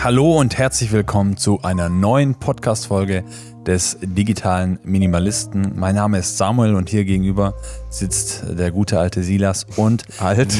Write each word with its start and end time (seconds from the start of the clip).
Hallo 0.00 0.38
und 0.38 0.56
herzlich 0.56 0.92
willkommen 0.92 1.36
zu 1.36 1.60
einer 1.62 1.88
neuen 1.88 2.36
Podcast-Folge 2.36 3.24
des 3.66 3.98
digitalen 4.00 4.78
Minimalisten. 4.84 5.72
Mein 5.74 5.96
Name 5.96 6.20
ist 6.20 6.38
Samuel 6.38 6.76
und 6.76 6.88
hier 6.88 7.04
gegenüber 7.04 7.54
sitzt 7.90 8.44
der 8.48 8.70
gute 8.70 9.00
alte 9.00 9.24
Silas 9.24 9.66
und 9.76 10.04
alt. 10.20 10.54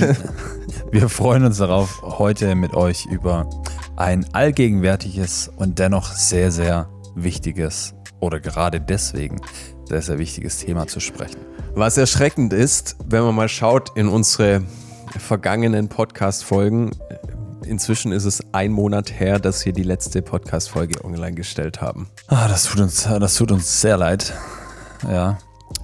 Wir 0.91 1.09
freuen 1.09 1.45
uns 1.45 1.59
darauf, 1.59 2.03
heute 2.03 2.57
mit 2.57 2.75
euch 2.75 3.07
über 3.07 3.49
ein 3.95 4.27
allgegenwärtiges 4.33 5.49
und 5.55 5.79
dennoch 5.79 6.11
sehr, 6.11 6.51
sehr 6.51 6.89
wichtiges 7.15 7.95
oder 8.19 8.41
gerade 8.41 8.81
deswegen 8.81 9.41
sehr, 9.85 10.03
sehr 10.03 10.19
wichtiges 10.19 10.59
Thema 10.59 10.89
zu 10.89 10.99
sprechen. 10.99 11.39
Was 11.77 11.97
erschreckend 11.97 12.53
ist, 12.53 12.97
wenn 13.07 13.23
man 13.23 13.37
mal 13.37 13.49
schaut 13.49 13.97
in 13.97 14.09
unsere 14.09 14.63
vergangenen 15.17 15.89
Podcast-Folgen, 15.89 16.91
inzwischen 17.67 18.13
ist 18.13 18.25
es 18.25 18.43
ein 18.53 18.73
Monat 18.73 19.19
her, 19.19 19.39
dass 19.39 19.65
wir 19.65 19.73
die 19.73 19.83
letzte 19.83 20.23
Podcast-Folge 20.23 21.05
online 21.05 21.35
gestellt 21.35 21.81
haben. 21.81 22.09
Ah, 22.27 22.49
das 22.49 22.65
tut 22.65 22.81
uns, 22.81 23.03
das 23.03 23.35
tut 23.35 23.53
uns 23.53 23.81
sehr 23.81 23.97
leid. 23.97 24.33
Ja. 25.09 25.39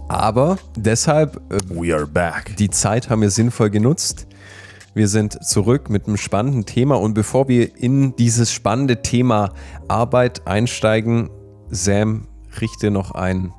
Aber 0.08 0.58
deshalb, 0.76 1.36
äh, 1.50 1.58
we 1.68 1.94
are 1.94 2.06
back. 2.06 2.56
Die 2.56 2.70
Zeit 2.70 3.10
haben 3.10 3.22
wir 3.22 3.30
sinnvoll 3.30 3.70
genutzt. 3.70 4.26
Wir 4.94 5.08
sind 5.08 5.44
zurück 5.44 5.90
mit 5.90 6.06
einem 6.06 6.16
spannenden 6.16 6.66
Thema 6.66 7.00
und 7.00 7.14
bevor 7.14 7.48
wir 7.48 7.76
in 7.76 8.14
dieses 8.16 8.52
spannende 8.52 9.02
Thema 9.02 9.52
Arbeit 9.88 10.46
einsteigen, 10.46 11.30
Sam, 11.68 12.28
richte 12.60 12.92
noch 12.92 13.10
ein, 13.10 13.52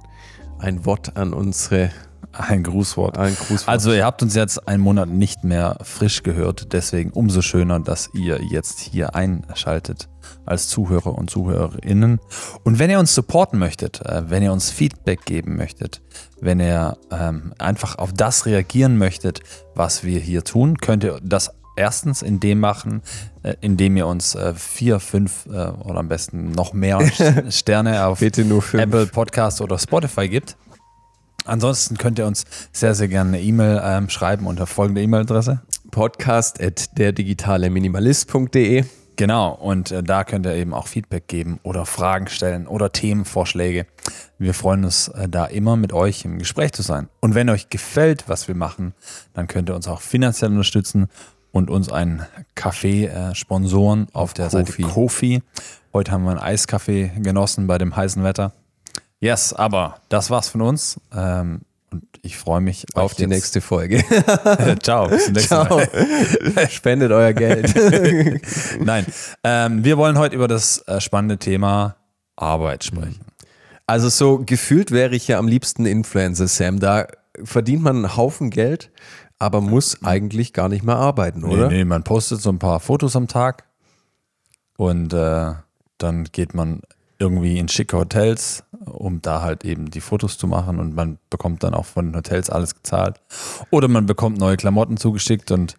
ein 0.59 0.85
Wort 0.85 1.17
an 1.17 1.33
unsere 1.33 1.91
ein 2.37 2.63
Grußwort. 2.63 3.17
Ein 3.17 3.35
Grußwort. 3.35 3.67
Also 3.69 3.93
ihr 3.93 4.05
habt 4.05 4.21
uns 4.21 4.35
jetzt 4.35 4.67
einen 4.67 4.83
Monat 4.83 5.09
nicht 5.09 5.43
mehr 5.43 5.77
frisch 5.81 6.23
gehört, 6.23 6.73
deswegen 6.73 7.11
umso 7.11 7.41
schöner, 7.41 7.79
dass 7.79 8.09
ihr 8.13 8.41
jetzt 8.51 8.79
hier 8.79 9.15
einschaltet 9.15 10.09
als 10.45 10.67
Zuhörer 10.67 11.15
und 11.15 11.29
Zuhörerinnen. 11.29 12.19
Und 12.63 12.79
wenn 12.79 12.89
ihr 12.89 12.99
uns 12.99 13.13
supporten 13.15 13.59
möchtet, 13.59 14.01
äh, 14.01 14.29
wenn 14.29 14.43
ihr 14.43 14.53
uns 14.53 14.71
Feedback 14.71 15.25
geben 15.25 15.55
möchtet, 15.55 16.01
wenn 16.41 16.59
ihr 16.59 16.97
ähm, 17.11 17.53
einfach 17.57 17.97
auf 17.97 18.13
das 18.13 18.45
reagieren 18.45 18.97
möchtet, 18.97 19.41
was 19.73 20.03
wir 20.03 20.19
hier 20.19 20.43
tun, 20.43 20.77
könnt 20.77 21.03
ihr 21.03 21.19
das 21.23 21.51
erstens 21.77 22.21
in 22.21 22.39
dem 22.39 22.59
machen, 22.59 23.01
äh, 23.43 23.55
indem 23.61 23.97
ihr 23.97 24.07
uns 24.07 24.35
äh, 24.35 24.53
vier, 24.53 24.99
fünf 24.99 25.45
oder 25.45 25.97
am 25.97 26.07
besten 26.07 26.51
noch 26.51 26.73
mehr 26.73 26.99
Sterne 27.49 28.05
auf 28.05 28.21
Apple 28.21 29.07
Podcast 29.07 29.61
oder 29.61 29.77
Spotify 29.77 30.27
gibt. 30.27 30.57
Ansonsten 31.45 31.97
könnt 31.97 32.19
ihr 32.19 32.27
uns 32.27 32.43
sehr, 32.71 32.95
sehr 32.95 33.07
gerne 33.07 33.37
eine 33.37 33.41
E-Mail 33.41 33.81
ähm, 33.83 34.09
schreiben 34.09 34.47
unter 34.47 34.67
folgende 34.67 35.01
E-Mail-Adresse. 35.01 35.61
Podcast 35.91 36.61
at 36.61 36.97
derdigitaleminimalist.de 36.97 38.83
Genau, 39.17 39.53
und 39.53 39.91
äh, 39.91 40.03
da 40.03 40.23
könnt 40.23 40.45
ihr 40.45 40.55
eben 40.55 40.73
auch 40.73 40.87
Feedback 40.87 41.27
geben 41.27 41.59
oder 41.63 41.85
Fragen 41.85 42.27
stellen 42.27 42.67
oder 42.67 42.91
Themenvorschläge. 42.91 43.85
Wir 44.37 44.53
freuen 44.53 44.83
uns 44.83 45.07
äh, 45.09 45.29
da 45.29 45.45
immer 45.45 45.77
mit 45.77 45.93
euch 45.93 46.25
im 46.25 46.37
Gespräch 46.37 46.73
zu 46.73 46.81
sein. 46.81 47.07
Und 47.21 47.33
wenn 47.33 47.49
euch 47.49 47.69
gefällt, 47.69 48.27
was 48.27 48.47
wir 48.47 48.55
machen, 48.55 48.93
dann 49.33 49.47
könnt 49.47 49.69
ihr 49.69 49.75
uns 49.75 49.87
auch 49.87 50.01
finanziell 50.01 50.51
unterstützen 50.51 51.07
und 51.51 51.69
uns 51.69 51.89
einen 51.89 52.25
Kaffee 52.55 53.05
äh, 53.05 53.33
sponsoren 53.35 54.07
auf 54.11 54.33
der 54.33 54.49
Kofi. 54.49 54.81
Seite 54.81 54.93
Kofi. 54.93 55.43
Heute 55.93 56.11
haben 56.11 56.25
wir 56.25 56.31
einen 56.31 56.39
Eiskaffee 56.39 57.11
genossen 57.17 57.67
bei 57.67 57.77
dem 57.77 57.95
heißen 57.95 58.23
Wetter. 58.23 58.51
Yes, 59.19 59.53
aber 59.53 59.99
das 60.09 60.29
war's 60.29 60.49
von 60.49 60.61
uns. 60.61 60.99
Ähm, 61.15 61.61
und 61.91 62.03
ich 62.21 62.37
freue 62.37 62.61
mich 62.61 62.85
auf 62.95 63.13
die 63.13 63.27
nächste 63.27 63.61
Folge. 63.61 64.03
Ciao, 64.83 65.07
bis 65.07 65.25
zum 65.25 65.33
nächsten 65.33 65.47
Ciao. 65.47 65.77
Mal. 65.77 66.69
Spendet 66.69 67.11
euer 67.11 67.33
Geld. 67.33 67.73
Nein, 68.83 69.05
ähm, 69.43 69.83
wir 69.83 69.97
wollen 69.97 70.17
heute 70.17 70.35
über 70.35 70.47
das 70.47 70.79
äh, 70.87 70.99
spannende 70.99 71.37
Thema 71.37 71.95
Arbeit 72.35 72.83
sprechen. 72.83 73.25
Also 73.87 74.09
so 74.09 74.39
gefühlt 74.39 74.91
wäre 74.91 75.15
ich 75.15 75.27
ja 75.27 75.37
am 75.37 75.47
liebsten 75.47 75.85
Influencer, 75.85 76.47
Sam. 76.47 76.79
Da 76.79 77.07
verdient 77.43 77.83
man 77.83 77.97
einen 77.97 78.17
Haufen 78.17 78.49
Geld, 78.49 78.91
aber 79.39 79.61
muss 79.61 80.03
eigentlich 80.03 80.53
gar 80.53 80.69
nicht 80.69 80.83
mehr 80.83 80.95
arbeiten, 80.95 81.43
oder? 81.43 81.69
Nee, 81.69 81.77
nee 81.77 81.85
man 81.85 82.03
postet 82.03 82.41
so 82.41 82.49
ein 82.49 82.59
paar 82.59 82.79
Fotos 82.79 83.15
am 83.15 83.27
Tag 83.27 83.65
und 84.77 85.13
äh, 85.13 85.53
dann 85.97 86.23
geht 86.31 86.53
man 86.53 86.81
irgendwie 87.19 87.57
in 87.59 87.69
schicke 87.69 87.97
Hotels, 87.97 88.63
um 88.85 89.21
da 89.21 89.41
halt 89.41 89.63
eben 89.63 89.89
die 89.89 90.01
Fotos 90.01 90.37
zu 90.37 90.47
machen 90.47 90.79
und 90.79 90.95
man 90.95 91.17
bekommt 91.29 91.63
dann 91.63 91.73
auch 91.73 91.85
von 91.85 92.07
den 92.07 92.15
Hotels 92.15 92.49
alles 92.49 92.75
gezahlt. 92.75 93.21
Oder 93.71 93.87
man 93.87 94.05
bekommt 94.05 94.37
neue 94.37 94.57
Klamotten 94.57 94.97
zugeschickt 94.97 95.51
und 95.51 95.75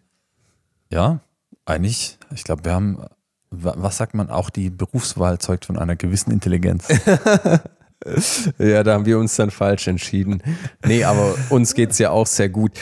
ja, 0.91 1.21
eigentlich, 1.65 2.19
ich 2.35 2.45
glaube, 2.45 2.65
wir 2.65 2.73
haben, 2.73 3.05
was 3.51 3.97
sagt 3.97 4.15
man, 4.15 4.31
auch 4.31 4.51
die 4.51 4.71
Berufswahl 4.71 5.39
zeugt 5.39 5.67
von 5.67 5.79
einer 5.79 5.97
gewissen 5.97 6.31
Intelligenz. 6.31 6.89
ja, 8.59 8.83
da 8.83 8.95
haben 8.95 9.07
wir 9.07 9.19
uns 9.19 9.37
dann 9.37 9.51
falsch 9.51 9.89
entschieden. 9.89 10.43
Nee, 10.85 11.05
aber 11.05 11.35
uns 11.51 11.75
geht 11.75 11.91
es 11.91 11.99
ja 11.99 12.11
auch 12.11 12.27
sehr 12.27 12.49
gut. 12.49 12.73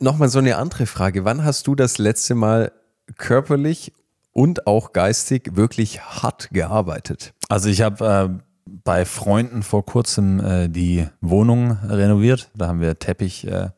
Nochmal 0.00 0.28
so 0.28 0.38
eine 0.38 0.56
andere 0.56 0.86
Frage. 0.86 1.24
Wann 1.24 1.44
hast 1.44 1.66
du 1.66 1.74
das 1.74 1.98
letzte 1.98 2.34
Mal 2.34 2.72
körperlich 3.16 3.92
und 4.34 4.66
auch 4.66 4.92
geistig 4.92 5.56
wirklich 5.56 6.02
hart 6.02 6.50
gearbeitet. 6.52 7.32
Also 7.48 7.70
ich 7.70 7.80
habe 7.80 8.36
äh, 8.36 8.42
bei 8.66 9.06
Freunden 9.06 9.62
vor 9.62 9.86
kurzem 9.86 10.40
äh, 10.40 10.68
die 10.68 11.06
Wohnung 11.22 11.78
renoviert. 11.88 12.50
Da 12.54 12.68
haben 12.68 12.80
wir 12.80 12.98
Teppichreste 12.98 13.72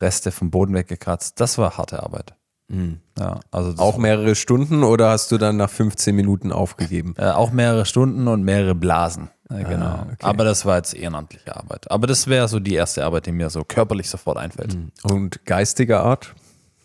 äh, 0.00 0.32
vom 0.32 0.50
Boden 0.50 0.74
weggekratzt. 0.74 1.38
Das 1.40 1.58
war 1.58 1.76
harte 1.78 2.02
Arbeit. 2.02 2.34
Mhm. 2.68 3.00
Ja, 3.18 3.40
also 3.50 3.82
auch 3.82 3.96
mehrere 3.96 4.34
Stunden 4.34 4.82
oder 4.82 5.10
hast 5.10 5.30
du 5.30 5.38
dann 5.38 5.56
nach 5.56 5.70
15 5.70 6.14
Minuten 6.14 6.52
aufgegeben? 6.52 7.14
Äh, 7.16 7.30
auch 7.30 7.50
mehrere 7.50 7.86
Stunden 7.86 8.28
und 8.28 8.42
mehrere 8.42 8.74
Blasen. 8.74 9.30
Äh, 9.50 9.64
genau. 9.64 9.86
Ah, 9.86 10.06
okay. 10.12 10.26
Aber 10.26 10.44
das 10.44 10.66
war 10.66 10.76
jetzt 10.76 10.94
ehrenamtliche 10.94 11.56
Arbeit. 11.56 11.90
Aber 11.90 12.06
das 12.06 12.26
wäre 12.26 12.48
so 12.48 12.60
die 12.60 12.74
erste 12.74 13.04
Arbeit, 13.04 13.26
die 13.26 13.32
mir 13.32 13.48
so 13.50 13.64
körperlich 13.64 14.10
sofort 14.10 14.36
einfällt. 14.36 14.74
Mhm. 14.74 14.90
Und 15.02 15.44
geistiger 15.46 16.02
Art? 16.02 16.34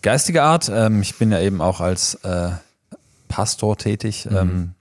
Geistige 0.01 0.43
Art, 0.43 0.69
ähm, 0.73 1.01
ich 1.01 1.17
bin 1.17 1.31
ja 1.31 1.39
eben 1.39 1.61
auch 1.61 1.79
als 1.79 2.15
äh, 2.23 2.51
Pastor 3.33 3.75
tätig 3.75 4.27
mhm. 4.29 4.37
ähm, 4.37 4.73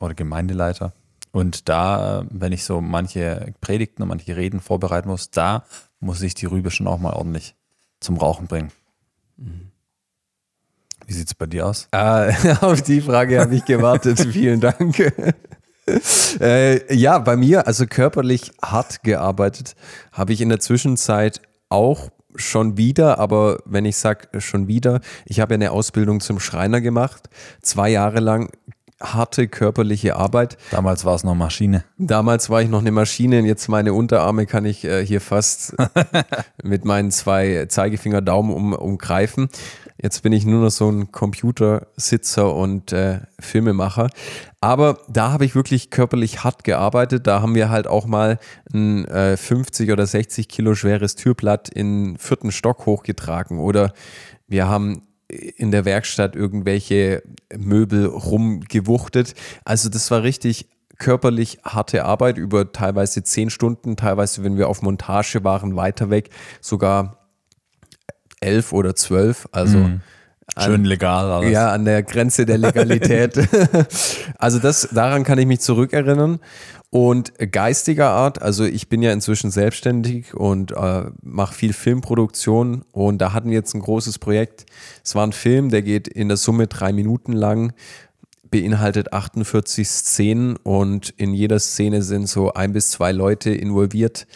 oder 0.00 0.14
Gemeindeleiter. 0.14 0.94
Und 1.32 1.68
da, 1.68 2.24
wenn 2.30 2.50
ich 2.50 2.64
so 2.64 2.80
manche 2.80 3.52
Predigten 3.60 4.02
und 4.02 4.08
manche 4.08 4.36
Reden 4.36 4.60
vorbereiten 4.60 5.10
muss, 5.10 5.30
da 5.30 5.64
muss 6.00 6.22
ich 6.22 6.32
die 6.32 6.46
Rübe 6.46 6.70
schon 6.70 6.86
auch 6.86 6.98
mal 6.98 7.12
ordentlich 7.12 7.54
zum 8.00 8.16
Rauchen 8.16 8.46
bringen. 8.46 8.72
Mhm. 9.36 9.70
Wie 11.06 11.12
sieht 11.12 11.26
es 11.26 11.34
bei 11.34 11.44
dir 11.44 11.66
aus? 11.66 11.88
Äh, 11.92 12.32
auf 12.62 12.80
die 12.80 13.02
Frage 13.02 13.38
habe 13.38 13.54
ich 13.54 13.66
gewartet. 13.66 14.18
Vielen 14.32 14.60
Dank. 14.60 14.98
äh, 16.40 16.94
ja, 16.94 17.18
bei 17.18 17.36
mir, 17.36 17.66
also 17.66 17.84
körperlich 17.84 18.52
hart 18.62 19.02
gearbeitet, 19.02 19.76
habe 20.10 20.32
ich 20.32 20.40
in 20.40 20.48
der 20.48 20.60
Zwischenzeit 20.60 21.42
auch 21.68 22.08
schon 22.36 22.76
wieder, 22.76 23.18
aber 23.18 23.58
wenn 23.64 23.84
ich 23.84 23.96
sage 23.96 24.40
schon 24.40 24.68
wieder, 24.68 25.00
ich 25.24 25.40
habe 25.40 25.54
eine 25.54 25.72
Ausbildung 25.72 26.20
zum 26.20 26.40
Schreiner 26.40 26.80
gemacht, 26.80 27.28
zwei 27.62 27.90
Jahre 27.90 28.20
lang 28.20 28.50
harte 29.02 29.48
körperliche 29.48 30.16
Arbeit. 30.16 30.58
Damals 30.70 31.04
war 31.04 31.14
es 31.14 31.24
noch 31.24 31.34
Maschine. 31.34 31.84
Damals 31.96 32.50
war 32.50 32.60
ich 32.60 32.68
noch 32.68 32.80
eine 32.80 32.90
Maschine 32.90 33.38
und 33.38 33.46
jetzt 33.46 33.68
meine 33.68 33.94
Unterarme 33.94 34.46
kann 34.46 34.64
ich 34.66 34.84
äh, 34.84 35.04
hier 35.04 35.20
fast 35.20 35.74
mit 36.62 36.84
meinen 36.84 37.10
zwei 37.10 37.66
Zeigefinger 37.66 38.20
Daumen 38.20 38.52
um, 38.52 38.72
umgreifen. 38.74 39.48
Jetzt 40.02 40.22
bin 40.22 40.32
ich 40.32 40.46
nur 40.46 40.64
noch 40.64 40.70
so 40.70 40.90
ein 40.90 41.12
Computersitzer 41.12 42.54
und 42.54 42.92
äh, 42.92 43.20
Filmemacher. 43.38 44.08
Aber 44.60 44.98
da 45.08 45.32
habe 45.32 45.44
ich 45.44 45.54
wirklich 45.54 45.90
körperlich 45.90 46.42
hart 46.42 46.64
gearbeitet. 46.64 47.26
Da 47.26 47.42
haben 47.42 47.54
wir 47.54 47.68
halt 47.68 47.86
auch 47.86 48.06
mal 48.06 48.38
ein 48.72 49.04
äh, 49.06 49.36
50 49.36 49.90
oder 49.90 50.06
60 50.06 50.48
Kilo 50.48 50.74
schweres 50.74 51.16
Türblatt 51.16 51.68
in 51.68 52.16
vierten 52.18 52.50
Stock 52.50 52.86
hochgetragen. 52.86 53.58
Oder 53.58 53.92
wir 54.48 54.68
haben 54.68 55.02
in 55.28 55.70
der 55.70 55.84
Werkstatt 55.84 56.34
irgendwelche 56.34 57.22
Möbel 57.56 58.06
rumgewuchtet. 58.06 59.34
Also 59.64 59.88
das 59.88 60.10
war 60.10 60.22
richtig 60.22 60.68
körperlich 60.98 61.58
harte 61.64 62.04
Arbeit 62.04 62.36
über 62.38 62.72
teilweise 62.72 63.22
zehn 63.22 63.50
Stunden, 63.50 63.96
teilweise, 63.96 64.44
wenn 64.44 64.56
wir 64.56 64.68
auf 64.68 64.82
Montage 64.82 65.44
waren, 65.44 65.76
weiter 65.76 66.10
weg, 66.10 66.30
sogar 66.60 67.19
elf 68.40 68.72
oder 68.72 68.94
zwölf. 68.94 69.48
Also 69.52 69.78
mhm. 69.78 70.00
Schön 70.58 70.84
legal 70.84 71.30
alles. 71.30 71.52
Ja, 71.52 71.72
an 71.72 71.84
der 71.84 72.02
Grenze 72.02 72.44
der 72.44 72.58
Legalität. 72.58 73.38
also 74.38 74.58
das, 74.58 74.88
daran 74.92 75.22
kann 75.22 75.38
ich 75.38 75.46
mich 75.46 75.60
zurückerinnern. 75.60 76.40
Und 76.90 77.32
geistiger 77.52 78.10
Art, 78.10 78.42
also 78.42 78.64
ich 78.64 78.88
bin 78.88 79.00
ja 79.00 79.12
inzwischen 79.12 79.52
selbstständig 79.52 80.34
und 80.34 80.72
äh, 80.72 81.04
mache 81.22 81.54
viel 81.54 81.72
Filmproduktion 81.72 82.84
und 82.90 83.18
da 83.18 83.32
hatten 83.32 83.50
wir 83.50 83.58
jetzt 83.58 83.74
ein 83.74 83.80
großes 83.80 84.18
Projekt. 84.18 84.66
Es 85.04 85.14
war 85.14 85.24
ein 85.24 85.32
Film, 85.32 85.68
der 85.68 85.82
geht 85.82 86.08
in 86.08 86.26
der 86.26 86.36
Summe 86.36 86.66
drei 86.66 86.92
Minuten 86.92 87.32
lang, 87.32 87.72
beinhaltet 88.50 89.12
48 89.12 89.88
Szenen 89.88 90.56
und 90.56 91.10
in 91.10 91.32
jeder 91.32 91.60
Szene 91.60 92.02
sind 92.02 92.28
so 92.28 92.54
ein 92.54 92.72
bis 92.72 92.90
zwei 92.90 93.12
Leute 93.12 93.50
involviert 93.50 94.26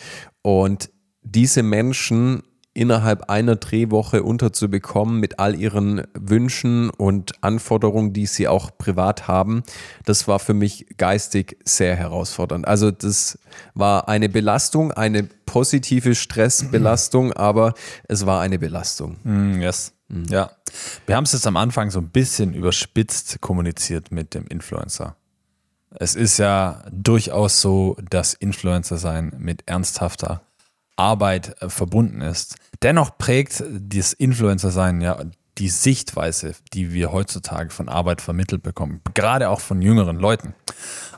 und 0.43 0.91
diese 1.23 1.65
Menschen 1.65 2.45
innerhalb 2.75 3.31
einer 3.31 3.57
Drehwoche 3.57 4.25
unterzubekommen 4.25 5.21
mit 5.21 5.39
all 5.39 5.55
ihren 5.55 6.03
Wünschen 6.13 6.91
und 6.91 7.43
Anforderungen, 7.43 8.13
die 8.13 8.27
sie 8.27 8.49
auch 8.49 8.77
privat 8.77 9.29
haben, 9.29 9.63
das 10.05 10.27
war 10.27 10.41
für 10.41 10.55
mich 10.55 10.87
geistig 10.99 11.57
sehr 11.65 11.95
herausfordernd. 11.95 12.67
Also 12.67 12.91
das 12.91 13.39
war 13.75 14.09
eine 14.09 14.29
Belastung, 14.29 14.91
eine 14.93 15.23
positive 15.47 16.17
Stressbelastung, 16.17 17.33
aber 17.37 17.75
es 18.09 18.27
war 18.27 18.41
eine 18.41 18.59
Belastung. 18.59 19.19
Mm, 19.23 19.61
yes. 19.61 19.93
Mm. 20.09 20.25
Ja. 20.25 20.51
Wir 21.07 21.17
haben 21.17 21.25
es 21.25 21.33
jetzt 21.33 21.47
am 21.47 21.57
Anfang 21.57 21.91
so 21.93 22.01
ein 22.01 22.09
bisschen 22.09 22.55
überspitzt 22.55 23.41
kommuniziert 23.41 24.11
mit 24.11 24.35
dem 24.35 24.47
Influencer. 24.49 25.17
Es 25.97 26.17
ist 26.17 26.39
ja 26.39 26.83
durchaus 26.91 27.61
so, 27.61 27.97
dass 28.11 28.35
Influencer 28.35 28.99
sein 28.99 29.33
mit 29.39 29.63
ernsthafter 29.67 30.43
Arbeit 30.97 31.61
äh, 31.61 31.69
verbunden 31.69 32.21
ist. 32.21 32.57
Dennoch 32.83 33.19
prägt 33.19 33.63
das 33.71 34.13
Influencer-Sein 34.13 35.01
ja 35.01 35.19
die 35.59 35.69
Sichtweise, 35.69 36.55
die 36.73 36.93
wir 36.93 37.13
heutzutage 37.13 37.71
von 37.71 37.89
Arbeit 37.89 38.21
vermittelt 38.21 38.63
bekommen, 38.63 39.01
gerade 39.15 39.51
auch 39.51 39.61
von 39.61 39.81
jüngeren 39.81 40.19
Leuten. 40.19 40.55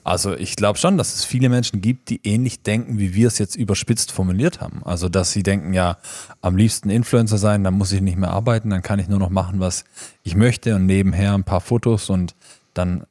Also 0.04 0.36
ich 0.36 0.56
glaube 0.56 0.78
schon, 0.78 0.98
dass 0.98 1.14
es 1.14 1.24
viele 1.24 1.48
Menschen 1.48 1.80
gibt, 1.80 2.10
die 2.10 2.20
ähnlich 2.22 2.62
denken, 2.62 2.98
wie 2.98 3.14
wir 3.14 3.28
es 3.28 3.38
jetzt 3.38 3.56
überspitzt 3.56 4.12
formuliert 4.12 4.60
haben. 4.60 4.82
Also 4.84 5.08
dass 5.08 5.32
sie 5.32 5.42
denken, 5.42 5.72
ja, 5.72 5.96
am 6.42 6.56
liebsten 6.56 6.90
Influencer 6.90 7.38
sein, 7.38 7.64
dann 7.64 7.74
muss 7.74 7.92
ich 7.92 8.02
nicht 8.02 8.18
mehr 8.18 8.30
arbeiten, 8.30 8.70
dann 8.70 8.82
kann 8.82 8.98
ich 8.98 9.08
nur 9.08 9.18
noch 9.18 9.30
machen, 9.30 9.58
was 9.58 9.84
ich 10.22 10.36
möchte 10.36 10.76
und 10.76 10.86
nebenher 10.86 11.34
ein 11.34 11.44
paar 11.44 11.60
Fotos 11.60 12.10
und 12.10 12.36
dann, 12.74 13.04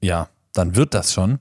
ja, 0.00 0.28
dann 0.54 0.76
wird 0.76 0.94
das 0.94 1.12
schon. 1.12 1.38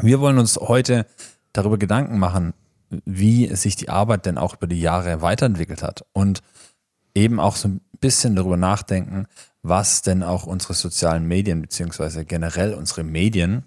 Wir 0.00 0.20
wollen 0.20 0.38
uns 0.38 0.56
heute 0.56 1.06
darüber 1.52 1.78
Gedanken 1.78 2.18
machen, 2.18 2.54
wie 2.90 3.54
sich 3.54 3.76
die 3.76 3.88
Arbeit 3.88 4.26
denn 4.26 4.38
auch 4.38 4.54
über 4.54 4.66
die 4.66 4.80
Jahre 4.80 5.22
weiterentwickelt 5.22 5.82
hat 5.82 6.04
und 6.12 6.42
eben 7.14 7.40
auch 7.40 7.56
so 7.56 7.68
ein 7.68 7.80
bisschen 8.00 8.36
darüber 8.36 8.56
nachdenken, 8.56 9.26
was 9.62 10.02
denn 10.02 10.22
auch 10.22 10.44
unsere 10.46 10.74
sozialen 10.74 11.26
Medien 11.26 11.62
beziehungsweise 11.62 12.24
generell 12.24 12.74
unsere 12.74 13.02
Medien 13.02 13.64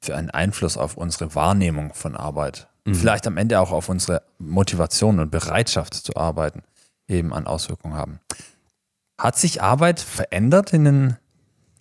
für 0.00 0.16
einen 0.16 0.30
Einfluss 0.30 0.76
auf 0.76 0.96
unsere 0.96 1.34
Wahrnehmung 1.34 1.92
von 1.94 2.16
Arbeit, 2.16 2.68
mhm. 2.84 2.94
vielleicht 2.94 3.26
am 3.26 3.36
Ende 3.36 3.60
auch 3.60 3.70
auf 3.70 3.88
unsere 3.88 4.22
Motivation 4.38 5.20
und 5.20 5.30
Bereitschaft 5.30 5.94
zu 5.94 6.16
arbeiten, 6.16 6.62
eben 7.06 7.32
an 7.32 7.46
Auswirkungen 7.46 7.94
haben. 7.94 8.20
Hat 9.18 9.38
sich 9.38 9.62
Arbeit 9.62 10.00
verändert 10.00 10.72
in 10.72 10.84
den 10.84 11.16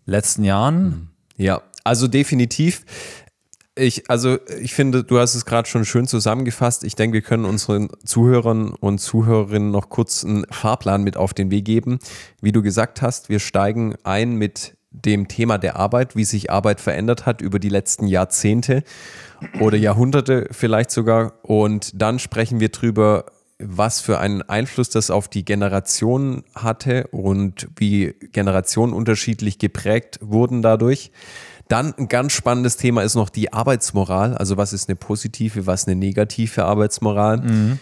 letzten 0.06 0.44
Jahren? 0.44 0.84
Mhm. 0.84 1.10
Ja, 1.38 1.62
also 1.86 2.08
definitiv. 2.08 2.86
Ich, 3.76 4.10
also 4.10 4.38
ich 4.62 4.74
finde, 4.74 5.04
du 5.04 5.20
hast 5.20 5.36
es 5.36 5.46
gerade 5.46 5.70
schon 5.70 5.86
schön 5.86 6.06
zusammengefasst. 6.06 6.84
Ich 6.84 6.96
denke, 6.96 7.14
wir 7.14 7.22
können 7.22 7.46
unseren 7.46 7.90
Zuhörern 8.04 8.72
und 8.72 9.00
Zuhörerinnen 9.00 9.72
noch 9.72 9.90
kurz 9.90 10.26
einen 10.26 10.46
Fahrplan 10.52 11.04
mit 11.04 11.16
auf 11.16 11.34
den 11.34 11.50
Weg 11.50 11.66
geben. 11.66 12.00
Wie 12.42 12.52
du 12.52 12.62
gesagt 12.62 13.02
hast, 13.02 13.30
wir 13.30 13.40
steigen 13.40 13.96
ein 14.04 14.36
mit 14.36 14.76
dem 14.92 15.28
Thema 15.28 15.58
der 15.58 15.76
Arbeit, 15.76 16.16
wie 16.16 16.26
sich 16.26 16.52
Arbeit 16.52 16.82
verändert 16.82 17.26
hat 17.26 17.42
über 17.42 17.60
die 17.60 17.70
letzten 17.70 18.08
Jahrzehnte 18.08 18.84
oder 19.60 19.78
Jahrhunderte 19.78 20.48
vielleicht 20.52 20.92
sogar. 20.92 21.34
Und 21.44 22.02
dann 22.02 22.20
sprechen 22.20 22.60
wir 22.60 22.70
drüber, 22.70 23.26
was 23.60 24.00
für 24.00 24.20
einen 24.20 24.42
Einfluss 24.42 24.90
das 24.90 25.12
auf 25.12 25.28
die 25.28 25.46
Generation 25.46 26.44
hatte 26.56 27.08
und 27.12 27.68
wie 27.76 28.16
Generationen 28.32 28.94
unterschiedlich 28.94 29.60
geprägt 29.60 30.18
wurden 30.22 30.62
dadurch. 30.62 31.12
Dann 31.70 31.94
ein 31.94 32.08
ganz 32.08 32.34
spannendes 32.34 32.78
Thema 32.78 33.04
ist 33.04 33.16
noch 33.16 33.30
die 33.30 33.54
Arbeitsmoral. 33.54 34.36
Also 34.36 34.58
was 34.58 34.74
ist 34.74 34.90
eine 34.90 34.96
positive, 34.96 35.68
was 35.68 35.88
eine 35.88 35.96
negative 35.96 36.66
Arbeitsmoral. 36.66 37.38
Mhm. 37.38 37.80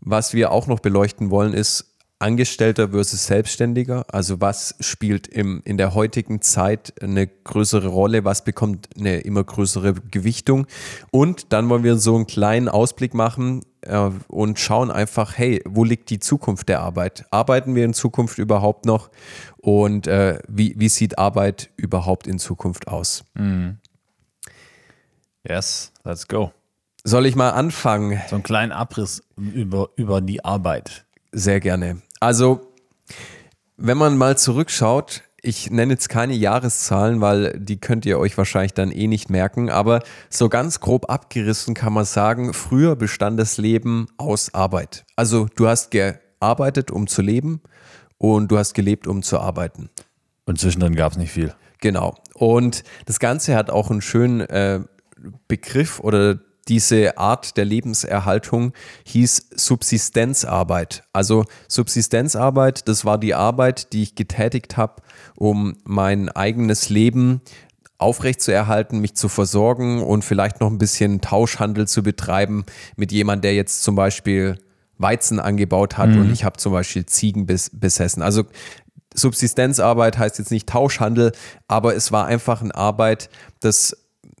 Was 0.00 0.32
wir 0.32 0.50
auch 0.50 0.66
noch 0.66 0.80
beleuchten 0.80 1.30
wollen, 1.30 1.52
ist 1.52 1.96
Angestellter 2.18 2.88
versus 2.88 3.26
Selbstständiger. 3.26 4.06
Also 4.08 4.40
was 4.40 4.74
spielt 4.80 5.28
im, 5.28 5.60
in 5.66 5.76
der 5.76 5.94
heutigen 5.94 6.40
Zeit 6.40 6.94
eine 7.02 7.26
größere 7.26 7.88
Rolle? 7.88 8.24
Was 8.24 8.42
bekommt 8.42 8.88
eine 8.96 9.18
immer 9.18 9.44
größere 9.44 9.92
Gewichtung? 9.92 10.66
Und 11.10 11.52
dann 11.52 11.68
wollen 11.68 11.84
wir 11.84 11.98
so 11.98 12.16
einen 12.16 12.26
kleinen 12.26 12.70
Ausblick 12.70 13.12
machen 13.12 13.60
äh, 13.86 14.10
und 14.28 14.58
schauen 14.58 14.90
einfach, 14.90 15.36
hey, 15.36 15.62
wo 15.66 15.84
liegt 15.84 16.10
die 16.10 16.18
Zukunft 16.18 16.68
der 16.68 16.80
Arbeit? 16.80 17.24
Arbeiten 17.30 17.74
wir 17.74 17.84
in 17.84 17.94
Zukunft 17.94 18.38
überhaupt 18.38 18.84
noch? 18.84 19.10
Und 19.58 20.06
äh, 20.06 20.38
wie, 20.48 20.74
wie 20.76 20.88
sieht 20.88 21.18
Arbeit 21.18 21.70
überhaupt 21.76 22.26
in 22.26 22.38
Zukunft 22.38 22.88
aus? 22.88 23.24
Mm. 23.34 23.70
Yes, 25.48 25.92
let's 26.04 26.26
go. 26.26 26.52
Soll 27.04 27.26
ich 27.26 27.36
mal 27.36 27.50
anfangen? 27.50 28.20
So 28.28 28.36
einen 28.36 28.42
kleinen 28.42 28.72
Abriss 28.72 29.22
über, 29.36 29.90
über 29.94 30.20
die 30.20 30.44
Arbeit. 30.44 31.04
Sehr 31.30 31.60
gerne. 31.60 32.02
Also, 32.18 32.72
wenn 33.76 33.96
man 33.96 34.16
mal 34.16 34.36
zurückschaut, 34.36 35.22
ich 35.46 35.70
nenne 35.70 35.92
jetzt 35.92 36.08
keine 36.08 36.34
Jahreszahlen, 36.34 37.20
weil 37.20 37.58
die 37.58 37.78
könnt 37.78 38.04
ihr 38.04 38.18
euch 38.18 38.36
wahrscheinlich 38.36 38.74
dann 38.74 38.90
eh 38.90 39.06
nicht 39.06 39.30
merken, 39.30 39.70
aber 39.70 40.02
so 40.28 40.48
ganz 40.48 40.80
grob 40.80 41.08
abgerissen 41.08 41.74
kann 41.74 41.92
man 41.92 42.04
sagen, 42.04 42.52
früher 42.52 42.96
bestand 42.96 43.38
das 43.38 43.56
Leben 43.56 44.08
aus 44.16 44.52
Arbeit. 44.54 45.04
Also 45.14 45.46
du 45.54 45.68
hast 45.68 45.92
gearbeitet, 45.92 46.90
um 46.90 47.06
zu 47.06 47.22
leben 47.22 47.60
und 48.18 48.50
du 48.50 48.58
hast 48.58 48.74
gelebt, 48.74 49.06
um 49.06 49.22
zu 49.22 49.38
arbeiten. 49.38 49.88
Und 50.46 50.58
zwischendrin 50.58 50.96
gab 50.96 51.12
es 51.12 51.18
nicht 51.18 51.32
viel. 51.32 51.54
Genau. 51.80 52.16
Und 52.34 52.82
das 53.04 53.20
Ganze 53.20 53.54
hat 53.54 53.70
auch 53.70 53.90
einen 53.90 54.02
schönen 54.02 54.40
äh, 54.40 54.80
Begriff 55.46 56.00
oder 56.00 56.40
diese 56.68 57.18
Art 57.18 57.56
der 57.56 57.64
Lebenserhaltung 57.64 58.72
hieß 59.04 59.50
Subsistenzarbeit. 59.54 61.04
Also 61.12 61.44
Subsistenzarbeit, 61.68 62.88
das 62.88 63.04
war 63.04 63.18
die 63.18 63.34
Arbeit, 63.34 63.92
die 63.92 64.02
ich 64.02 64.14
getätigt 64.14 64.76
habe, 64.76 65.02
um 65.36 65.76
mein 65.84 66.28
eigenes 66.28 66.88
Leben 66.88 67.40
aufrechtzuerhalten, 67.98 69.00
mich 69.00 69.14
zu 69.14 69.28
versorgen 69.28 70.02
und 70.02 70.24
vielleicht 70.24 70.60
noch 70.60 70.70
ein 70.70 70.78
bisschen 70.78 71.20
Tauschhandel 71.20 71.88
zu 71.88 72.02
betreiben 72.02 72.64
mit 72.96 73.12
jemandem, 73.12 73.42
der 73.42 73.54
jetzt 73.54 73.82
zum 73.82 73.94
Beispiel 73.94 74.58
Weizen 74.98 75.40
angebaut 75.40 75.98
hat 75.98 76.10
mhm. 76.10 76.20
und 76.20 76.32
ich 76.32 76.44
habe 76.44 76.58
zum 76.58 76.72
Beispiel 76.72 77.06
Ziegen 77.06 77.46
bes 77.46 77.70
besessen. 77.72 78.22
Also 78.22 78.44
Subsistenzarbeit 79.14 80.18
heißt 80.18 80.38
jetzt 80.38 80.50
nicht 80.50 80.68
Tauschhandel, 80.68 81.32
aber 81.68 81.94
es 81.94 82.12
war 82.12 82.26
einfach 82.26 82.60
eine 82.60 82.74
Arbeit, 82.74 83.30
das, 83.60 83.96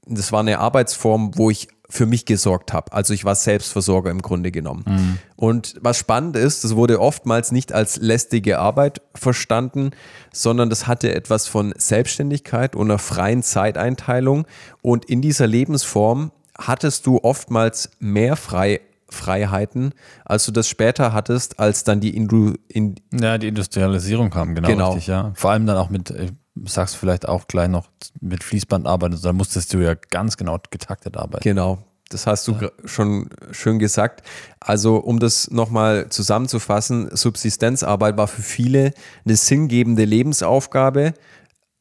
das 0.06 0.32
war 0.32 0.40
eine 0.40 0.58
Arbeitsform, 0.58 1.36
wo 1.36 1.50
ich 1.50 1.68
für 1.88 2.06
mich 2.06 2.24
gesorgt 2.24 2.72
habe. 2.72 2.92
Also 2.92 3.14
ich 3.14 3.24
war 3.24 3.34
Selbstversorger 3.34 4.10
im 4.10 4.22
Grunde 4.22 4.50
genommen. 4.50 4.84
Mhm. 4.86 5.18
Und 5.36 5.74
was 5.80 5.98
spannend 5.98 6.36
ist, 6.36 6.64
das 6.64 6.76
wurde 6.76 7.00
oftmals 7.00 7.52
nicht 7.52 7.72
als 7.72 7.96
lästige 7.96 8.58
Arbeit 8.58 9.02
verstanden, 9.14 9.90
sondern 10.32 10.70
das 10.70 10.86
hatte 10.86 11.14
etwas 11.14 11.46
von 11.46 11.72
Selbstständigkeit 11.76 12.74
und 12.74 12.90
einer 12.90 12.98
freien 12.98 13.42
Zeiteinteilung. 13.42 14.46
Und 14.82 15.04
in 15.04 15.22
dieser 15.22 15.46
Lebensform 15.46 16.32
hattest 16.58 17.06
du 17.06 17.18
oftmals 17.22 17.90
mehr 17.98 18.36
frei 18.36 18.80
Freiheiten, 19.08 19.92
als 20.24 20.46
du 20.46 20.52
das 20.52 20.68
später 20.68 21.12
hattest, 21.12 21.60
als 21.60 21.84
dann 21.84 22.00
die 22.00 22.16
Indu 22.16 22.54
in 22.66 22.96
ja, 23.12 23.38
die 23.38 23.46
Industrialisierung 23.46 24.30
kam, 24.30 24.56
genau, 24.56 24.68
genau. 24.68 24.88
Richtig, 24.90 25.06
ja. 25.06 25.30
Vor 25.36 25.52
allem 25.52 25.64
dann 25.64 25.76
auch 25.76 25.90
mit, 25.90 26.10
ich 26.10 26.32
sagst 26.64 26.96
vielleicht 26.96 27.28
auch 27.28 27.46
gleich 27.46 27.68
noch 27.68 27.88
mit 28.20 28.42
Fließband 28.42 28.86
arbeiten, 28.86 29.18
da 29.22 29.32
musstest 29.32 29.72
du 29.74 29.78
ja 29.78 29.94
ganz 29.94 30.36
genau 30.36 30.58
getaktet 30.70 31.16
arbeiten. 31.16 31.42
Genau, 31.42 31.78
das 32.08 32.26
hast 32.26 32.46
du 32.48 32.52
ja. 32.52 32.70
schon 32.84 33.28
schön 33.50 33.78
gesagt. 33.78 34.22
Also, 34.60 34.96
um 34.96 35.18
das 35.18 35.50
nochmal 35.50 36.08
zusammenzufassen, 36.08 37.14
Subsistenzarbeit 37.14 38.16
war 38.16 38.28
für 38.28 38.42
viele 38.42 38.92
eine 39.24 39.36
sinngebende 39.36 40.04
Lebensaufgabe, 40.04 41.14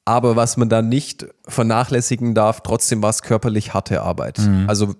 aber 0.03 0.36
was 0.36 0.58
man 0.58 0.70
dann 0.70 0.89
nicht 0.89 1.25
vernachlässigen 1.48 2.36
darf, 2.36 2.62
trotzdem 2.62 3.01
war 3.01 3.10
es 3.10 3.22
körperlich 3.22 3.74
harte 3.74 4.01
Arbeit. 4.01 4.39
Mhm. 4.39 4.65
Also, 4.67 4.96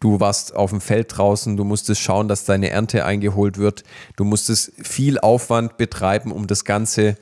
du 0.00 0.20
warst 0.20 0.54
auf 0.54 0.70
dem 0.70 0.80
Feld 0.80 1.16
draußen, 1.16 1.56
du 1.56 1.64
musstest 1.64 2.00
schauen, 2.00 2.28
dass 2.28 2.44
deine 2.44 2.70
Ernte 2.70 3.04
eingeholt 3.04 3.58
wird, 3.58 3.84
du 4.16 4.24
musstest 4.24 4.72
viel 4.76 5.18
Aufwand 5.18 5.76
betreiben, 5.76 6.32
um 6.32 6.46
das 6.46 6.64
Ganze 6.64 7.16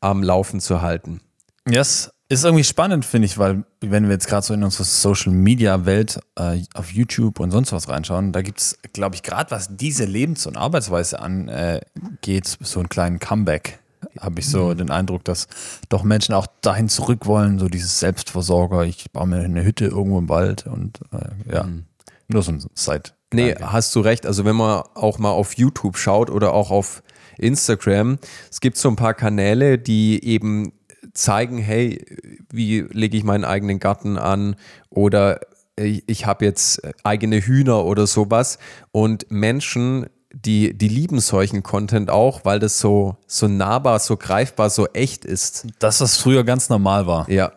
am 0.00 0.22
Laufen 0.22 0.60
zu 0.60 0.82
halten. 0.82 1.20
Yes, 1.68 2.10
ist 2.30 2.44
irgendwie 2.44 2.64
spannend, 2.64 3.04
finde 3.04 3.26
ich, 3.26 3.38
weil 3.38 3.64
wenn 3.80 4.04
wir 4.04 4.12
jetzt 4.12 4.28
gerade 4.28 4.44
so 4.44 4.52
in 4.52 4.62
unsere 4.62 4.84
Social 4.84 5.32
Media 5.32 5.86
Welt 5.86 6.20
äh, 6.36 6.62
auf 6.74 6.92
YouTube 6.92 7.40
und 7.40 7.50
sonst 7.50 7.72
was 7.72 7.88
reinschauen, 7.88 8.32
da 8.32 8.42
gibt 8.42 8.60
es, 8.60 8.78
glaube 8.92 9.14
ich, 9.14 9.22
gerade 9.22 9.50
was 9.50 9.74
diese 9.76 10.04
Lebens- 10.04 10.46
und 10.46 10.56
Arbeitsweise 10.56 11.20
angeht, 11.20 12.46
äh, 12.60 12.64
so 12.64 12.80
einen 12.80 12.88
kleinen 12.88 13.18
Comeback. 13.18 13.78
Habe 14.20 14.40
ich 14.40 14.48
so 14.48 14.66
mhm. 14.66 14.78
den 14.78 14.90
Eindruck, 14.90 15.24
dass 15.24 15.48
doch 15.88 16.02
Menschen 16.02 16.34
auch 16.34 16.46
dahin 16.60 16.88
zurück 16.88 17.26
wollen, 17.26 17.58
so 17.58 17.68
dieses 17.68 17.98
Selbstversorger, 17.98 18.84
ich 18.84 19.10
baue 19.10 19.26
mir 19.26 19.38
eine 19.38 19.64
Hütte 19.64 19.86
irgendwo 19.86 20.18
im 20.18 20.28
Wald 20.28 20.66
und 20.66 21.00
äh, 21.12 21.54
ja, 21.54 21.64
mhm. 21.64 21.86
nur 22.28 22.42
so 22.42 22.52
ein 22.52 22.64
Side. 22.74 23.14
Nee, 23.32 23.54
hast 23.60 23.94
du 23.94 24.00
recht. 24.00 24.26
Also 24.26 24.44
wenn 24.44 24.56
man 24.56 24.82
auch 24.94 25.18
mal 25.18 25.30
auf 25.30 25.54
YouTube 25.54 25.98
schaut 25.98 26.30
oder 26.30 26.52
auch 26.52 26.70
auf 26.70 27.02
Instagram, 27.36 28.18
es 28.50 28.60
gibt 28.60 28.76
so 28.76 28.88
ein 28.88 28.96
paar 28.96 29.14
Kanäle, 29.14 29.78
die 29.78 30.24
eben 30.24 30.72
zeigen, 31.12 31.58
hey, 31.58 32.04
wie 32.50 32.80
lege 32.80 33.16
ich 33.16 33.24
meinen 33.24 33.44
eigenen 33.44 33.78
Garten 33.78 34.18
an 34.18 34.56
oder 34.90 35.40
ich 35.76 36.26
habe 36.26 36.44
jetzt 36.44 36.82
eigene 37.04 37.40
Hühner 37.40 37.84
oder 37.84 38.06
sowas 38.06 38.58
und 38.90 39.30
Menschen 39.30 40.06
die, 40.32 40.76
die 40.76 40.88
lieben 40.88 41.20
solchen 41.20 41.62
Content 41.62 42.10
auch, 42.10 42.44
weil 42.44 42.58
das 42.58 42.78
so, 42.78 43.16
so 43.26 43.48
nahbar, 43.48 43.98
so 43.98 44.16
greifbar, 44.16 44.70
so 44.70 44.86
echt 44.88 45.24
ist. 45.24 45.66
Dass 45.78 45.98
das 45.98 46.16
früher 46.16 46.44
ganz 46.44 46.68
normal 46.68 47.06
war. 47.06 47.28
Ja. 47.30 47.52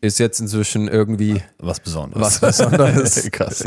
Ist 0.00 0.18
jetzt 0.18 0.40
inzwischen 0.40 0.88
irgendwie 0.88 1.42
Was 1.58 1.78
was 1.78 1.80
Besonderes. 1.80 2.40
Besonderes. 2.40 3.28
Krass. 3.32 3.64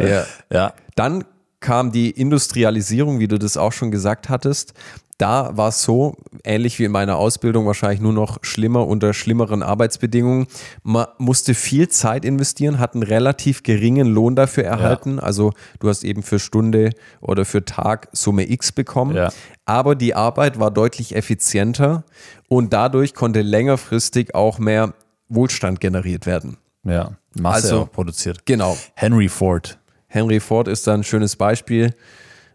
ja. 0.00 0.24
Ja. 0.50 0.74
Dann 0.94 1.24
kam 1.60 1.92
die 1.92 2.10
Industrialisierung, 2.10 3.18
wie 3.18 3.28
du 3.28 3.38
das 3.38 3.56
auch 3.56 3.72
schon 3.72 3.90
gesagt 3.90 4.28
hattest. 4.28 4.74
Da 5.18 5.56
war 5.56 5.68
es 5.68 5.82
so, 5.82 6.14
ähnlich 6.44 6.78
wie 6.78 6.84
in 6.84 6.92
meiner 6.92 7.16
Ausbildung, 7.16 7.64
wahrscheinlich 7.66 8.00
nur 8.00 8.12
noch 8.12 8.38
schlimmer 8.42 8.86
unter 8.86 9.14
schlimmeren 9.14 9.62
Arbeitsbedingungen. 9.62 10.46
Man 10.82 11.06
musste 11.16 11.54
viel 11.54 11.88
Zeit 11.88 12.26
investieren, 12.26 12.78
hat 12.78 12.92
einen 12.92 13.02
relativ 13.02 13.62
geringen 13.62 14.08
Lohn 14.08 14.36
dafür 14.36 14.64
erhalten. 14.64 15.18
Also 15.18 15.52
du 15.80 15.88
hast 15.88 16.04
eben 16.04 16.22
für 16.22 16.38
Stunde 16.38 16.90
oder 17.22 17.46
für 17.46 17.64
Tag 17.64 18.08
Summe 18.12 18.50
X 18.50 18.72
bekommen. 18.72 19.16
Ja. 19.16 19.32
Aber 19.64 19.94
die 19.94 20.14
Arbeit 20.14 20.60
war 20.60 20.70
deutlich 20.70 21.16
effizienter 21.16 22.04
und 22.48 22.74
dadurch 22.74 23.14
konnte 23.14 23.40
längerfristig 23.40 24.34
auch 24.34 24.58
mehr 24.58 24.92
Wohlstand 25.30 25.80
generiert 25.80 26.26
werden. 26.26 26.58
Ja. 26.84 27.12
Masse 27.34 27.68
Also- 27.72 27.86
produziert. 27.86 28.44
Genau. 28.44 28.76
Henry 28.94 29.28
Ford. 29.30 29.78
Henry 30.08 30.40
Ford 30.40 30.68
ist 30.68 30.86
da 30.86 30.94
ein 30.94 31.04
schönes 31.04 31.36
Beispiel 31.36 31.94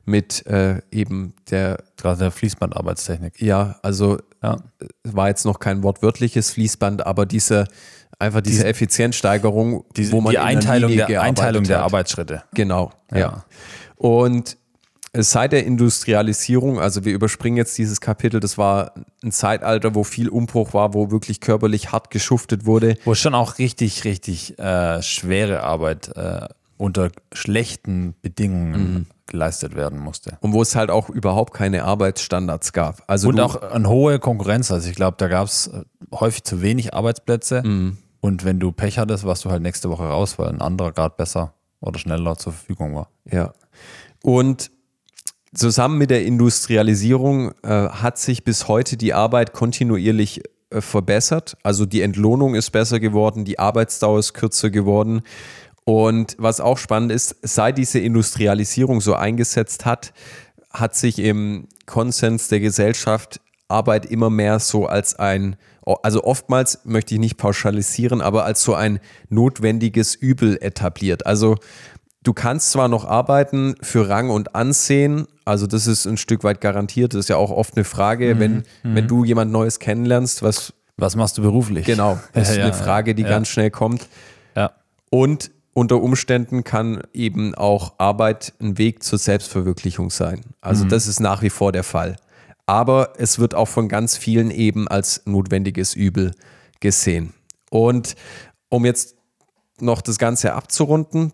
mit 0.06 0.46
äh, 0.48 0.82
eben 0.92 1.34
der, 1.50 1.78
Gerade 1.98 2.20
der 2.20 2.32
Fließbandarbeitstechnik. 2.32 3.42
ja, 3.42 3.76
also 3.82 4.18
Ja. 4.44 4.58
es 5.04 5.16
war 5.16 5.28
jetzt 5.30 5.46
noch 5.46 5.60
kein 5.60 5.84
wortwörtliches 5.84 6.52
Fließband, 6.52 7.06
aber 7.06 7.26
diese 7.26 7.66
einfach 8.20 8.42
diese 8.42 8.66
Effizienzsteigerung, 8.68 9.84
Diese, 9.96 10.12
wo 10.12 10.22
man 10.22 10.32
die 10.32 10.38
Einteilung, 10.40 10.90
Linie 10.92 11.08
der, 11.08 11.22
Einteilung 11.24 11.64
der 11.64 11.78
hat. 11.80 11.86
Arbeitsschritte. 11.86 12.44
Genau, 12.54 12.92
ja. 13.12 13.18
Ja. 13.18 13.46
Und 13.96 14.58
seit 15.14 15.52
der 15.54 15.66
Industrialisierung, 15.66 16.80
also 16.80 17.04
wir 17.06 17.14
überspringen 17.14 17.58
jetzt 17.58 17.78
dieses 17.78 18.00
Kapitel, 18.00 18.40
das 18.40 18.58
war 18.58 18.94
ein 19.24 19.32
Zeitalter, 19.32 19.94
wo 19.96 20.04
viel 20.04 20.30
Umbruch 20.30 20.74
war, 20.74 20.94
wo 20.94 21.12
wirklich 21.12 21.42
körperlich 21.42 21.92
hart 21.92 22.12
geschuftet 22.12 22.66
wurde. 22.66 22.96
Wo 23.06 23.14
schon 23.16 23.34
auch 23.36 23.58
richtig, 23.58 24.04
richtig 24.06 24.58
äh, 24.60 25.02
schwere 25.02 25.64
Arbeit 25.64 26.16
äh, 26.16 26.48
unter 26.78 27.10
schlechten 27.34 28.16
Bedingungen 28.22 28.94
Mhm. 28.94 29.06
Geleistet 29.32 29.76
werden 29.76 30.00
musste. 30.00 30.38
Und 30.42 30.54
wo 30.54 30.62
es 30.62 30.76
halt 30.76 30.92
auch 30.92 31.10
überhaupt 31.10 31.54
keine 31.54 31.86
Arbeitsstandards 31.86 32.74
gab. 32.74 33.04
Also 33.08 33.30
Und 33.30 33.40
auch 33.40 33.62
eine 33.62 33.90
hohe 33.90 34.20
Konkurrenz. 34.20 34.72
Also 34.72 34.90
ich 34.90 34.96
glaube, 34.96 35.16
da 35.18 35.28
gab 35.28 35.48
es 35.48 35.72
häufig 36.14 36.44
zu 36.44 36.62
wenig 36.62 36.94
Arbeitsplätze. 36.94 37.64
Mhm. 37.64 37.98
Und 38.20 38.46
wenn 38.46 38.60
du 38.60 38.72
Pech 38.72 39.00
hattest, 39.00 39.26
warst 39.26 39.46
du 39.46 39.50
halt 39.50 39.64
nächste 39.64 39.90
Woche 39.90 40.04
raus, 40.04 40.38
weil 40.38 40.50
ein 40.50 40.62
anderer 40.62 40.92
gerade 40.92 41.16
besser 41.18 41.56
oder 41.80 41.98
schneller 41.98 42.38
zur 42.38 42.54
Verfügung 42.54 42.96
war. 42.96 43.10
Ja. 43.30 43.54
Und 44.22 44.70
zusammen 45.54 45.98
mit 45.98 46.12
der 46.12 46.24
Industrialisierung 46.26 47.52
äh, 47.64 47.90
hat 47.90 48.20
sich 48.20 48.44
bis 48.44 48.68
heute 48.68 48.98
die 48.98 49.14
Arbeit 49.14 49.54
kontinuierlich 49.54 50.42
äh, 50.70 50.82
verbessert. 50.82 51.58
Also 51.64 51.86
die 51.86 52.02
Entlohnung 52.02 52.56
ist 52.56 52.70
besser 52.72 53.00
geworden, 53.00 53.44
die 53.44 53.60
Arbeitsdauer 53.60 54.20
ist 54.20 54.34
kürzer 54.34 54.70
geworden. 54.70 55.24
Und 55.84 56.36
was 56.38 56.62
auch 56.62 56.78
spannend 56.78 57.12
ist, 57.12 57.36
seit 57.42 57.78
diese 57.78 58.00
Industrialisierung 58.00 59.02
so 59.02 59.16
eingesetzt 59.16 59.86
hat, 59.86 60.14
hat 60.72 60.96
sich 60.96 61.20
im 61.20 61.68
Konsens 61.86 62.48
der 62.48 62.60
Gesellschaft 62.60 63.42
Arbeit 63.68 64.06
immer 64.06 64.30
mehr 64.30 64.60
so 64.60 64.86
als 64.86 65.16
ein, 65.18 65.56
also 66.04 66.24
oftmals 66.24 66.82
möchte 66.84 67.16
ich 67.16 67.20
nicht 67.20 67.38
pauschalisieren, 67.38 68.22
aber 68.22 68.46
als 68.46 68.62
so 68.64 68.76
ein 68.76 69.00
notwendiges 69.30 70.14
Übel 70.14 70.58
etabliert. 70.62 71.26
Also 71.26 71.58
du 72.22 72.34
kannst 72.34 72.72
zwar 72.72 72.88
noch 72.88 73.06
arbeiten 73.06 73.76
für 73.82 74.08
Rang 74.08 74.30
und 74.30 74.56
Ansehen, 74.56 75.26
also 75.46 75.68
das 75.68 75.88
ist 75.88 76.06
ein 76.06 76.18
Stück 76.18 76.44
weit 76.44 76.62
garantiert, 76.62 77.14
das 77.14 77.22
ist 77.22 77.30
ja 77.30 77.38
auch 77.38 77.52
oft 77.52 77.76
eine 77.76 77.84
Frage, 77.84 78.40
wenn, 78.40 78.64
wenn 78.84 79.08
du 79.08 79.24
jemand 79.24 79.52
Neues 79.52 79.80
kennenlernst, 79.80 80.44
was 80.44 80.74
Was 80.98 81.16
machst 81.16 81.38
du 81.38 81.42
beruflich? 81.42 81.86
genau, 81.86 82.20
das 82.34 82.50
ist 82.50 82.58
Ja, 82.58 82.66
eine 82.66 82.74
ja, 82.74 82.78
Frage, 82.78 83.16
die 83.16 83.24
ja. 83.24 83.30
ganz 83.30 83.48
schnell 83.48 83.72
kommt. 83.72 84.08
Ja. 84.56 84.72
Und 85.10 85.50
unter 85.74 86.02
Umständen 86.02 86.64
kann 86.64 87.02
eben 87.14 87.56
auch 87.56 87.94
Arbeit 87.98 88.54
ein 88.60 88.78
Weg 88.78 89.04
zur 89.04 89.20
Selbstverwirklichung 89.20 90.10
sein. 90.10 90.42
Also 90.60 90.86
das 90.86 91.08
ist 91.08 91.20
nach 91.20 91.42
wie 91.42 91.50
vor 91.50 91.72
der 91.72 91.84
Fall. 91.84 92.18
Aber 92.66 93.14
es 93.18 93.40
wird 93.40 93.56
auch 93.56 93.68
von 93.68 93.88
ganz 93.88 94.18
vielen 94.18 94.52
eben 94.52 94.88
als 94.88 95.24
notwendiges 95.26 95.94
Übel 95.94 96.32
gesehen. 96.80 97.34
Und 97.70 98.16
um 98.70 98.86
jetzt 98.86 99.16
noch 99.80 100.02
das 100.02 100.18
Ganze 100.18 100.54
abzurunden, 100.54 101.34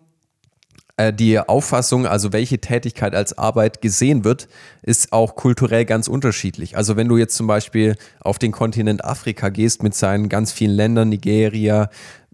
äh, 0.98 1.12
die 1.12 1.38
Auffassung, 1.38 2.06
also 2.06 2.32
welche 2.32 2.60
Tätigkeit 2.60 3.14
als 3.14 3.36
Arbeit 3.38 3.80
gesehen 3.80 4.24
wird, 4.24 4.48
ist 4.82 5.12
auch 5.12 5.36
kulturell 5.36 5.84
ganz 5.84 6.08
unterschiedlich. 6.08 6.76
Also 6.76 6.96
wenn 6.96 7.08
du 7.08 7.16
jetzt 7.16 7.36
zum 7.36 7.46
Beispiel 7.46 7.96
auf 8.20 8.38
den 8.38 8.52
Kontinent 8.52 9.04
Afrika 9.04 9.48
gehst 9.48 9.82
mit 9.82 9.94
seinen 9.94 10.28
ganz 10.28 10.52
vielen 10.52 10.74
Ländern, 10.74 11.08
Nigeria, 11.08 11.88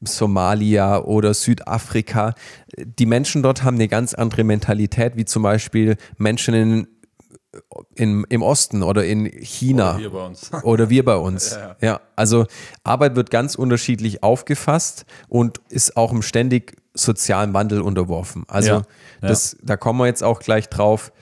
Somalia 0.07 1.03
oder 1.03 1.35
Südafrika, 1.35 2.35
die 2.77 3.07
Menschen 3.07 3.43
dort 3.43 3.63
haben 3.63 3.77
eine 3.77 3.89
ganz 3.89 4.15
andere 4.15 4.45
Mentalität, 4.45 5.17
wie 5.17 5.25
zum 5.25 5.43
Beispiel 5.43 5.97
Menschen 6.19 6.55
in, 6.55 6.87
in, 7.95 8.25
im 8.29 8.43
Osten 8.43 8.83
oder 8.83 9.05
in 9.05 9.27
China. 9.27 9.97
Hier 9.97 10.11
bei 10.11 10.27
uns. 10.27 10.51
Oder 10.63 10.91
wir 10.91 11.05
bei 11.05 11.17
uns. 11.17 11.59
Ja, 11.81 12.01
also 12.17 12.47
Arbeit 12.83 13.17
wird 13.17 13.31
ganz 13.31 13.55
unterschiedlich 13.57 14.23
aufgefasst 14.23 15.05
und 15.29 15.61
ist 15.69 15.97
auch 15.97 16.13
im 16.13 16.23
ständig 16.23 16.77
sozialen 16.95 17.53
Wandel 17.53 17.81
unterworfen. 17.81 18.45
Also 18.49 18.69
Ja, 18.69 18.77
ja. 18.77 19.29
Das, 19.29 19.57
da 19.63 19.77
kommen 19.77 19.99
wir 19.99 20.07
jetzt 20.07 20.23
auch 20.23 20.41
gleich 20.41 20.69
drauf. 20.69 21.13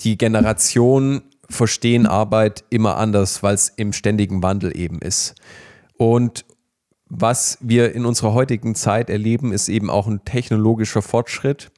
Die 0.00 0.16
Generationen 0.16 1.22
verstehen 1.48 2.06
Arbeit 2.06 2.64
immer 2.70 2.96
anders, 2.96 3.42
weil 3.42 3.54
es 3.54 3.68
im 3.68 3.92
ständigen 3.92 4.42
Wandel 4.42 4.76
eben 4.76 5.00
ist. 5.00 5.34
Und 5.96 6.44
was 7.10 7.58
wir 7.60 7.94
in 7.94 8.06
unserer 8.06 8.32
heutigen 8.32 8.74
Zeit 8.74 9.10
erleben, 9.10 9.52
ist 9.52 9.68
eben 9.68 9.90
auch 9.90 10.06
ein 10.06 10.24
technologischer 10.24 11.02
Fortschritt, 11.02 11.70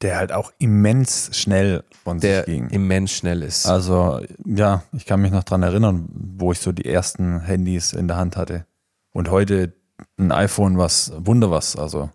Der 0.00 0.16
halt 0.16 0.32
auch 0.32 0.52
immens 0.58 1.30
schnell 1.36 1.84
von 2.04 2.18
der 2.20 2.44
sich 2.44 2.46
ging. 2.46 2.68
immens 2.70 3.12
schnell 3.12 3.42
ist. 3.42 3.66
Also, 3.66 4.20
ja, 4.46 4.82
ich 4.92 5.04
kann 5.04 5.20
mich 5.20 5.32
noch 5.32 5.44
dran 5.44 5.62
erinnern, 5.62 6.08
wo 6.12 6.52
ich 6.52 6.60
so 6.60 6.72
die 6.72 6.86
ersten 6.86 7.40
Handys 7.40 7.92
in 7.92 8.08
der 8.08 8.16
Hand 8.16 8.36
hatte. 8.36 8.64
Und 9.12 9.30
heute 9.30 9.74
ein 10.16 10.32
iPhone, 10.32 10.78
was 10.78 11.12
Wunder 11.18 11.50
was. 11.50 11.76
Also, 11.76 12.10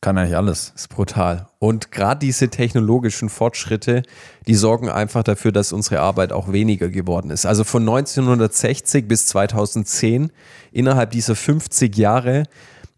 kann 0.00 0.16
eigentlich 0.16 0.36
alles. 0.36 0.72
ist 0.74 0.88
brutal. 0.88 1.48
Und 1.58 1.92
gerade 1.92 2.20
diese 2.20 2.48
technologischen 2.48 3.28
Fortschritte, 3.28 4.02
die 4.46 4.54
sorgen 4.54 4.88
einfach 4.88 5.22
dafür, 5.22 5.52
dass 5.52 5.72
unsere 5.72 6.00
Arbeit 6.00 6.32
auch 6.32 6.52
weniger 6.52 6.88
geworden 6.88 7.30
ist. 7.30 7.44
Also 7.44 7.64
von 7.64 7.82
1960 7.82 9.06
bis 9.06 9.26
2010, 9.26 10.32
innerhalb 10.72 11.10
dieser 11.10 11.36
50 11.36 11.96
Jahre, 11.96 12.44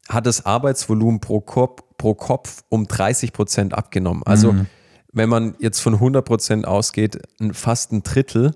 hat 0.09 0.26
das 0.26 0.47
Arbeitsvolumen 0.47 1.21
pro 1.21 1.40
Kopf, 1.40 1.82
pro 1.99 2.14
Kopf 2.14 2.62
um 2.68 2.87
30 2.87 3.32
Prozent 3.32 3.75
abgenommen. 3.75 4.23
Also 4.25 4.54
wenn 5.12 5.28
man 5.28 5.54
jetzt 5.59 5.80
von 5.80 5.94
100 5.94 6.25
Prozent 6.25 6.66
ausgeht, 6.66 7.18
fast 7.52 7.92
ein 7.92 8.02
Drittel. 8.02 8.54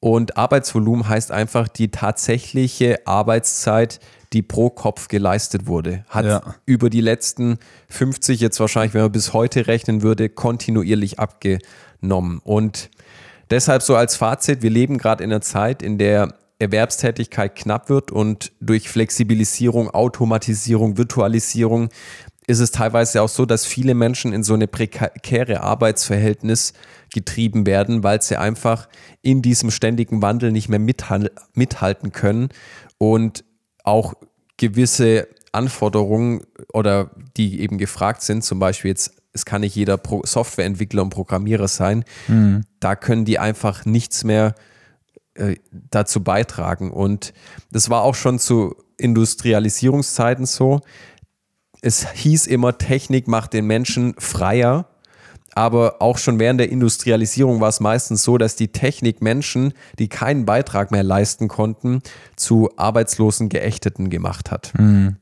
Und 0.00 0.38
Arbeitsvolumen 0.38 1.08
heißt 1.08 1.30
einfach 1.30 1.68
die 1.68 1.90
tatsächliche 1.90 3.06
Arbeitszeit, 3.06 4.00
die 4.32 4.42
pro 4.42 4.70
Kopf 4.70 5.08
geleistet 5.08 5.66
wurde, 5.66 6.04
hat 6.08 6.24
Ja. 6.24 6.54
über 6.64 6.88
die 6.90 7.00
letzten 7.00 7.58
50 7.88 8.40
jetzt 8.40 8.60
wahrscheinlich, 8.60 8.94
wenn 8.94 9.02
man 9.02 9.12
bis 9.12 9.32
heute 9.32 9.66
rechnen 9.66 10.02
würde, 10.02 10.28
kontinuierlich 10.28 11.18
abgenommen. 11.18 12.40
Und 12.44 12.90
deshalb 13.50 13.82
so 13.82 13.96
als 13.96 14.16
Fazit, 14.16 14.62
wir 14.62 14.70
leben 14.70 14.98
gerade 14.98 15.24
in 15.24 15.30
einer 15.30 15.40
Zeit, 15.40 15.82
in 15.82 15.98
der 15.98 16.34
Erwerbstätigkeit 16.60 17.56
knapp 17.56 17.88
wird 17.88 18.12
und 18.12 18.52
durch 18.60 18.88
Flexibilisierung, 18.88 19.90
Automatisierung, 19.90 20.98
Virtualisierung 20.98 21.88
ist 22.46 22.60
es 22.60 22.70
teilweise 22.70 23.22
auch 23.22 23.28
so, 23.28 23.46
dass 23.46 23.64
viele 23.64 23.94
Menschen 23.94 24.32
in 24.32 24.42
so 24.42 24.54
eine 24.54 24.66
prekäre 24.66 25.62
Arbeitsverhältnis 25.62 26.72
getrieben 27.12 27.64
werden, 27.64 28.02
weil 28.02 28.20
sie 28.22 28.38
einfach 28.38 28.88
in 29.22 29.40
diesem 29.40 29.70
ständigen 29.70 30.20
Wandel 30.20 30.52
nicht 30.52 30.68
mehr 30.68 30.78
mithal 30.80 31.30
mithalten 31.54 32.12
können 32.12 32.48
und 32.98 33.44
auch 33.90 34.14
gewisse 34.56 35.28
Anforderungen 35.52 36.42
oder 36.72 37.10
die 37.36 37.60
eben 37.60 37.78
gefragt 37.78 38.22
sind, 38.22 38.44
zum 38.44 38.58
Beispiel 38.58 38.90
jetzt, 38.90 39.12
es 39.32 39.44
kann 39.44 39.62
nicht 39.62 39.74
jeder 39.74 39.96
Pro 39.96 40.22
Softwareentwickler 40.24 41.02
und 41.02 41.10
Programmierer 41.10 41.68
sein, 41.68 42.04
da 42.80 42.96
können 42.96 43.24
die 43.24 43.38
einfach 43.38 43.84
nichts 43.84 44.24
mehr 44.24 44.54
äh, 45.34 45.56
dazu 45.70 46.22
beitragen. 46.22 46.90
Und 46.90 47.32
das 47.70 47.90
war 47.90 48.02
auch 48.02 48.14
schon 48.14 48.38
zu 48.38 48.76
Industrialisierungszeiten 48.98 50.46
so. 50.46 50.80
Es 51.82 52.10
hieß 52.12 52.46
immer, 52.46 52.76
Technik 52.76 53.26
macht 53.26 53.54
den 53.54 53.66
Menschen 53.66 54.14
freier. 54.18 54.89
Aber 55.60 56.00
auch 56.00 56.16
schon 56.16 56.38
während 56.38 56.58
der 56.58 56.70
Industrialisierung 56.70 57.60
war 57.60 57.68
es 57.68 57.80
meistens 57.80 58.22
so, 58.22 58.38
dass 58.38 58.56
die 58.56 58.68
Technik 58.68 59.20
Menschen, 59.20 59.74
die 59.98 60.08
keinen 60.08 60.46
Beitrag 60.46 60.90
mehr 60.90 61.02
leisten 61.02 61.48
konnten, 61.48 62.00
zu 62.34 62.70
arbeitslosen 62.78 63.50
Geächteten 63.50 64.08
gemacht 64.08 64.50
hat. 64.50 64.72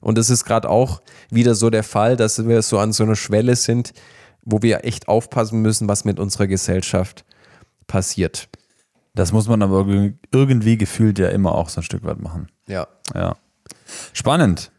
Und 0.00 0.16
das 0.16 0.30
ist 0.30 0.44
gerade 0.44 0.70
auch 0.70 1.02
wieder 1.28 1.56
so 1.56 1.70
der 1.70 1.82
Fall, 1.82 2.16
dass 2.16 2.46
wir 2.46 2.62
so 2.62 2.78
an 2.78 2.92
so 2.92 3.02
einer 3.02 3.16
Schwelle 3.16 3.56
sind, 3.56 3.92
wo 4.44 4.62
wir 4.62 4.84
echt 4.84 5.08
aufpassen 5.08 5.60
müssen, 5.60 5.88
was 5.88 6.04
mit 6.04 6.20
unserer 6.20 6.46
Gesellschaft 6.46 7.24
passiert. 7.88 8.48
Das 9.16 9.32
muss 9.32 9.48
man 9.48 9.60
aber 9.60 9.88
irgendwie 10.32 10.78
gefühlt 10.78 11.18
ja 11.18 11.30
immer 11.30 11.52
auch 11.52 11.68
so 11.68 11.80
ein 11.80 11.82
Stück 11.82 12.04
weit 12.04 12.20
machen. 12.20 12.46
Ja. 12.68 12.86
Ja. 13.12 13.34
Spannend. 14.12 14.70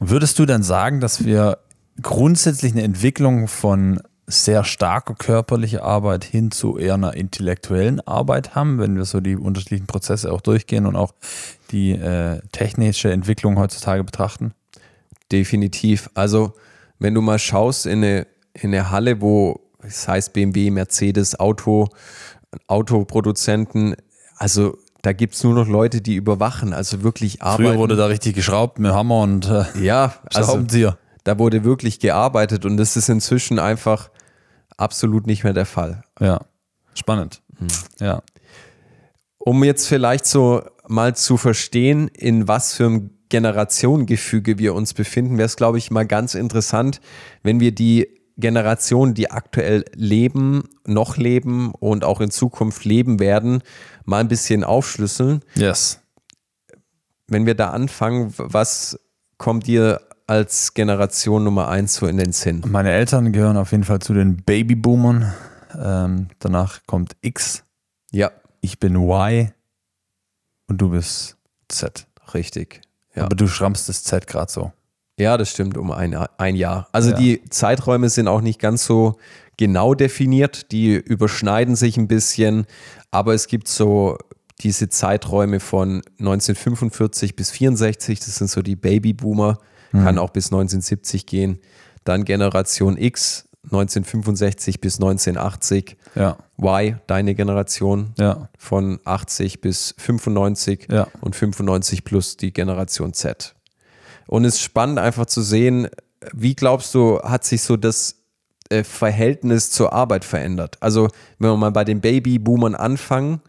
Würdest 0.00 0.40
du 0.40 0.46
dann 0.46 0.64
sagen, 0.64 0.98
dass 0.98 1.24
wir 1.24 1.58
grundsätzlich 2.00 2.72
eine 2.72 2.82
Entwicklung 2.82 3.46
von 3.46 4.00
sehr 4.26 4.64
starker 4.64 5.14
körperlicher 5.14 5.82
Arbeit 5.82 6.24
hin 6.24 6.50
zu 6.50 6.78
eher 6.78 6.94
einer 6.94 7.14
intellektuellen 7.14 8.00
Arbeit 8.00 8.54
haben, 8.54 8.78
wenn 8.78 8.96
wir 8.96 9.04
so 9.04 9.20
die 9.20 9.36
unterschiedlichen 9.36 9.86
Prozesse 9.86 10.32
auch 10.32 10.40
durchgehen 10.40 10.86
und 10.86 10.96
auch 10.96 11.12
die 11.70 11.92
äh, 11.92 12.40
technische 12.52 13.10
Entwicklung 13.10 13.58
heutzutage 13.58 14.04
betrachten? 14.04 14.54
Definitiv. 15.30 16.08
Also, 16.14 16.52
wenn 16.98 17.14
du 17.14 17.20
mal 17.20 17.38
schaust 17.38 17.86
in 17.86 18.04
eine, 18.04 18.26
in 18.54 18.72
eine 18.72 18.90
Halle, 18.90 19.20
wo 19.20 19.60
es 19.82 20.06
heißt 20.06 20.32
BMW, 20.32 20.70
Mercedes, 20.70 21.38
Auto, 21.38 21.88
Autoproduzenten, 22.68 23.96
also 24.36 24.76
da 25.02 25.12
gibt 25.12 25.34
es 25.34 25.42
nur 25.42 25.54
noch 25.54 25.66
Leute, 25.66 26.00
die 26.00 26.14
überwachen, 26.14 26.72
also 26.72 27.02
wirklich 27.02 27.42
arbeiten. 27.42 27.70
Früher 27.70 27.78
wurde 27.78 27.96
da 27.96 28.06
richtig 28.06 28.36
geschraubt 28.36 28.78
mit 28.78 28.92
Hammer 28.92 29.20
und 29.22 29.48
äh, 29.48 29.64
ja, 29.80 30.14
also 30.32 30.52
Schraubenzieher. 30.52 30.96
Da 31.24 31.38
wurde 31.38 31.64
wirklich 31.64 31.98
gearbeitet 31.98 32.64
und 32.64 32.76
das 32.76 32.96
ist 32.96 33.08
inzwischen 33.08 33.58
einfach 33.58 34.10
absolut 34.76 35.26
nicht 35.26 35.44
mehr 35.44 35.52
der 35.52 35.66
Fall. 35.66 36.02
Ja, 36.20 36.40
spannend. 36.94 37.42
Ja. 38.00 38.22
Um 39.38 39.62
jetzt 39.64 39.86
vielleicht 39.86 40.26
so 40.26 40.62
mal 40.88 41.14
zu 41.14 41.36
verstehen, 41.36 42.08
in 42.08 42.48
was 42.48 42.74
für 42.74 42.86
einem 42.86 43.10
Generationengefüge 43.28 44.58
wir 44.58 44.74
uns 44.74 44.94
befinden, 44.94 45.38
wäre 45.38 45.46
es, 45.46 45.56
glaube 45.56 45.78
ich, 45.78 45.90
mal 45.90 46.06
ganz 46.06 46.34
interessant, 46.34 47.00
wenn 47.42 47.60
wir 47.60 47.72
die 47.72 48.08
Generationen, 48.36 49.14
die 49.14 49.30
aktuell 49.30 49.84
leben, 49.94 50.64
noch 50.86 51.16
leben 51.16 51.72
und 51.72 52.04
auch 52.04 52.20
in 52.20 52.30
Zukunft 52.30 52.84
leben 52.84 53.20
werden, 53.20 53.62
mal 54.04 54.18
ein 54.18 54.28
bisschen 54.28 54.64
aufschlüsseln. 54.64 55.42
Yes. 55.54 56.00
Wenn 57.26 57.46
wir 57.46 57.54
da 57.54 57.70
anfangen, 57.70 58.34
was 58.36 58.98
kommt 59.38 59.66
dir 59.66 60.00
als 60.26 60.74
Generation 60.74 61.44
Nummer 61.44 61.68
eins 61.68 61.94
so 61.96 62.06
in 62.06 62.16
den 62.16 62.32
Sinn? 62.32 62.62
Meine 62.68 62.90
Eltern 62.90 63.32
gehören 63.32 63.56
auf 63.56 63.72
jeden 63.72 63.84
Fall 63.84 64.00
zu 64.00 64.14
den 64.14 64.36
Babyboomern. 64.36 65.32
Ähm, 65.80 66.28
danach 66.38 66.80
kommt 66.86 67.16
X. 67.22 67.64
Ja, 68.10 68.30
Ich 68.60 68.78
bin 68.78 68.94
Y. 68.96 69.52
Und 70.68 70.78
du 70.78 70.90
bist 70.90 71.36
Z. 71.68 72.06
richtig. 72.34 72.80
Ja. 73.14 73.24
Aber 73.24 73.36
du 73.36 73.46
schrammst 73.46 73.88
das 73.88 74.04
Z 74.04 74.26
gerade 74.26 74.50
so. 74.50 74.72
Ja, 75.18 75.36
das 75.36 75.50
stimmt, 75.50 75.76
um 75.76 75.90
ein, 75.90 76.14
ein 76.38 76.56
Jahr. 76.56 76.88
Also 76.92 77.10
Ja. 77.10 77.16
die 77.16 77.44
Zeiträume 77.50 78.08
sind 78.08 78.28
auch 78.28 78.40
nicht 78.40 78.58
ganz 78.58 78.84
so 78.86 79.16
genau 79.58 79.94
definiert, 79.94 80.72
die 80.72 80.94
überschneiden 80.94 81.76
sich 81.76 81.96
ein 81.98 82.08
bisschen, 82.08 82.66
aber 83.10 83.34
es 83.34 83.46
gibt 83.46 83.68
so 83.68 84.16
diese 84.60 84.88
Zeiträume 84.88 85.60
von 85.60 86.02
1945 86.18 87.36
bis 87.36 87.50
64, 87.50 88.20
das 88.20 88.36
sind 88.36 88.48
so 88.48 88.62
die 88.62 88.76
Babyboomer, 88.76 89.58
kann 89.92 90.18
auch 90.18 90.30
bis 90.30 90.46
1970 90.46 91.26
gehen. 91.26 91.58
Dann 92.04 92.24
Generation 92.24 92.96
X, 92.98 93.48
1965 93.64 94.80
bis 94.80 94.96
1980. 94.96 95.96
Ja, 96.14 96.36
Y, 96.58 96.98
deine 97.06 97.34
Generation, 97.34 98.12
ja, 98.18 98.48
von 98.58 98.98
80 99.04 99.60
bis 99.60 99.94
95 99.98 100.88
Ja. 100.90 101.08
und 101.20 101.36
95 101.36 102.04
plus 102.04 102.36
die 102.36 102.52
Generation 102.52 103.12
Z. 103.12 103.54
Und 104.26 104.44
es 104.44 104.54
ist 104.56 104.62
spannend 104.62 104.98
einfach 104.98 105.26
zu 105.26 105.42
sehen, 105.42 105.88
wie 106.32 106.54
glaubst 106.54 106.94
du, 106.94 107.20
hat 107.22 107.44
sich 107.44 107.62
so 107.62 107.76
das 107.76 108.16
äh, 108.70 108.84
Verhältnis 108.84 109.70
zur 109.70 109.92
Arbeit 109.92 110.24
verändert? 110.24 110.76
Also, 110.80 111.08
wenn 111.38 111.50
wir 111.50 111.56
mal 111.56 111.70
bei 111.72 111.84
den 111.84 112.00
Babyboomern 112.00 112.74
anfangen, 112.74 113.40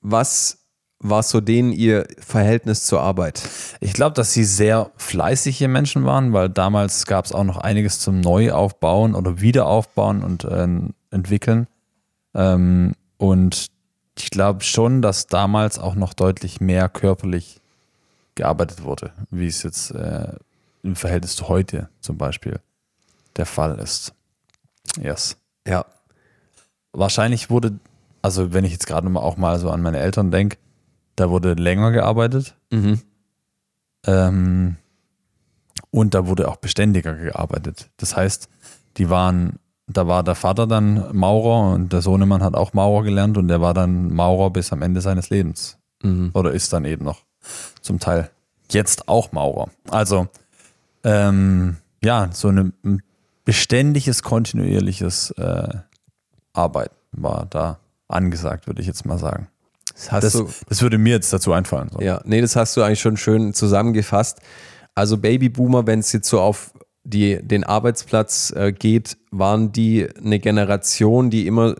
was 0.00 0.58
war 1.02 1.22
so 1.22 1.40
denen 1.40 1.72
ihr 1.72 2.06
Verhältnis 2.18 2.84
zur 2.84 3.00
Arbeit? 3.00 3.48
Ich 3.80 3.92
glaube, 3.92 4.14
dass 4.14 4.32
sie 4.32 4.44
sehr 4.44 4.90
fleißige 4.96 5.68
Menschen 5.68 6.04
waren, 6.04 6.32
weil 6.32 6.48
damals 6.48 7.06
gab 7.06 7.24
es 7.24 7.32
auch 7.32 7.44
noch 7.44 7.58
einiges 7.58 7.98
zum 7.98 8.20
Neuaufbauen 8.20 9.14
oder 9.14 9.40
Wiederaufbauen 9.40 10.22
und 10.22 10.44
äh, 10.44 10.68
entwickeln. 11.10 11.66
Ähm, 12.34 12.94
und 13.18 13.66
ich 14.18 14.30
glaube 14.30 14.62
schon, 14.62 15.02
dass 15.02 15.26
damals 15.26 15.78
auch 15.78 15.94
noch 15.94 16.14
deutlich 16.14 16.60
mehr 16.60 16.88
körperlich 16.88 17.60
gearbeitet 18.34 18.82
wurde, 18.82 19.12
wie 19.30 19.46
es 19.46 19.62
jetzt 19.62 19.90
äh, 19.90 20.32
im 20.82 20.96
Verhältnis 20.96 21.36
zu 21.36 21.48
heute 21.48 21.88
zum 22.00 22.16
Beispiel 22.16 22.60
der 23.36 23.46
Fall 23.46 23.78
ist. 23.78 24.12
Yes. 25.00 25.36
Ja, 25.66 25.84
Wahrscheinlich 26.92 27.48
wurde, 27.48 27.78
also 28.20 28.52
wenn 28.52 28.64
ich 28.64 28.72
jetzt 28.72 28.86
gerade 28.86 29.08
mal 29.08 29.20
auch 29.20 29.36
mal 29.36 29.58
so 29.58 29.70
an 29.70 29.80
meine 29.80 29.98
Eltern 29.98 30.30
denke, 30.30 30.58
da 31.16 31.30
wurde 31.30 31.54
länger 31.54 31.92
gearbeitet. 31.92 32.54
mhm. 32.70 33.00
Ähm, 34.04 34.76
und 35.90 36.14
da 36.14 36.26
wurde 36.26 36.48
auch 36.48 36.56
beständiger 36.56 37.14
gearbeitet. 37.14 37.90
Das 37.98 38.16
heißt, 38.16 38.48
die 38.96 39.10
waren, 39.10 39.58
da 39.86 40.06
war 40.06 40.22
der 40.22 40.34
Vater 40.34 40.66
dann 40.66 41.14
Maurer 41.14 41.74
und 41.74 41.92
der 41.92 42.00
Sohnemann 42.00 42.42
hat 42.42 42.54
auch 42.54 42.72
Maurer 42.72 43.04
gelernt 43.04 43.36
und 43.36 43.48
der 43.48 43.60
war 43.60 43.74
dann 43.74 44.12
Maurer 44.12 44.50
bis 44.50 44.72
am 44.72 44.82
Ende 44.82 45.02
seines 45.02 45.30
Lebens. 45.30 45.78
Mhm. 46.02 46.30
Oder 46.32 46.52
ist 46.52 46.72
dann 46.72 46.84
eben 46.86 47.04
noch 47.04 47.22
zum 47.82 48.00
Teil 48.00 48.30
jetzt 48.70 49.08
auch 49.08 49.32
Maurer. 49.32 49.68
Also, 49.90 50.28
ähm, 51.04 51.76
ja, 52.02 52.30
so 52.32 52.48
eine, 52.48 52.72
ein 52.84 53.02
beständiges, 53.44 54.22
kontinuierliches 54.22 55.30
äh, 55.32 55.68
Arbeit 56.52 56.90
war 57.12 57.46
da 57.50 57.78
angesagt, 58.08 58.66
würde 58.66 58.80
ich 58.80 58.86
jetzt 58.86 59.04
mal 59.04 59.18
sagen. 59.18 59.48
Das 59.94 60.20
Das, 60.20 60.32
du. 60.32 60.48
das 60.68 60.82
würde 60.82 60.98
mir 60.98 61.14
jetzt 61.14 61.32
dazu 61.32 61.52
einfallen. 61.52 61.90
So. 61.92 62.00
Ja, 62.00 62.20
nee, 62.24 62.40
das 62.40 62.56
hast 62.56 62.76
du 62.76 62.82
eigentlich 62.82 63.00
schon 63.00 63.16
schön 63.16 63.54
zusammengefasst. 63.54 64.40
Also 64.94 65.16
Babyboomer, 65.18 65.86
wenn 65.86 66.00
es 66.00 66.12
jetzt 66.12 66.28
so 66.28 66.40
auf 66.40 66.72
die, 67.04 67.40
den 67.42 67.64
Arbeitsplatz 67.64 68.52
äh, 68.54 68.72
geht, 68.72 69.16
waren 69.32 69.72
die 69.72 70.06
eine 70.16 70.38
Generation, 70.38 71.30
die 71.30 71.46
immer 71.46 71.74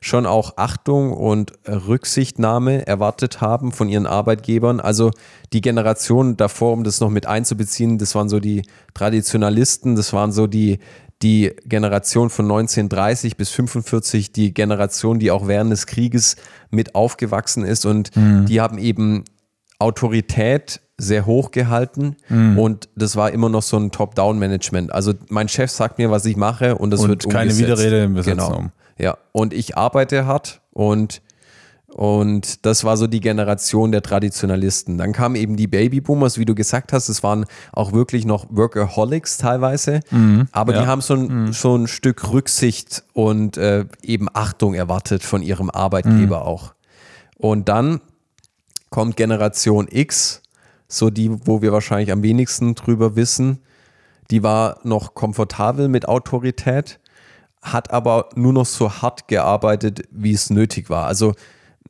schon 0.00 0.26
auch 0.26 0.58
Achtung 0.58 1.12
und 1.12 1.52
Rücksichtnahme 1.66 2.86
erwartet 2.86 3.40
haben 3.40 3.72
von 3.72 3.88
ihren 3.88 4.06
Arbeitgebern. 4.06 4.80
Also 4.80 5.12
die 5.52 5.62
Generation 5.62 6.36
davor, 6.36 6.72
um 6.72 6.84
das 6.84 7.00
noch 7.00 7.08
mit 7.08 7.26
einzubeziehen, 7.26 7.96
das 7.96 8.14
waren 8.14 8.28
so 8.28 8.38
die 8.38 8.62
Traditionalisten, 8.92 9.96
das 9.96 10.12
waren 10.12 10.32
so 10.32 10.46
die, 10.46 10.78
die 11.22 11.54
Generation 11.64 12.28
von 12.30 12.44
1930 12.44 13.36
bis 13.36 13.50
45, 13.50 14.32
die 14.32 14.52
Generation, 14.52 15.18
die 15.18 15.30
auch 15.30 15.48
während 15.48 15.72
des 15.72 15.86
Krieges 15.86 16.36
mit 16.70 16.94
aufgewachsen 16.94 17.64
ist 17.64 17.86
und 17.86 18.10
die 18.14 18.60
haben 18.60 18.78
eben 18.78 19.24
Autorität 19.78 20.80
sehr 20.98 21.26
hoch 21.26 21.50
gehalten 21.50 22.16
Mhm. 22.28 22.58
und 22.58 22.88
das 22.96 23.16
war 23.16 23.30
immer 23.30 23.50
noch 23.50 23.62
so 23.62 23.76
ein 23.76 23.90
Top-Down-Management. 23.90 24.92
Also 24.92 25.12
mein 25.28 25.48
Chef 25.48 25.70
sagt 25.70 25.98
mir, 25.98 26.10
was 26.10 26.24
ich 26.24 26.36
mache 26.36 26.76
und 26.76 26.90
das 26.90 27.00
Und 27.00 27.08
wird 27.10 27.28
keine 27.28 27.50
umgesetzt. 27.50 27.80
Widerrede 27.82 28.04
im 28.04 28.14
Gesetz 28.14 28.34
Genau. 28.34 28.64
Ja, 28.98 29.18
und 29.32 29.52
ich 29.52 29.76
arbeite 29.76 30.24
hart 30.24 30.62
und 30.70 31.20
und 31.96 32.66
das 32.66 32.84
war 32.84 32.98
so 32.98 33.06
die 33.06 33.20
Generation 33.20 33.90
der 33.90 34.02
Traditionalisten. 34.02 34.98
Dann 34.98 35.14
kamen 35.14 35.34
eben 35.34 35.56
die 35.56 35.66
Babyboomers, 35.66 36.36
wie 36.36 36.44
du 36.44 36.54
gesagt 36.54 36.92
hast, 36.92 37.08
es 37.08 37.22
waren 37.22 37.46
auch 37.72 37.92
wirklich 37.92 38.26
noch 38.26 38.44
Workaholics 38.50 39.38
teilweise, 39.38 40.00
aber 40.52 40.72
die 40.74 40.78
Mhm. 40.80 40.84
ja. 40.84 40.86
haben 40.86 41.00
so 41.00 41.14
ein, 41.14 41.52
so 41.54 41.74
ein 41.74 41.86
Stück 41.86 42.30
Rücksicht 42.30 43.02
und 43.14 43.56
äh, 43.56 43.86
eben 44.02 44.28
Achtung 44.34 44.74
erwartet 44.74 45.22
von 45.22 45.40
ihrem 45.40 45.70
Arbeitgeber 45.70 46.40
Mhm. 46.40 46.46
auch. 46.46 46.74
Und 47.38 47.70
dann 47.70 48.02
kommt 48.90 49.16
Generation 49.16 49.88
X, 49.90 50.42
so 50.88 51.08
die, 51.08 51.30
wo 51.46 51.62
wir 51.62 51.72
wahrscheinlich 51.72 52.12
am 52.12 52.22
wenigsten 52.22 52.74
drüber 52.74 53.16
wissen. 53.16 53.60
Die 54.30 54.42
war 54.42 54.80
noch 54.82 55.14
komfortabel 55.14 55.88
mit 55.88 56.08
Autorität, 56.08 57.00
hat 57.62 57.90
aber 57.90 58.28
nur 58.34 58.52
noch 58.52 58.66
so 58.66 58.92
hart 58.92 59.28
gearbeitet, 59.28 60.02
wie 60.10 60.32
es 60.34 60.50
nötig 60.50 60.90
war. 60.90 61.06
Also 61.06 61.32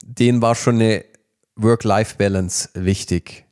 denen 0.09 0.41
war 0.43 0.55
schon 0.55 0.77
eine 0.77 1.05
Work-Life-Balance 1.57 2.71
wichtig. 2.75 3.45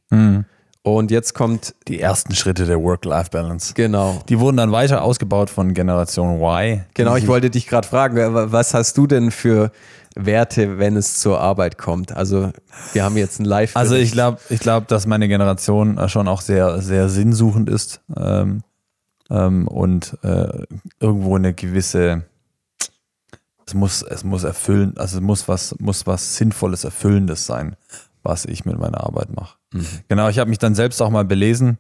Und 0.83 1.11
jetzt 1.11 1.35
kommt, 1.35 1.75
Die 1.89 1.99
ersten 2.01 2.35
Schritte 2.35 2.67
der 2.67 2.81
Work-Life-Balance. 2.81 3.75
genau, 3.75 4.23
Die 4.29 4.39
wurden 4.39 4.59
dann 4.59 4.71
weiter 4.71 5.03
ausgebaut 5.03 5.51
von 5.51 5.75
Generation 5.75 6.41
Y. 6.41 6.85
genau, 6.95 7.17
ich 7.17 7.27
wollte 7.27 7.51
dich 7.51 7.67
gerade 7.67 7.89
fragen, 7.89 8.17
wa- 8.35 8.53
was 8.53 8.75
hast 8.75 8.97
du 8.97 9.07
denn 9.09 9.31
für 9.33 9.73
Werte, 10.15 10.79
wenn 10.79 10.97
es 10.97 11.19
zur 11.19 11.41
Arbeit 11.41 11.79
kommt? 11.79 12.13
Also 12.13 12.53
wir 12.93 13.03
haben 13.03 13.17
jetzt 13.17 13.41
ein 13.41 13.45
live 13.47 13.75
Also 13.77 13.97
ich 13.97 14.13
glaube, 14.13 14.39
ich 14.51 14.61
glaube, 14.61 14.87
dass 14.87 15.07
meine 15.09 15.27
Generation 15.27 15.99
äh, 15.99 16.09
schon 16.09 16.29
auch 16.29 16.41
sehr, 16.43 16.81
sehr 16.81 17.09
sinnsuchend 17.09 17.69
ist 17.69 18.01
ähm, 18.17 18.63
ähm, 19.31 19.67
und 19.67 20.17
äh, 20.23 20.65
irgendwo 21.01 21.35
eine 21.35 21.55
gewisse, 21.55 22.23
es 23.67 23.75
muss, 23.75 24.03
es 24.03 24.25
muss 24.25 24.45
erfüllen, 24.45 24.95
also 24.97 25.19
es 25.19 25.23
muss 25.23 25.49
was, 25.49 25.75
muss 25.79 26.07
was 26.07 26.37
Sinnvolles, 26.37 26.85
Erfüllendes 26.85 27.47
sein, 27.47 27.77
was 28.23 28.45
ich 28.45 28.65
mit 28.65 28.79
meiner 28.79 29.05
Arbeit 29.05 29.35
mache. 29.35 29.59
Genau, 30.09 30.29
ich 30.29 30.39
habe 30.39 30.51
mich 30.51 30.59
dann 30.59 30.75
selbst 30.75 31.01
auch 31.03 31.11
mal 31.11 31.25
belesen, 31.25 31.79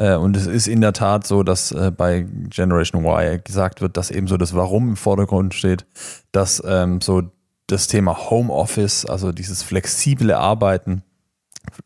Äh, 0.00 0.16
und 0.16 0.34
es 0.36 0.46
ist 0.46 0.66
in 0.66 0.80
der 0.80 0.94
Tat 0.94 1.26
so, 1.26 1.42
dass 1.42 1.72
äh, 1.72 1.90
bei 1.90 2.26
Generation 2.48 3.04
Y 3.04 3.42
gesagt 3.44 3.82
wird, 3.82 3.96
dass 3.96 4.10
eben 4.10 4.28
so 4.28 4.38
das 4.38 4.54
Warum 4.54 4.88
im 4.90 4.96
Vordergrund 4.96 5.52
steht, 5.52 5.84
dass 6.32 6.62
ähm, 6.64 7.00
so 7.02 7.22
das 7.66 7.86
Thema 7.86 8.30
Homeoffice, 8.30 9.04
also 9.04 9.30
dieses 9.30 9.62
flexible 9.62 10.32
Arbeiten 10.32 11.02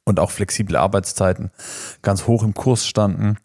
und 0.04 0.20
auch 0.20 0.30
flexible 0.30 0.76
Arbeitszeiten 0.76 1.50
ganz 2.02 2.26
hoch 2.28 2.44
im 2.44 2.54
Kurs 2.54 2.86
standen. 2.86 3.36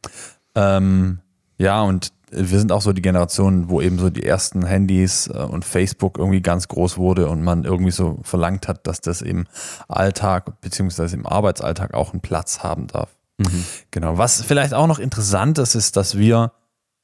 Ähm, 0.53 1.19
ja, 1.57 1.81
und 1.81 2.13
wir 2.31 2.59
sind 2.59 2.71
auch 2.71 2.81
so 2.81 2.93
die 2.93 3.01
Generation, 3.01 3.69
wo 3.69 3.81
eben 3.81 3.99
so 3.99 4.09
die 4.09 4.23
ersten 4.23 4.65
Handys 4.65 5.27
äh, 5.27 5.37
und 5.37 5.65
Facebook 5.65 6.17
irgendwie 6.17 6.41
ganz 6.41 6.67
groß 6.67 6.97
wurde 6.97 7.29
und 7.29 7.43
man 7.43 7.63
irgendwie 7.63 7.91
so 7.91 8.19
verlangt 8.23 8.67
hat, 8.67 8.85
dass 8.87 9.01
das 9.01 9.21
im 9.21 9.47
Alltag 9.87 10.61
beziehungsweise 10.61 11.15
im 11.15 11.25
Arbeitsalltag 11.25 11.93
auch 11.93 12.13
einen 12.13 12.21
Platz 12.21 12.63
haben 12.63 12.87
darf. 12.87 13.09
Mhm. 13.37 13.65
Genau. 13.91 14.17
Was 14.17 14.41
vielleicht 14.41 14.73
auch 14.73 14.87
noch 14.87 14.99
interessant 14.99 15.57
ist, 15.57 15.75
ist, 15.75 15.95
dass 15.95 16.17
wir 16.17 16.51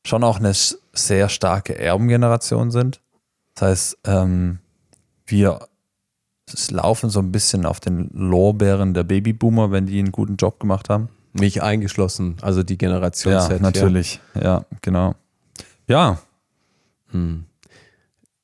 schon 0.06 0.24
auch 0.24 0.38
eine 0.38 0.54
sehr 0.94 1.30
starke 1.30 1.78
Erbengeneration 1.78 2.72
sind. 2.72 3.02
Das 3.56 3.70
heißt, 3.70 3.98
ähm, 4.06 4.60
wir 5.26 5.68
laufen 6.70 7.10
so 7.10 7.20
ein 7.20 7.32
bisschen 7.32 7.66
auf 7.66 7.80
den 7.80 8.10
Lorbeeren 8.14 8.94
der 8.94 9.04
Babyboomer, 9.04 9.72
wenn 9.72 9.88
die 9.88 10.00
einen 10.00 10.12
guten 10.12 10.36
Job 10.36 10.60
gemacht 10.60 10.90
haben. 10.90 11.10
Mich 11.40 11.62
eingeschlossen, 11.62 12.38
also 12.42 12.64
die 12.64 12.78
Generation 12.78 13.34
ja, 13.34 13.42
Z. 13.42 13.62
Natürlich, 13.62 14.22
ja, 14.36 14.42
ja 14.42 14.66
genau. 14.82 15.16
Ja. 15.88 16.20
Hm. 17.12 17.46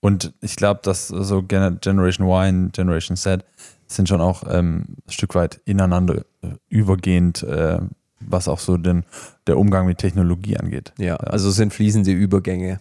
Und 0.01 0.34
ich 0.41 0.56
glaube, 0.56 0.82
dass 0.84 1.08
so 1.08 1.43
Generation 1.43 1.99
Y 1.99 2.65
und 2.65 2.73
Generation 2.73 3.15
Z 3.15 3.45
sind 3.88 4.10
schon 4.10 4.21
auch 4.21 4.43
ähm, 4.49 4.97
ein 5.08 5.12
Stück 5.12 5.36
weit 5.36 5.62
ineinander 5.65 6.23
äh, 6.41 6.56
übergehend, 6.69 7.43
äh, 7.43 7.80
was 8.19 8.47
auch 8.47 8.60
so 8.60 8.77
den, 8.77 9.04
der 9.47 9.58
Umgang 9.58 9.86
mit 9.86 9.97
Technologie 9.99 10.58
angeht. 10.58 10.93
Ja, 10.97 11.06
ja, 11.06 11.15
also 11.17 11.51
sind 11.51 11.73
fließende 11.73 12.12
Übergänge. 12.12 12.80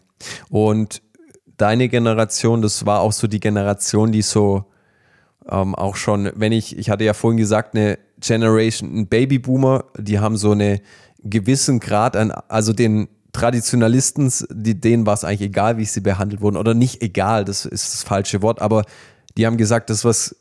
Und 0.49 1.03
deine 1.57 1.89
Generation, 1.89 2.63
das 2.63 2.87
war 2.87 3.01
auch 3.01 3.13
so 3.13 3.27
die 3.27 3.41
Generation, 3.41 4.13
die 4.13 4.23
so 4.23 4.65
ähm, 5.49 5.75
auch 5.75 5.97
schon, 5.97 6.31
wenn 6.35 6.53
ich, 6.53 6.79
ich 6.79 6.91
hatte 6.91 7.05
ja 7.05 7.15
vorhin 7.15 7.39
gesagt, 7.39 7.75
eine 7.75 7.99
Generation, 8.21 9.07
Babyboomer, 9.07 9.85
die 9.99 10.19
haben 10.19 10.37
so 10.37 10.53
einen 10.53 10.81
gewissen 11.23 11.81
Grad 11.81 12.17
an, 12.17 12.31
also 12.31 12.73
den 12.73 13.09
Traditionalisten, 13.33 14.33
die, 14.51 14.81
denen 14.81 15.07
war 15.07 15.15
es 15.15 15.25
eigentlich 15.25 15.49
egal, 15.49 15.77
wie 15.77 15.85
sie 15.85 16.01
behandelt 16.01 16.41
wurden, 16.41 16.57
oder 16.57 16.75
nicht 16.75 17.03
egal, 17.03 17.45
das 17.45 17.65
ist 17.65 17.95
das 17.95 18.03
falsche 18.03 18.43
Wort, 18.43 18.61
aber 18.61 18.85
die 19.37 19.47
haben 19.47 19.57
gesagt, 19.57 19.91
das, 19.91 20.05
was 20.05 20.37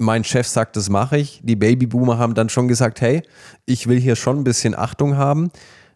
mein 0.00 0.24
Chef 0.24 0.46
sagt, 0.46 0.76
das 0.76 0.88
mache 0.88 1.18
ich. 1.18 1.40
Die 1.44 1.56
Babyboomer 1.56 2.18
haben 2.18 2.34
dann 2.34 2.48
schon 2.48 2.68
gesagt, 2.68 3.00
hey, 3.02 3.22
ich 3.66 3.86
will 3.86 4.00
hier 4.00 4.16
schon 4.16 4.38
ein 4.38 4.44
bisschen 4.44 4.74
Achtung 4.74 5.16
haben. 5.16 5.50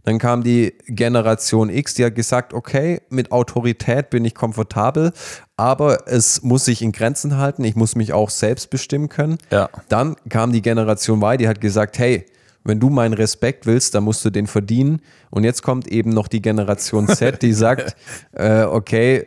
Dann 0.05 0.19
kam 0.19 0.45
die 0.45 0.75
Generation 0.87 1.71
X, 1.71 1.95
die 1.95 2.05
hat 2.05 2.15
gesagt, 2.15 2.55
okay, 2.55 3.01
mit 3.09 3.33
Autorität 3.33 4.11
bin 4.11 4.25
ich 4.25 4.35
komfortabel, 4.35 5.13
aber 5.57 6.07
es 6.09 6.43
muss 6.43 6.67
sich 6.67 6.83
in 6.83 6.93
Grenzen 6.93 7.39
halten, 7.39 7.65
ich 7.65 7.75
muss 7.75 7.97
mich 7.97 8.13
auch 8.13 8.31
selbst 8.31 8.71
bestimmen 8.71 9.09
können. 9.09 9.39
Ja. 9.51 9.69
Dann 9.89 10.17
kam 10.29 10.53
die 10.53 10.63
Generation 10.63 11.23
Y, 11.23 11.39
die 11.39 11.49
hat 11.49 11.61
gesagt, 11.61 11.99
hey, 11.99 12.27
wenn 12.65 12.81
du 12.81 12.89
meinen 12.89 13.15
Respekt 13.15 13.67
willst, 13.67 13.95
dann 13.95 14.05
musst 14.05 14.25
du 14.25 14.31
den 14.31 14.47
verdienen. 14.47 15.01
Und 15.31 15.45
jetzt 15.45 15.63
kommt 15.63 15.87
eben 15.87 16.11
noch 16.11 16.29
die 16.29 16.41
Generation 16.41 17.09
Z, 17.09 17.43
die 17.43 17.53
sagt, 17.55 17.95
äh, 18.33 18.63
okay, 18.63 19.27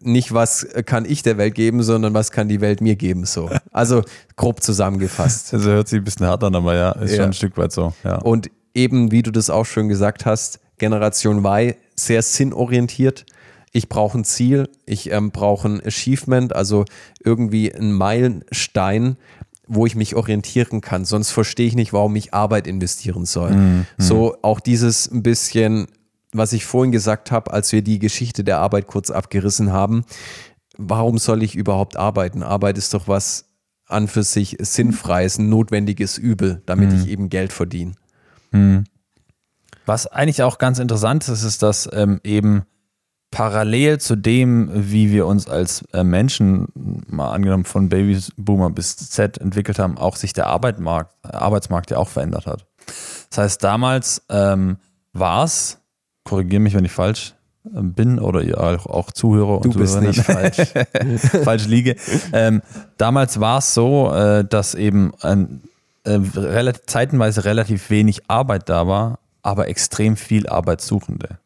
nicht 0.00 0.32
was 0.32 0.66
kann 0.86 1.04
ich 1.04 1.22
der 1.22 1.38
Welt 1.38 1.54
geben, 1.54 1.82
sondern 1.82 2.14
was 2.14 2.30
kann 2.30 2.48
die 2.48 2.60
Welt 2.60 2.80
mir 2.80 2.96
geben. 2.96 3.24
So. 3.24 3.50
Also 3.72 4.02
grob 4.36 4.62
zusammengefasst. 4.62 5.52
Also 5.52 5.70
hört 5.70 5.88
sich 5.88 6.00
ein 6.00 6.04
bisschen 6.04 6.26
hart 6.26 6.42
an, 6.44 6.54
aber 6.54 6.74
ja, 6.74 6.92
ist 6.92 7.10
ja. 7.10 7.16
schon 7.18 7.26
ein 7.26 7.32
Stück 7.34 7.56
weit 7.58 7.72
so. 7.72 7.92
Ja. 8.04 8.16
Und 8.16 8.50
eben, 8.76 9.10
wie 9.10 9.22
du 9.22 9.32
das 9.32 9.50
auch 9.50 9.64
schon 9.64 9.88
gesagt 9.88 10.26
hast, 10.26 10.60
Generation 10.78 11.44
Y 11.44 11.74
sehr 11.96 12.22
sinnorientiert. 12.22 13.26
Ich 13.72 13.88
brauche 13.88 14.18
ein 14.18 14.24
Ziel, 14.24 14.68
ich 14.84 15.10
ähm, 15.10 15.30
brauche 15.30 15.68
ein 15.68 15.84
Achievement, 15.84 16.54
also 16.54 16.84
irgendwie 17.24 17.74
ein 17.74 17.92
Meilenstein, 17.92 19.16
wo 19.66 19.86
ich 19.86 19.96
mich 19.96 20.14
orientieren 20.14 20.80
kann. 20.80 21.04
Sonst 21.04 21.30
verstehe 21.30 21.66
ich 21.66 21.74
nicht, 21.74 21.92
warum 21.92 22.14
ich 22.16 22.32
Arbeit 22.32 22.66
investieren 22.66 23.26
soll. 23.26 23.52
Mhm. 23.52 23.86
So 23.98 24.36
auch 24.42 24.60
dieses 24.60 25.10
ein 25.10 25.22
bisschen, 25.22 25.88
was 26.32 26.52
ich 26.52 26.64
vorhin 26.64 26.92
gesagt 26.92 27.32
habe, 27.32 27.52
als 27.52 27.72
wir 27.72 27.82
die 27.82 27.98
Geschichte 27.98 28.44
der 28.44 28.58
Arbeit 28.58 28.86
kurz 28.86 29.10
abgerissen 29.10 29.72
haben. 29.72 30.04
Warum 30.78 31.18
soll 31.18 31.42
ich 31.42 31.54
überhaupt 31.54 31.96
arbeiten? 31.96 32.42
Arbeit 32.42 32.78
ist 32.78 32.94
doch 32.94 33.08
was 33.08 33.46
an 33.86 34.08
für 34.08 34.22
sich 34.22 34.56
sinnfreies, 34.60 35.38
ein 35.38 35.48
notwendiges 35.48 36.18
Übel, 36.18 36.62
damit 36.66 36.92
mhm. 36.92 37.00
ich 37.00 37.08
eben 37.08 37.28
Geld 37.28 37.52
verdiene. 37.52 37.92
Hm. 38.56 38.84
Was 39.86 40.06
eigentlich 40.08 40.42
auch 40.42 40.58
ganz 40.58 40.78
interessant 40.80 41.28
ist, 41.28 41.44
ist, 41.44 41.62
dass 41.62 41.88
ähm, 41.92 42.20
eben 42.24 42.64
parallel 43.30 43.98
zu 43.98 44.16
dem, 44.16 44.70
wie 44.72 45.12
wir 45.12 45.26
uns 45.26 45.48
als 45.48 45.82
äh, 45.92 46.02
Menschen, 46.02 46.68
mal 47.08 47.32
angenommen 47.32 47.64
von 47.64 47.88
Babyboomer 47.88 48.70
bis 48.70 48.96
Z 48.96 49.38
entwickelt 49.38 49.78
haben, 49.78 49.98
auch 49.98 50.16
sich 50.16 50.32
der 50.32 50.46
Arbeitsmarkt, 50.46 51.12
Arbeitsmarkt 51.22 51.90
ja 51.90 51.98
auch 51.98 52.08
verändert 52.08 52.46
hat. 52.46 52.66
Das 53.30 53.38
heißt, 53.38 53.64
damals 53.64 54.22
ähm, 54.28 54.78
war 55.12 55.44
es, 55.44 55.78
korrigiere 56.24 56.60
mich, 56.60 56.74
wenn 56.74 56.84
ich 56.84 56.92
falsch 56.92 57.34
äh, 57.64 57.82
bin 57.82 58.18
oder 58.18 58.42
ihr 58.42 58.60
auch, 58.60 58.86
auch 58.86 59.10
Zuhörer 59.12 59.58
und 59.60 59.74
Du 59.74 59.78
bist 59.78 60.00
nicht 60.00 60.22
falsch. 60.22 60.56
falsch 61.44 61.66
liege. 61.66 61.96
Ähm, 62.32 62.62
damals 62.96 63.38
war 63.38 63.58
es 63.58 63.74
so, 63.74 64.12
äh, 64.12 64.44
dass 64.44 64.74
eben 64.74 65.12
ein 65.20 65.62
äh, 66.06 66.20
relativ, 66.36 66.86
zeitenweise 66.86 67.44
relativ 67.44 67.90
wenig 67.90 68.22
Arbeit 68.28 68.68
da 68.68 68.86
war, 68.86 69.18
aber 69.42 69.68
extrem 69.68 70.16
viel 70.16 70.48
Arbeitssuchende. 70.48 71.38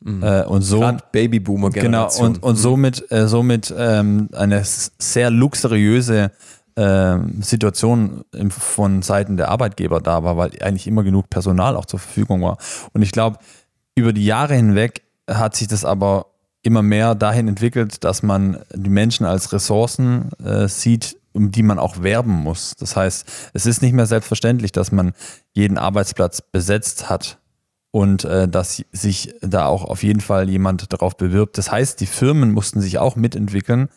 Mhm. 0.00 0.22
Äh, 0.22 0.44
und 0.44 0.62
so 0.62 0.80
Babyboomer 1.12 1.70
Generation. 1.70 2.34
Genau 2.34 2.36
und, 2.36 2.42
und 2.42 2.58
mhm. 2.58 2.60
somit 2.60 3.12
äh, 3.12 3.26
somit 3.26 3.74
ähm, 3.76 4.28
eine 4.32 4.62
sehr 4.64 5.30
luxuriöse 5.30 6.30
äh, 6.74 7.18
Situation 7.40 8.24
im, 8.32 8.50
von 8.50 9.02
Seiten 9.02 9.36
der 9.36 9.48
Arbeitgeber 9.48 10.00
da 10.00 10.24
war, 10.24 10.36
weil 10.36 10.50
eigentlich 10.62 10.86
immer 10.86 11.04
genug 11.04 11.30
Personal 11.30 11.76
auch 11.76 11.86
zur 11.86 12.00
Verfügung 12.00 12.42
war. 12.42 12.58
Und 12.92 13.02
ich 13.02 13.12
glaube, 13.12 13.38
über 13.94 14.12
die 14.12 14.24
Jahre 14.24 14.54
hinweg 14.54 15.02
hat 15.28 15.56
sich 15.56 15.68
das 15.68 15.84
aber 15.84 16.26
immer 16.62 16.82
mehr 16.82 17.14
dahin 17.14 17.48
entwickelt, 17.48 18.04
dass 18.04 18.22
man 18.22 18.58
die 18.74 18.90
Menschen 18.90 19.26
als 19.26 19.52
Ressourcen 19.52 20.30
äh, 20.44 20.68
sieht, 20.68 21.16
um 21.32 21.50
die 21.50 21.62
man 21.62 21.78
auch 21.78 22.02
werben 22.02 22.32
muss. 22.32 22.74
Das 22.78 22.96
heißt, 22.96 23.26
es 23.52 23.66
ist 23.66 23.82
nicht 23.82 23.92
mehr 23.92 24.06
selbstverständlich, 24.06 24.72
dass 24.72 24.92
man 24.92 25.12
jeden 25.52 25.78
Arbeitsplatz 25.78 26.42
besetzt 26.42 27.08
hat 27.08 27.38
und 27.90 28.24
äh, 28.24 28.48
dass 28.48 28.82
sich 28.90 29.34
da 29.42 29.66
auch 29.66 29.84
auf 29.84 30.02
jeden 30.02 30.20
Fall 30.20 30.48
jemand 30.48 30.92
darauf 30.92 31.16
bewirbt. 31.16 31.58
Das 31.58 31.70
heißt, 31.70 32.00
die 32.00 32.06
Firmen 32.06 32.50
mussten 32.50 32.80
sich 32.80 32.98
auch 32.98 33.16
mitentwickeln 33.16 33.88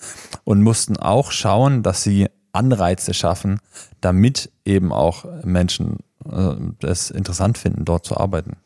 und 0.43 0.61
mussten 0.61 0.97
auch 0.97 1.31
schauen, 1.31 1.81
dass 1.81 2.03
sie 2.03 2.27
Anreize 2.51 3.13
schaffen, 3.13 3.59
damit 4.01 4.51
eben 4.63 4.91
auch 4.91 5.25
Menschen 5.43 5.97
äh, 6.29 6.55
es 6.85 7.09
interessant 7.09 7.57
finden, 7.57 7.85
dort 7.85 8.05
zu 8.05 8.17
arbeiten. 8.17 8.57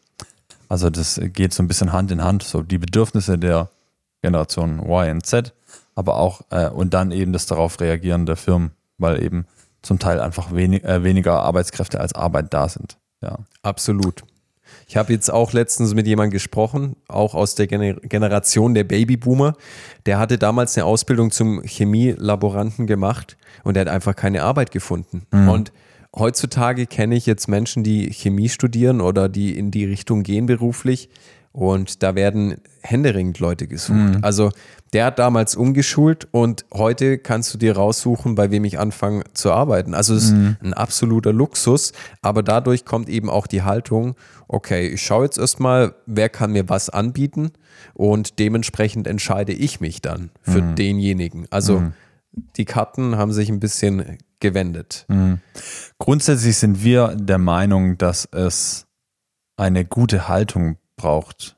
Also 0.68 0.90
das 0.90 1.20
geht 1.34 1.54
so 1.54 1.64
ein 1.64 1.68
bisschen 1.68 1.92
Hand 1.92 2.12
in 2.12 2.24
Hand, 2.24 2.44
so 2.44 2.62
die 2.62 2.78
Bedürfnisse 2.78 3.38
der 3.38 3.70
Generation 4.22 4.80
Y 4.80 5.12
und 5.12 5.26
Z 5.26 5.54
aber 6.00 6.18
auch 6.18 6.42
äh, 6.50 6.70
und 6.70 6.94
dann 6.94 7.12
eben 7.12 7.34
das 7.34 7.46
darauf 7.46 7.82
reagieren 7.82 8.26
der 8.26 8.38
Firmen, 8.38 8.72
weil 8.98 9.22
eben 9.22 9.46
zum 9.82 10.00
Teil 10.00 10.22
einfach 10.22 10.54
wenig, 10.56 10.86
äh, 10.86 11.04
weniger 11.04 11.42
Arbeitskräfte 11.42 12.00
als 12.00 12.14
Arbeit 12.14 12.54
da 12.54 12.70
sind. 12.70 12.98
Ja. 13.22 13.40
Absolut. 13.64 14.24
Ich 14.88 14.96
habe 14.96 15.12
jetzt 15.12 15.30
auch 15.30 15.52
letztens 15.52 15.94
mit 15.94 16.08
jemandem 16.08 16.32
gesprochen, 16.32 16.96
auch 17.10 17.36
aus 17.36 17.56
der 17.56 17.68
Gener 17.68 17.96
Generation 17.96 18.74
der 18.74 18.86
Babyboomer. 18.86 19.56
Der 20.06 20.20
hatte 20.20 20.38
damals 20.38 20.78
eine 20.78 20.86
Ausbildung 20.86 21.32
zum 21.32 21.62
Chemielaboranten 21.64 22.88
gemacht 22.88 23.36
und 23.66 23.74
der 23.74 23.82
hat 23.82 23.90
einfach 23.90 24.16
keine 24.16 24.44
Arbeit 24.44 24.72
gefunden. 24.72 25.24
Mhm. 25.32 25.50
Und 25.50 25.72
heutzutage 26.16 26.86
kenne 26.86 27.16
ich 27.16 27.26
jetzt 27.26 27.48
Menschen, 27.50 27.84
die 27.84 28.14
Chemie 28.14 28.48
studieren 28.48 29.02
oder 29.02 29.28
die 29.28 29.58
in 29.58 29.70
die 29.70 29.86
Richtung 29.86 30.24
gehen 30.24 30.46
beruflich 30.46 31.10
und 31.52 32.04
da 32.04 32.16
werden 32.16 32.62
händeringend 32.82 33.40
Leute 33.40 33.68
gesucht. 33.68 33.98
Mhm. 33.98 34.20
Also 34.22 34.52
der 34.94 35.06
hat 35.06 35.20
damals 35.20 35.56
umgeschult 35.56 36.28
und 36.32 36.66
heute 36.74 37.18
kannst 37.18 37.54
du 37.54 37.58
dir 37.58 37.76
raussuchen, 37.76 38.36
bei 38.36 38.50
wem 38.50 38.66
ich 38.66 38.80
anfange 38.80 39.24
zu 39.34 39.52
arbeiten. 39.52 39.94
Also 39.94 40.16
es 40.16 40.32
mhm. 40.32 40.58
ist 40.60 40.64
ein 40.64 40.74
absoluter 40.74 41.34
Luxus, 41.34 41.94
aber 42.22 42.44
dadurch 42.44 42.86
kommt 42.86 43.10
eben 43.10 43.30
auch 43.30 43.46
die 43.46 43.62
Haltung, 43.62 44.16
okay, 44.48 44.88
ich 44.88 45.04
schaue 45.04 45.26
jetzt 45.26 45.38
erstmal, 45.38 45.94
wer 46.06 46.30
kann 46.30 46.52
mir 46.52 46.70
was 46.70 46.90
anbieten 46.90 47.52
und 47.94 48.40
dementsprechend 48.40 49.08
entscheide 49.08 49.54
ich 49.54 49.80
mich 49.80 50.02
dann 50.02 50.32
für 50.42 50.62
mhm. 50.62 50.76
denjenigen. 50.76 51.48
Also 51.52 51.80
mhm. 51.80 51.94
die 52.58 52.66
Karten 52.66 53.16
haben 53.18 53.32
sich 53.32 53.50
ein 53.50 53.60
bisschen 53.60 54.18
gewendet. 54.40 55.06
Mhm. 55.08 55.40
Grundsätzlich 56.00 56.58
sind 56.58 56.84
wir 56.84 57.16
der 57.16 57.38
Meinung, 57.38 57.98
dass 57.98 58.28
es 58.32 58.88
eine 59.56 59.86
gute 59.86 60.28
Haltung 60.28 60.78
braucht 61.00 61.56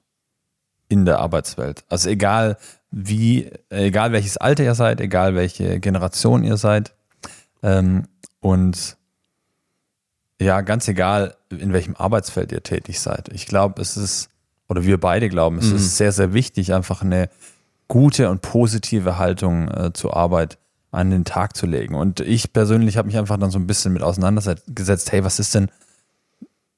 in 0.88 1.06
der 1.06 1.20
Arbeitswelt. 1.20 1.84
Also 1.90 2.10
egal 2.10 2.58
wie, 2.92 3.50
egal 3.70 4.12
welches 4.12 4.38
Alter 4.38 4.64
ihr 4.64 4.76
seid, 4.76 5.02
egal 5.02 5.36
welche 5.36 5.80
Generation 5.80 6.44
ihr 6.44 6.58
seid. 6.58 6.94
Ähm, 7.64 8.08
und 8.40 8.98
ja, 10.40 10.62
ganz 10.62 10.88
egal, 10.88 11.36
in 11.50 11.74
welchem 11.74 11.96
Arbeitsfeld 11.96 12.52
ihr 12.52 12.64
tätig 12.64 13.00
seid. 13.00 13.30
Ich 13.30 13.46
glaube, 13.46 13.82
es 13.82 13.96
ist, 13.98 14.30
oder 14.68 14.84
wir 14.84 15.00
beide 15.00 15.30
glauben, 15.30 15.58
es 15.60 15.70
Mhm. 15.70 15.76
ist 15.78 15.98
sehr, 15.98 16.12
sehr 16.12 16.34
wichtig, 16.34 16.74
einfach 16.74 17.02
eine 17.02 17.30
gute 17.88 18.30
und 18.30 18.42
positive 18.42 19.18
Haltung 19.18 19.68
äh, 19.70 19.92
zur 19.94 20.16
Arbeit 20.16 20.58
an 20.92 21.10
den 21.10 21.24
Tag 21.26 21.56
zu 21.56 21.66
legen. 21.66 21.96
Und 21.96 22.20
ich 22.20 22.52
persönlich 22.54 22.98
habe 22.98 23.08
mich 23.08 23.18
einfach 23.18 23.38
dann 23.38 23.52
so 23.52 23.60
ein 23.60 23.68
bisschen 23.68 23.94
mit 23.94 24.04
auseinandergesetzt, 24.04 25.12
hey, 25.12 25.24
was 25.24 25.40
ist 25.40 25.56
denn, 25.56 25.70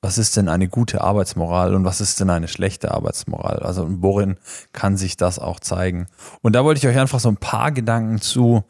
was 0.04 0.18
ist 0.18 0.36
denn 0.36 0.50
eine 0.50 0.68
gute 0.68 1.00
Arbeitsmoral 1.00 1.74
und 1.74 1.86
was 1.86 2.02
ist 2.02 2.20
denn 2.20 2.30
eine 2.30 2.50
schlechte 2.50 2.92
Arbeitsmoral? 2.92 3.60
Also 3.60 3.88
worin 4.02 4.36
kann 4.74 4.98
sich 4.98 5.16
das 5.16 5.40
auch 5.40 5.62
zeigen? 5.62 6.08
Und 6.42 6.54
da 6.58 6.66
wollte 6.66 6.80
ich 6.80 6.88
euch 6.94 7.00
einfach 7.00 7.22
so 7.22 7.30
ein 7.30 7.38
paar 7.38 7.72
Gedanken 7.72 8.20
zu 8.20 8.66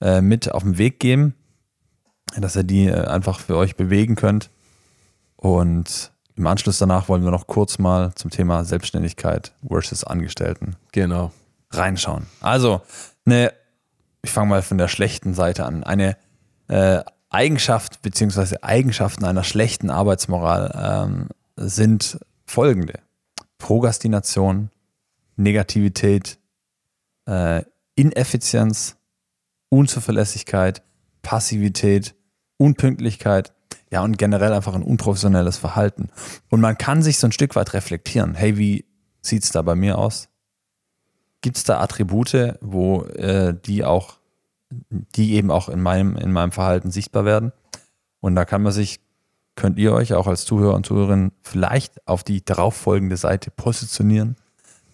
äh, 0.00 0.22
mit 0.22 0.50
auf 0.50 0.62
den 0.62 0.78
Weg 0.78 0.98
geben, 0.98 1.34
dass 2.38 2.56
ihr 2.56 2.64
die 2.64 2.86
äh, 2.86 3.04
einfach 3.06 3.38
für 3.38 3.56
euch 3.58 3.76
bewegen 3.76 4.14
könnt. 4.16 4.48
Und 5.36 6.10
im 6.36 6.46
Anschluss 6.46 6.78
danach 6.78 7.10
wollen 7.10 7.22
wir 7.22 7.30
noch 7.32 7.46
kurz 7.46 7.78
mal 7.78 8.14
zum 8.14 8.30
Thema 8.30 8.64
Selbstständigkeit 8.64 9.52
versus 9.68 10.04
Angestellten 10.04 10.76
Genau. 10.92 11.32
reinschauen. 11.70 12.26
Also, 12.40 12.80
eine, 13.26 13.52
ich 14.22 14.30
fange 14.30 14.48
mal 14.48 14.62
von 14.62 14.78
der 14.78 14.88
schlechten 14.88 15.34
Seite 15.34 15.66
an. 15.66 15.84
Eine 15.84 16.16
äh, 16.68 17.02
Eigenschaft 17.30 18.02
bzw. 18.02 18.56
Eigenschaften 18.62 19.24
einer 19.24 19.44
schlechten 19.44 19.90
Arbeitsmoral 19.90 21.08
ähm, 21.08 21.28
sind 21.56 22.18
folgende: 22.46 23.00
Prokrastination, 23.58 24.70
Negativität, 25.36 26.38
äh, 27.26 27.62
Ineffizienz, 27.94 28.96
Unzuverlässigkeit, 29.68 30.82
Passivität, 31.22 32.14
Unpünktlichkeit, 32.56 33.52
ja, 33.90 34.02
und 34.02 34.18
generell 34.18 34.52
einfach 34.52 34.74
ein 34.74 34.82
unprofessionelles 34.82 35.56
Verhalten. 35.56 36.10
Und 36.48 36.60
man 36.60 36.76
kann 36.76 37.02
sich 37.02 37.18
so 37.18 37.26
ein 37.26 37.32
Stück 37.32 37.56
weit 37.56 37.72
reflektieren. 37.72 38.34
Hey, 38.34 38.56
wie 38.56 38.84
sieht's 39.20 39.50
da 39.50 39.62
bei 39.62 39.74
mir 39.74 39.98
aus? 39.98 40.28
Gibt 41.40 41.56
es 41.56 41.64
da 41.64 41.80
Attribute, 41.80 42.56
wo 42.60 43.02
äh, 43.04 43.54
die 43.54 43.84
auch, 43.84 44.17
die 44.70 45.34
eben 45.34 45.50
auch 45.50 45.68
in 45.68 45.80
meinem, 45.80 46.16
in 46.16 46.32
meinem 46.32 46.52
Verhalten 46.52 46.90
sichtbar 46.90 47.24
werden? 47.24 47.52
Und 48.20 48.34
da 48.34 48.44
kann 48.44 48.62
man 48.62 48.72
sich, 48.72 49.00
könnt 49.54 49.78
ihr 49.78 49.92
euch 49.92 50.14
auch 50.14 50.26
als 50.26 50.44
Zuhörer 50.44 50.74
und 50.74 50.86
Zuhörerin 50.86 51.32
vielleicht 51.42 52.06
auf 52.06 52.24
die 52.24 52.44
darauffolgende 52.44 53.16
Seite 53.16 53.50
positionieren. 53.50 54.36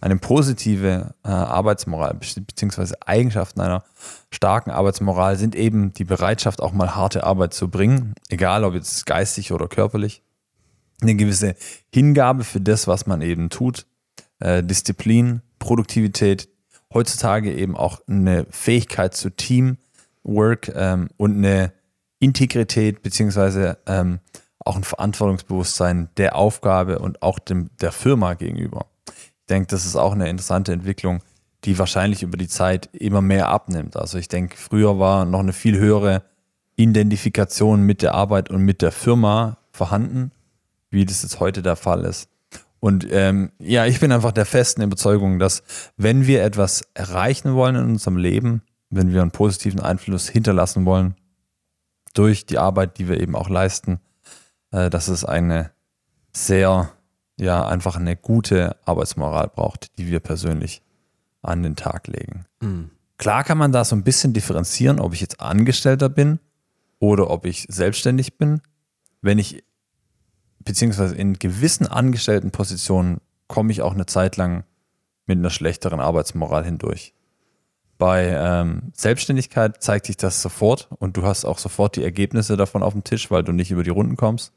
Eine 0.00 0.16
positive 0.16 1.14
äh, 1.24 1.28
Arbeitsmoral 1.28 2.14
be- 2.14 2.40
beziehungsweise 2.42 2.96
Eigenschaften 3.06 3.62
einer 3.62 3.84
starken 4.30 4.70
Arbeitsmoral 4.70 5.36
sind 5.36 5.54
eben 5.54 5.94
die 5.94 6.04
Bereitschaft, 6.04 6.60
auch 6.60 6.72
mal 6.72 6.94
harte 6.94 7.24
Arbeit 7.24 7.54
zu 7.54 7.70
bringen, 7.70 8.14
egal 8.28 8.64
ob 8.64 8.74
jetzt 8.74 9.06
geistig 9.06 9.52
oder 9.52 9.66
körperlich. 9.66 10.22
Eine 11.00 11.14
gewisse 11.14 11.56
Hingabe 11.90 12.44
für 12.44 12.60
das, 12.60 12.86
was 12.86 13.06
man 13.06 13.22
eben 13.22 13.48
tut, 13.48 13.86
äh, 14.40 14.62
Disziplin, 14.62 15.40
Produktivität, 15.58 16.50
heutzutage 16.94 17.52
eben 17.52 17.76
auch 17.76 18.00
eine 18.08 18.46
Fähigkeit 18.50 19.14
zu 19.14 19.30
Teamwork 19.30 20.72
ähm, 20.74 21.08
und 21.16 21.36
eine 21.36 21.72
Integrität 22.20 23.02
beziehungsweise 23.02 23.78
ähm, 23.86 24.20
auch 24.60 24.76
ein 24.76 24.84
Verantwortungsbewusstsein 24.84 26.08
der 26.16 26.36
Aufgabe 26.36 27.00
und 27.00 27.20
auch 27.22 27.38
dem, 27.38 27.68
der 27.80 27.92
Firma 27.92 28.34
gegenüber. 28.34 28.86
Ich 29.06 29.46
denke, 29.50 29.66
das 29.66 29.84
ist 29.84 29.96
auch 29.96 30.12
eine 30.12 30.28
interessante 30.30 30.72
Entwicklung, 30.72 31.20
die 31.64 31.78
wahrscheinlich 31.78 32.22
über 32.22 32.38
die 32.38 32.48
Zeit 32.48 32.88
immer 32.92 33.20
mehr 33.20 33.48
abnimmt. 33.48 33.96
Also 33.96 34.16
ich 34.16 34.28
denke, 34.28 34.56
früher 34.56 34.98
war 34.98 35.26
noch 35.26 35.40
eine 35.40 35.52
viel 35.52 35.78
höhere 35.78 36.22
Identifikation 36.76 37.82
mit 37.82 38.00
der 38.02 38.14
Arbeit 38.14 38.48
und 38.50 38.62
mit 38.62 38.80
der 38.80 38.92
Firma 38.92 39.58
vorhanden, 39.70 40.32
wie 40.90 41.04
das 41.04 41.22
jetzt 41.22 41.40
heute 41.40 41.62
der 41.62 41.76
Fall 41.76 42.04
ist. 42.04 42.28
Und 42.84 43.10
ähm, 43.10 43.50
ja, 43.58 43.86
ich 43.86 43.98
bin 44.00 44.12
einfach 44.12 44.32
der 44.32 44.44
festen 44.44 44.82
Überzeugung, 44.82 45.38
dass 45.38 45.62
wenn 45.96 46.26
wir 46.26 46.44
etwas 46.44 46.82
erreichen 46.92 47.54
wollen 47.54 47.76
in 47.76 47.84
unserem 47.84 48.18
Leben, 48.18 48.60
wenn 48.90 49.10
wir 49.10 49.22
einen 49.22 49.30
positiven 49.30 49.80
Einfluss 49.80 50.28
hinterlassen 50.28 50.84
wollen, 50.84 51.14
durch 52.12 52.44
die 52.44 52.58
Arbeit, 52.58 52.98
die 52.98 53.08
wir 53.08 53.22
eben 53.22 53.36
auch 53.36 53.48
leisten, 53.48 54.00
äh, 54.70 54.90
dass 54.90 55.08
es 55.08 55.24
eine 55.24 55.70
sehr, 56.34 56.90
ja, 57.40 57.66
einfach 57.66 57.96
eine 57.96 58.16
gute 58.16 58.76
Arbeitsmoral 58.84 59.48
braucht, 59.48 59.96
die 59.96 60.08
wir 60.08 60.20
persönlich 60.20 60.82
an 61.40 61.62
den 61.62 61.76
Tag 61.76 62.06
legen. 62.06 62.44
Klar 63.16 63.44
kann 63.44 63.56
man 63.56 63.72
da 63.72 63.86
so 63.86 63.96
ein 63.96 64.04
bisschen 64.04 64.34
differenzieren, 64.34 65.00
ob 65.00 65.14
ich 65.14 65.22
jetzt 65.22 65.40
Angestellter 65.40 66.10
bin 66.10 66.38
oder 66.98 67.30
ob 67.30 67.46
ich 67.46 67.64
selbstständig 67.70 68.36
bin. 68.36 68.60
Wenn 69.22 69.38
ich, 69.38 69.64
beziehungsweise 70.64 71.14
in 71.14 71.38
gewissen 71.38 71.86
angestellten 71.86 72.50
Positionen, 72.50 73.20
komme 73.48 73.72
ich 73.72 73.82
auch 73.82 73.94
eine 73.94 74.06
Zeit 74.06 74.36
lang 74.36 74.64
mit 75.26 75.38
einer 75.38 75.50
schlechteren 75.50 76.00
Arbeitsmoral 76.00 76.64
hindurch. 76.64 77.14
Bei 77.98 78.26
ähm, 78.26 78.92
Selbstständigkeit 78.92 79.82
zeigt 79.82 80.06
sich 80.06 80.16
das 80.16 80.42
sofort 80.42 80.88
und 80.98 81.16
du 81.16 81.22
hast 81.22 81.44
auch 81.44 81.58
sofort 81.58 81.96
die 81.96 82.02
Ergebnisse 82.02 82.56
davon 82.56 82.82
auf 82.82 82.92
dem 82.92 83.04
Tisch, 83.04 83.30
weil 83.30 83.44
du 83.44 83.52
nicht 83.52 83.70
über 83.70 83.84
die 83.84 83.90
Runden 83.90 84.16
kommst. 84.16 84.52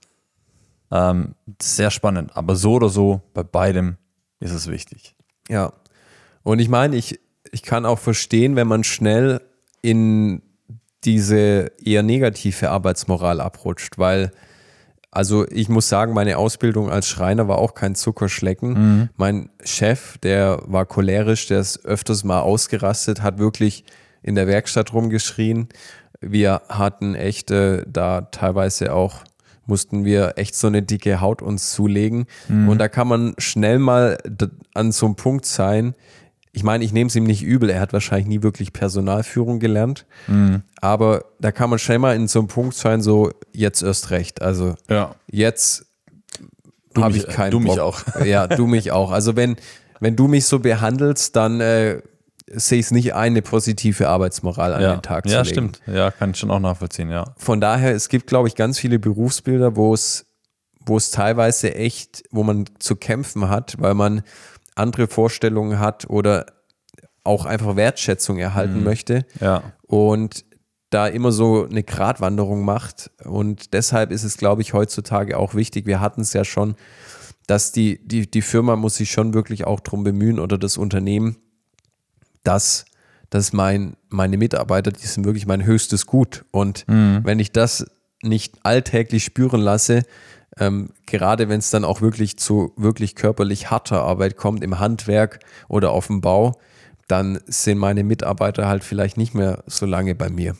Ähm, 0.91 1.35
sehr 1.61 1.91
spannend, 1.91 2.35
aber 2.35 2.55
so 2.55 2.73
oder 2.73 2.89
so, 2.89 3.21
bei 3.33 3.43
beidem 3.43 3.97
ist 4.39 4.51
es 4.51 4.67
wichtig. 4.67 5.15
Ja. 5.49 5.73
Und 6.43 6.59
ich 6.59 6.69
meine, 6.69 6.95
ich, 6.95 7.19
ich 7.51 7.61
kann 7.61 7.85
auch 7.85 7.99
verstehen, 7.99 8.55
wenn 8.55 8.67
man 8.67 8.83
schnell 8.83 9.41
in 9.81 10.41
diese 11.03 11.71
eher 11.83 12.03
negative 12.03 12.71
Arbeitsmoral 12.71 13.41
abrutscht, 13.41 13.97
weil, 13.97 14.31
also 15.11 15.47
ich 15.49 15.69
muss 15.69 15.89
sagen, 15.89 16.13
meine 16.13 16.37
Ausbildung 16.37 16.89
als 16.89 17.07
Schreiner 17.07 17.47
war 17.47 17.57
auch 17.57 17.73
kein 17.73 17.95
Zuckerschlecken. 17.95 19.09
Mein 19.15 19.49
Chef, 19.63 20.17
der 20.19 20.61
war 20.65 20.85
cholerisch, 20.85 21.47
der 21.47 21.59
ist 21.59 21.85
öfters 21.85 22.23
mal 22.23 22.41
ausgerastet, 22.41 23.21
hat 23.21 23.39
wirklich 23.39 23.83
in 24.21 24.35
der 24.35 24.47
Werkstatt 24.47 24.93
rumgeschrien. 24.93 25.69
Wir 26.19 26.61
hatten 26.67 27.15
echte, 27.15 27.85
da 27.87 28.21
teilweise 28.21 28.93
auch 28.93 29.23
mussten 29.65 30.05
wir 30.05 30.33
echt 30.37 30.55
so 30.55 30.67
eine 30.67 30.81
dicke 30.81 31.19
Haut 31.21 31.41
uns 31.41 31.71
zulegen. 31.73 32.25
Und 32.69 32.77
da 32.77 32.87
kann 32.87 33.07
man 33.07 33.33
schnell 33.37 33.79
mal 33.79 34.17
an 34.73 34.91
so 34.91 35.05
einem 35.05 35.15
Punkt 35.15 35.45
sein. 35.45 35.93
Ich 36.57 36.63
meine, 36.63 36.83
ich 36.83 36.91
nehme 36.91 37.07
es 37.07 37.15
ihm 37.15 37.25
nicht 37.25 37.43
übel, 37.43 37.69
er 37.69 37.79
hat 37.79 37.93
wahrscheinlich 37.93 38.27
nie 38.27 38.41
wirklich 38.41 38.73
Personalführung 38.73 39.59
gelernt. 39.59 40.07
Aber 40.81 41.25
da 41.39 41.51
kann 41.51 41.69
man 41.69 41.77
schnell 41.77 41.99
mal 41.99 42.15
in 42.15 42.27
so 42.27 42.39
einem 42.39 42.47
Punkt 42.47 42.75
sein, 42.75 43.01
so 43.03 43.29
jetzt 43.53 43.83
erst 43.83 44.09
recht. 44.09 44.41
Also 44.41 44.73
Ja. 44.89 45.13
jetzt 45.27 45.85
habe 46.97 47.13
mich- 47.13 47.27
ich 47.27 47.33
keinen 47.35 47.51
du 47.51 47.59
mich 47.59 47.75
Bock. 47.75 47.79
auch. 47.79 48.01
Ja, 48.25 48.47
du 48.47 48.65
mich 48.65 48.91
auch. 48.91 49.11
Also 49.11 49.35
wenn, 49.35 49.55
wenn 49.99 50.15
du 50.15 50.27
mich 50.27 50.45
so 50.45 50.57
behandelst, 50.59 51.35
dann 51.35 51.61
äh, 51.61 52.01
sehe 52.47 52.79
ich 52.79 52.85
es 52.87 52.91
nicht 52.91 53.13
ein, 53.13 53.33
eine 53.33 53.41
positive 53.43 54.09
Arbeitsmoral 54.09 54.73
an 54.73 54.81
Ja, 54.81 54.95
den 54.95 55.01
Tag 55.03 55.25
ja 55.27 55.43
zu 55.43 55.49
legen. 55.51 55.73
stimmt. 55.75 55.81
Ja, 55.95 56.09
kann 56.09 56.31
ich 56.31 56.37
schon 56.37 56.49
auch 56.49 56.59
nachvollziehen, 56.59 57.11
ja. 57.11 57.35
Von 57.37 57.61
daher, 57.61 57.93
es 57.93 58.09
gibt, 58.09 58.25
glaube 58.27 58.47
ich, 58.47 58.55
ganz 58.55 58.79
viele 58.79 58.97
Berufsbilder, 58.97 59.75
wo 59.75 59.93
es, 59.93 60.25
wo 60.85 60.97
es 60.97 61.11
teilweise 61.11 61.75
echt, 61.75 62.23
wo 62.31 62.43
man 62.43 62.65
zu 62.79 62.95
kämpfen 62.95 63.47
hat, 63.49 63.75
weil 63.79 63.93
man 63.93 64.23
andere 64.77 65.07
Vorstellungen 65.07 65.79
hat 65.79 66.09
oder 66.09 66.45
auch 67.23 67.45
einfach 67.45 67.75
Wertschätzung 67.75 68.37
erhalten 68.37 68.83
möchte 68.83 69.25
Ja. 69.41 69.73
und 69.83 70.45
da 70.89 71.07
immer 71.07 71.33
so 71.33 71.65
eine 71.65 71.83
Gratwanderung 71.83 72.63
macht. 72.63 73.11
Und 73.25 73.73
deshalb 73.73 74.09
ist 74.11 74.23
es, 74.23 74.37
glaube 74.37 74.61
ich, 74.61 74.71
heutzutage 74.73 75.37
auch 75.37 75.53
wichtig. 75.53 75.85
Wir 75.85 75.99
hatten 75.99 76.21
es 76.21 76.31
ja 76.31 76.45
schon, 76.45 76.75
dass 77.45 77.73
die, 77.73 77.99
die, 78.07 78.31
die 78.31 78.41
Firma 78.41 78.77
muss 78.77 78.95
sich 78.95 79.11
schon 79.11 79.33
wirklich 79.33 79.65
auch 79.67 79.81
drum 79.81 80.05
bemühen 80.05 80.39
oder 80.39 80.57
das 80.57 80.77
Unternehmen, 80.77 81.35
dass, 82.43 82.85
dass 83.29 83.51
mein, 83.51 83.97
meine 84.09 84.37
Mitarbeiter, 84.37 84.91
die 84.93 85.05
sind 85.05 85.25
wirklich 85.25 85.45
mein 85.45 85.65
höchstes 85.65 86.05
Gut. 86.05 86.45
Und 86.51 86.85
wenn 86.87 87.39
ich 87.39 87.51
das 87.51 87.85
nicht 88.23 88.55
alltäglich 88.63 89.25
spüren 89.25 89.59
lasse, 89.59 90.03
ähm, 90.59 90.89
gerade 91.05 91.49
wenn 91.49 91.59
es 91.59 91.69
dann 91.69 91.85
auch 91.85 92.01
wirklich 92.01 92.37
zu 92.37 92.73
wirklich 92.75 93.15
körperlich 93.15 93.69
harter 93.71 94.03
Arbeit 94.03 94.37
kommt, 94.37 94.63
im 94.63 94.79
Handwerk 94.79 95.39
oder 95.67 95.91
auf 95.91 96.07
dem 96.07 96.21
Bau, 96.21 96.59
dann 97.07 97.39
sind 97.45 97.77
meine 97.77 98.03
Mitarbeiter 98.03 98.67
halt 98.67 98.83
vielleicht 98.83 99.17
nicht 99.17 99.33
mehr 99.33 99.63
so 99.65 99.85
lange 99.85 100.15
bei 100.15 100.29
mir. 100.29 100.55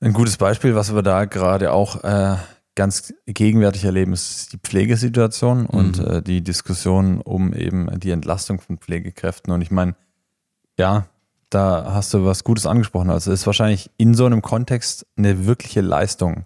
Ein 0.00 0.12
gutes 0.12 0.36
Beispiel, 0.36 0.74
was 0.74 0.94
wir 0.94 1.02
da 1.02 1.26
gerade 1.26 1.72
auch 1.72 2.02
äh, 2.02 2.36
ganz 2.74 3.12
gegenwärtig 3.26 3.84
erleben, 3.84 4.12
ist 4.12 4.52
die 4.52 4.58
Pflegesituation 4.58 5.66
und 5.66 5.98
äh, 5.98 6.22
die 6.22 6.42
Diskussion 6.42 7.20
um 7.20 7.52
eben 7.52 7.88
die 8.00 8.10
Entlastung 8.10 8.60
von 8.60 8.78
Pflegekräften. 8.78 9.52
Und 9.52 9.62
ich 9.62 9.70
meine, 9.70 9.94
ja, 10.78 11.06
da 11.50 11.92
hast 11.92 12.14
du 12.14 12.24
was 12.24 12.44
Gutes 12.44 12.66
angesprochen. 12.66 13.10
Also 13.10 13.30
ist 13.30 13.46
wahrscheinlich 13.46 13.90
in 13.98 14.14
so 14.14 14.24
einem 14.24 14.42
Kontext 14.42 15.06
eine 15.16 15.46
wirkliche 15.46 15.82
Leistung, 15.82 16.44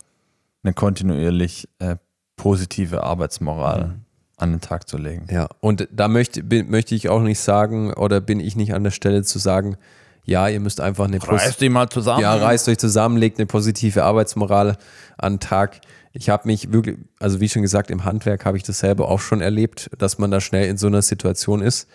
eine 0.62 0.74
kontinuierlich 0.74 1.68
äh, 1.78 1.96
positive 2.37 3.03
Arbeitsmoral 3.03 3.96
an 4.37 4.51
den 4.51 4.61
Tag 4.61 4.88
zu 4.88 4.99
legen. 4.99 5.27
Ja, 5.31 5.49
und 5.61 5.88
da 5.90 6.09
möchte, 6.09 6.42
bin, 6.42 6.70
möchte 6.70 6.94
ich 6.94 7.09
auch 7.09 7.22
nicht 7.22 7.40
sagen, 7.40 7.92
oder 7.94 8.20
bin 8.20 8.40
ich 8.40 8.55
nicht 8.55 8.75
an 8.75 8.85
der 8.85 8.90
Stelle 8.90 9.22
zu 9.22 9.38
sagen, 9.38 9.77
ja, 10.25 10.49
ihr 10.49 10.61
müsst 10.61 10.81
einfach 10.81 11.05
eine 11.05 11.22
Reiß 11.22 11.57
die 11.57 11.68
mal 11.68 11.88
zusammen. 11.88 12.20
Ja, 12.20 12.35
reißt 12.35 12.68
euch 12.68 12.79
zusammen, 12.79 13.16
legt 13.16 13.38
eine 13.38 13.46
positive 13.46 14.03
Arbeitsmoral 14.03 14.77
an 15.16 15.35
den 15.35 15.40
Tag. 15.40 15.81
Ich 16.12 16.29
habe 16.29 16.49
mich 16.49 16.72
wirklich, 16.72 16.99
also 17.20 17.40
wie 17.40 17.49
schon 17.49 17.62
gesagt, 17.62 17.90
im 17.90 18.05
Handwerk 18.05 18.44
habe 18.44 18.57
ich 18.57 18.64
das 18.64 18.81
selber 18.81 19.09
auch 19.09 19.20
schon 19.20 19.40
erlebt, 19.40 19.88
dass 19.99 20.18
man 20.18 20.31
da 20.31 20.40
schnell 20.40 20.68
in 20.68 20.77
so 20.77 20.88
einer 20.88 21.03
Situation 21.03 21.62
ist. 21.62 21.88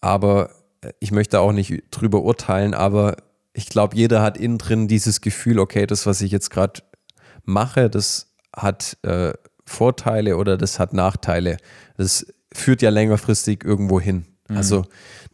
Aber 0.00 0.50
ich 1.00 1.10
möchte 1.10 1.40
auch 1.40 1.52
nicht 1.52 1.82
drüber 1.90 2.22
urteilen, 2.22 2.72
aber 2.72 3.16
ich 3.52 3.68
glaube, 3.68 3.96
jeder 3.96 4.22
hat 4.22 4.36
innen 4.36 4.58
drin 4.58 4.86
dieses 4.86 5.20
Gefühl, 5.20 5.58
okay, 5.58 5.86
das, 5.86 6.06
was 6.06 6.20
ich 6.20 6.30
jetzt 6.30 6.50
gerade 6.50 6.82
mache, 7.44 7.90
das 7.90 8.33
hat 8.56 8.96
äh, 9.02 9.32
Vorteile 9.64 10.36
oder 10.36 10.56
das 10.56 10.78
hat 10.78 10.92
Nachteile. 10.92 11.56
Das 11.96 12.26
führt 12.52 12.82
ja 12.82 12.90
längerfristig 12.90 13.64
irgendwo 13.64 14.00
hin. 14.00 14.26
Mhm. 14.48 14.56
Also 14.56 14.84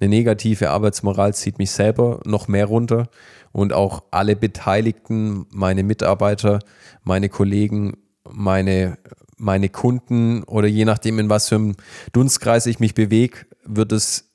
eine 0.00 0.08
negative 0.08 0.70
Arbeitsmoral 0.70 1.34
zieht 1.34 1.58
mich 1.58 1.70
selber 1.70 2.20
noch 2.24 2.48
mehr 2.48 2.66
runter 2.66 3.08
und 3.52 3.72
auch 3.72 4.04
alle 4.10 4.36
Beteiligten, 4.36 5.46
meine 5.50 5.82
Mitarbeiter, 5.82 6.60
meine 7.02 7.28
Kollegen, 7.28 7.96
meine, 8.28 8.98
meine 9.36 9.68
Kunden 9.68 10.44
oder 10.44 10.68
je 10.68 10.84
nachdem, 10.84 11.18
in 11.18 11.28
was 11.28 11.48
für 11.48 11.56
einem 11.56 11.76
Dunstkreis 12.12 12.66
ich 12.66 12.78
mich 12.78 12.94
bewege, 12.94 13.46
wird 13.64 13.92
es, 13.92 14.30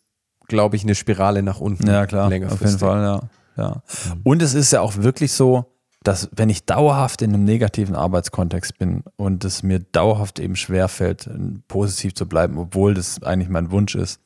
glaube 0.47 0.75
ich, 0.75 0.83
eine 0.83 0.95
Spirale 0.95 1.41
nach 1.41 1.61
unten. 1.61 1.87
Ja, 1.87 2.05
klar, 2.05 2.27
auf 2.27 2.61
jeden 2.61 2.79
Fall, 2.79 3.01
ja. 3.01 3.29
ja. 3.57 3.83
Mhm. 4.13 4.21
Und 4.23 4.41
es 4.41 4.53
ist 4.53 4.71
ja 4.71 4.81
auch 4.81 4.97
wirklich 4.97 5.31
so, 5.31 5.74
dass 6.05 6.29
wenn 6.35 6.49
ich 6.49 6.65
dauerhaft 6.65 7.23
in 7.23 7.33
einem 7.33 7.45
negativen 7.45 7.95
Arbeitskontext 7.95 8.77
bin 8.77 9.03
und 9.17 9.43
es 9.43 9.63
mir 9.63 9.79
dauerhaft 9.79 10.39
eben 10.39 10.55
schwerfällt, 10.55 11.27
positiv 11.67 12.13
zu 12.13 12.27
bleiben, 12.27 12.59
obwohl 12.59 12.93
das 12.93 13.23
eigentlich 13.23 13.49
mein 13.49 13.71
Wunsch 13.71 13.95
ist, 13.95 14.21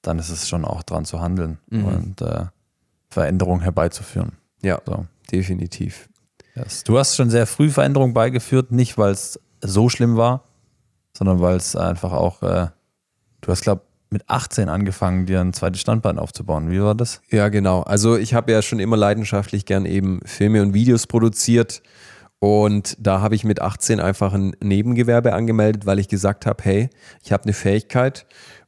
dann 0.00 0.20
ist 0.20 0.30
es 0.30 0.48
schon 0.48 0.64
auch 0.64 0.84
dran 0.84 1.04
zu 1.04 1.20
handeln 1.20 1.58
mhm. 1.70 1.84
und 1.84 2.22
äh, 2.22 2.46
Veränderungen 3.10 3.62
herbeizuführen. 3.62 4.32
Ja, 4.62 4.80
so. 4.86 5.06
definitiv. 5.32 6.08
Yes. 6.54 6.84
Du 6.84 6.98
hast 6.98 7.16
schon 7.16 7.30
sehr 7.30 7.46
früh 7.46 7.68
Veränderungen 7.68 8.14
beigeführt, 8.14 8.70
nicht 8.70 8.96
weil 8.96 9.10
es 9.10 9.40
so 9.60 9.88
schlimm 9.88 10.16
war, 10.16 10.44
sondern 11.16 11.40
weil 11.40 11.56
es 11.56 11.74
einfach 11.74 12.12
auch, 12.12 12.42
äh, 12.42 12.68
du 13.40 13.48
hast, 13.48 13.62
glaube 13.62 13.82
mit 14.10 14.28
18 14.28 14.68
angefangen, 14.68 15.26
dir 15.26 15.40
ein 15.40 15.52
zweites 15.52 15.80
Standbein 15.80 16.18
aufzubauen. 16.18 16.70
Wie 16.70 16.80
war 16.80 16.94
das? 16.94 17.20
Ja, 17.30 17.48
genau. 17.48 17.82
Also 17.82 18.16
ich 18.16 18.34
habe 18.34 18.52
ja 18.52 18.62
schon 18.62 18.78
immer 18.78 18.96
leidenschaftlich 18.96 19.66
gern 19.66 19.86
eben 19.86 20.20
Filme 20.24 20.62
und 20.62 20.74
Videos 20.74 21.06
produziert. 21.06 21.82
Und 22.38 22.96
da 22.98 23.20
habe 23.20 23.34
ich 23.34 23.44
mit 23.44 23.62
18 23.62 24.00
einfach 24.00 24.34
ein 24.34 24.54
Nebengewerbe 24.62 25.32
angemeldet, 25.32 25.86
weil 25.86 25.98
ich 25.98 26.08
gesagt 26.08 26.46
habe, 26.46 26.62
hey, 26.62 26.90
ich 27.22 27.32
habe 27.32 27.44
eine 27.44 27.54
Fähigkeit 27.54 28.26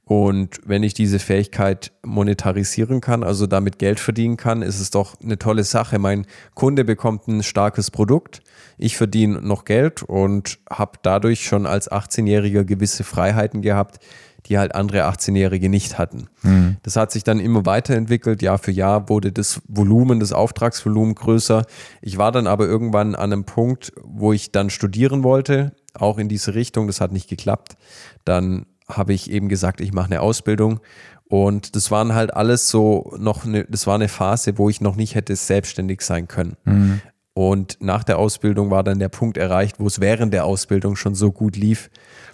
und 0.08 0.60
wenn 0.64 0.84
ich 0.84 0.94
diese 0.94 1.18
Fähigkeit 1.18 1.90
monetarisieren 2.04 3.00
kann, 3.00 3.24
also 3.24 3.48
damit 3.48 3.80
Geld 3.80 3.98
verdienen 3.98 4.36
kann, 4.36 4.62
ist 4.62 4.78
es 4.78 4.90
doch 4.90 5.20
eine 5.20 5.36
tolle 5.36 5.64
Sache. 5.64 5.98
Mein 5.98 6.26
Kunde 6.54 6.84
bekommt 6.84 7.26
ein 7.26 7.42
starkes 7.42 7.90
Produkt, 7.90 8.40
ich 8.78 8.96
verdiene 8.96 9.42
noch 9.42 9.64
Geld 9.64 10.04
und 10.04 10.60
habe 10.70 10.98
dadurch 11.02 11.44
schon 11.44 11.66
als 11.66 11.90
18-Jähriger 11.90 12.62
gewisse 12.62 13.02
Freiheiten 13.02 13.62
gehabt, 13.62 13.98
die 14.48 14.58
halt 14.58 14.74
andere 14.74 15.06
18-Jährige 15.06 15.68
nicht 15.68 15.98
hatten. 15.98 16.28
Mhm. 16.42 16.76
Das 16.82 16.96
hat 16.96 17.12
sich 17.12 17.24
dann 17.24 17.40
immer 17.40 17.66
weiterentwickelt. 17.66 18.42
Jahr 18.42 18.58
für 18.58 18.70
Jahr 18.70 19.08
wurde 19.08 19.32
das 19.32 19.60
Volumen, 19.68 20.20
das 20.20 20.32
Auftragsvolumen 20.32 21.14
größer. 21.14 21.64
Ich 22.00 22.18
war 22.18 22.32
dann 22.32 22.46
aber 22.46 22.66
irgendwann 22.66 23.14
an 23.14 23.32
einem 23.32 23.44
Punkt, 23.44 23.92
wo 24.02 24.32
ich 24.32 24.52
dann 24.52 24.70
studieren 24.70 25.22
wollte, 25.22 25.72
auch 25.94 26.18
in 26.18 26.28
diese 26.28 26.54
Richtung. 26.54 26.86
Das 26.86 27.00
hat 27.00 27.12
nicht 27.12 27.28
geklappt. 27.28 27.76
Dann 28.24 28.66
habe 28.88 29.12
ich 29.12 29.30
eben 29.30 29.48
gesagt, 29.48 29.80
ich 29.80 29.92
mache 29.92 30.06
eine 30.06 30.20
Ausbildung. 30.20 30.80
Und 31.28 31.74
das 31.74 31.90
waren 31.90 32.14
halt 32.14 32.34
alles 32.34 32.70
so 32.70 33.14
noch 33.18 33.44
eine, 33.44 33.64
das 33.64 33.86
war 33.86 33.96
eine 33.96 34.08
Phase, 34.08 34.58
wo 34.58 34.70
ich 34.70 34.80
noch 34.80 34.94
nicht 34.94 35.16
hätte 35.16 35.34
selbstständig 35.34 36.02
sein 36.02 36.28
können. 36.28 36.56
Mhm. 36.64 37.00
Und 37.34 37.78
nach 37.80 38.02
der 38.02 38.18
Ausbildung 38.18 38.70
war 38.70 38.82
dann 38.82 38.98
der 38.98 39.10
Punkt 39.10 39.36
erreicht, 39.36 39.78
wo 39.78 39.86
es 39.86 40.00
während 40.00 40.32
der 40.32 40.46
Ausbildung 40.46 40.96
schon 40.96 41.14
so 41.14 41.32
gut 41.32 41.56
lief, 41.56 41.90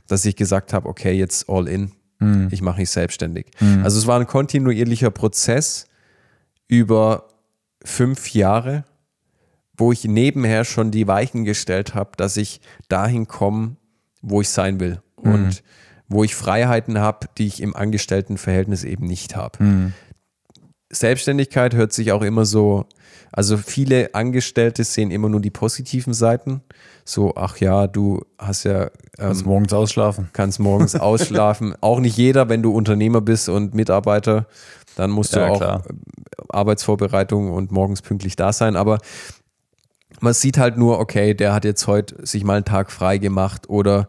dass 0.06 0.24
ich 0.24 0.36
gesagt 0.36 0.72
habe, 0.72 0.88
okay, 0.88 1.12
jetzt 1.12 1.48
all 1.48 1.66
in. 1.66 1.90
Mhm. 2.22 2.48
Ich 2.50 2.62
mache 2.62 2.80
mich 2.80 2.90
selbstständig. 2.90 3.46
Mhm. 3.60 3.84
Also 3.84 3.98
es 3.98 4.06
war 4.06 4.18
ein 4.18 4.26
kontinuierlicher 4.26 5.10
Prozess 5.10 5.86
über 6.68 7.28
fünf 7.84 8.32
Jahre, 8.32 8.84
wo 9.76 9.92
ich 9.92 10.04
nebenher 10.04 10.64
schon 10.64 10.90
die 10.90 11.06
Weichen 11.06 11.44
gestellt 11.44 11.94
habe, 11.94 12.12
dass 12.16 12.36
ich 12.36 12.60
dahin 12.88 13.26
komme, 13.26 13.76
wo 14.20 14.40
ich 14.40 14.48
sein 14.48 14.80
will. 14.80 15.00
Und 15.16 15.44
mhm 15.44 15.56
wo 16.12 16.24
ich 16.24 16.34
Freiheiten 16.34 16.98
habe, 16.98 17.26
die 17.38 17.46
ich 17.46 17.62
im 17.62 17.74
Angestelltenverhältnis 17.74 18.84
eben 18.84 19.06
nicht 19.06 19.34
habe. 19.34 19.62
Mhm. 19.62 19.92
Selbstständigkeit 20.90 21.74
hört 21.74 21.92
sich 21.92 22.12
auch 22.12 22.22
immer 22.22 22.44
so, 22.44 22.86
also 23.32 23.56
viele 23.56 24.14
Angestellte 24.14 24.84
sehen 24.84 25.10
immer 25.10 25.30
nur 25.30 25.40
die 25.40 25.50
positiven 25.50 26.12
Seiten. 26.12 26.62
So, 27.04 27.34
ach 27.34 27.56
ja, 27.56 27.86
du 27.86 28.20
hast 28.38 28.64
ja. 28.64 28.84
Ähm, 28.84 28.90
kannst 29.16 29.46
morgens 29.46 29.72
ausschlafen. 29.72 30.28
Kannst 30.34 30.60
morgens 30.60 30.94
ausschlafen. 30.94 31.74
Auch 31.80 31.98
nicht 31.98 32.16
jeder, 32.16 32.50
wenn 32.50 32.62
du 32.62 32.72
Unternehmer 32.72 33.22
bist 33.22 33.48
und 33.48 33.74
Mitarbeiter, 33.74 34.46
dann 34.96 35.10
musst 35.10 35.34
ja, 35.34 35.46
du 35.46 35.52
auch 35.52 35.58
klar. 35.58 35.82
Arbeitsvorbereitung 36.50 37.50
und 37.50 37.72
morgens 37.72 38.02
pünktlich 38.02 38.36
da 38.36 38.52
sein. 38.52 38.76
Aber 38.76 38.98
man 40.20 40.34
sieht 40.34 40.58
halt 40.58 40.76
nur, 40.76 40.98
okay, 40.98 41.32
der 41.32 41.54
hat 41.54 41.64
jetzt 41.64 41.86
heute 41.86 42.26
sich 42.26 42.44
mal 42.44 42.56
einen 42.56 42.66
Tag 42.66 42.92
frei 42.92 43.16
gemacht 43.16 43.70
oder 43.70 44.06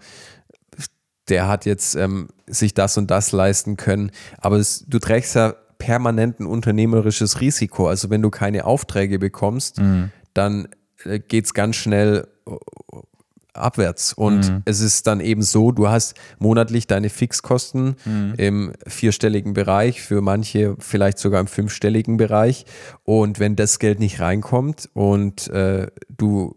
der 1.30 1.48
hat 1.48 1.66
jetzt 1.66 1.96
ähm, 1.96 2.28
sich 2.48 2.74
das 2.74 2.98
und 2.98 3.10
das 3.10 3.32
leisten 3.32 3.78
können. 3.78 4.12
Aber 4.40 4.58
es, 4.58 4.86
du 4.88 5.00
trägst 5.00 5.36
ja 5.36 5.56
permanent 5.84 6.40
ein 6.40 6.46
unternehmerisches 6.46 7.42
Risiko. 7.42 7.88
Also 7.88 8.10
wenn 8.10 8.22
du 8.22 8.30
keine 8.30 8.64
Aufträge 8.64 9.20
bekommst, 9.20 9.80
mhm. 9.80 10.12
dann 10.34 10.70
äh, 11.04 11.20
geht 11.20 11.44
es 11.44 11.54
ganz 11.54 11.76
schnell 11.76 12.26
äh, 12.48 12.52
abwärts. 13.54 14.14
Und 14.14 14.50
mhm. 14.50 14.62
es 14.64 14.80
ist 14.80 15.08
dann 15.08 15.20
eben 15.20 15.42
so, 15.42 15.74
du 15.74 15.90
hast 15.90 16.16
monatlich 16.40 16.88
deine 16.88 17.10
Fixkosten 17.10 17.98
mhm. 18.06 18.34
im 18.38 18.74
vierstelligen 18.88 19.54
Bereich, 19.54 20.02
für 20.02 20.22
manche 20.22 20.78
vielleicht 20.80 21.20
sogar 21.20 21.42
im 21.42 21.48
fünfstelligen 21.48 22.16
Bereich. 22.16 22.66
Und 23.04 23.42
wenn 23.42 23.58
das 23.58 23.78
Geld 23.78 24.00
nicht 24.00 24.22
reinkommt 24.22 24.90
und 24.94 25.50
äh, 25.50 25.88
du 26.08 26.56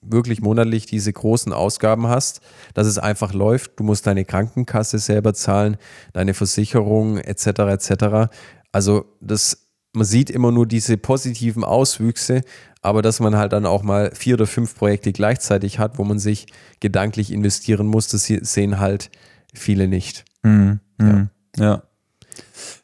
wirklich 0.00 0.40
monatlich 0.40 0.86
diese 0.86 1.12
großen 1.12 1.52
Ausgaben 1.52 2.08
hast, 2.08 2.40
dass 2.74 2.86
es 2.86 2.98
einfach 2.98 3.32
läuft. 3.32 3.78
Du 3.78 3.84
musst 3.84 4.06
deine 4.06 4.24
Krankenkasse 4.24 4.98
selber 4.98 5.34
zahlen, 5.34 5.76
deine 6.12 6.34
Versicherung 6.34 7.18
etc. 7.18 7.46
etc. 7.46 8.30
Also 8.72 9.06
das, 9.20 9.68
man 9.92 10.04
sieht 10.04 10.30
immer 10.30 10.52
nur 10.52 10.66
diese 10.66 10.96
positiven 10.96 11.64
Auswüchse, 11.64 12.42
aber 12.82 13.02
dass 13.02 13.20
man 13.20 13.36
halt 13.36 13.52
dann 13.52 13.66
auch 13.66 13.82
mal 13.82 14.12
vier 14.14 14.34
oder 14.34 14.46
fünf 14.46 14.76
Projekte 14.76 15.12
gleichzeitig 15.12 15.78
hat, 15.78 15.98
wo 15.98 16.04
man 16.04 16.18
sich 16.18 16.46
gedanklich 16.80 17.32
investieren 17.32 17.86
muss, 17.86 18.08
das 18.08 18.24
sehen 18.26 18.78
halt 18.78 19.10
viele 19.52 19.88
nicht. 19.88 20.24
Mhm. 20.42 20.80
Ja. 21.00 21.28
ja. 21.58 21.82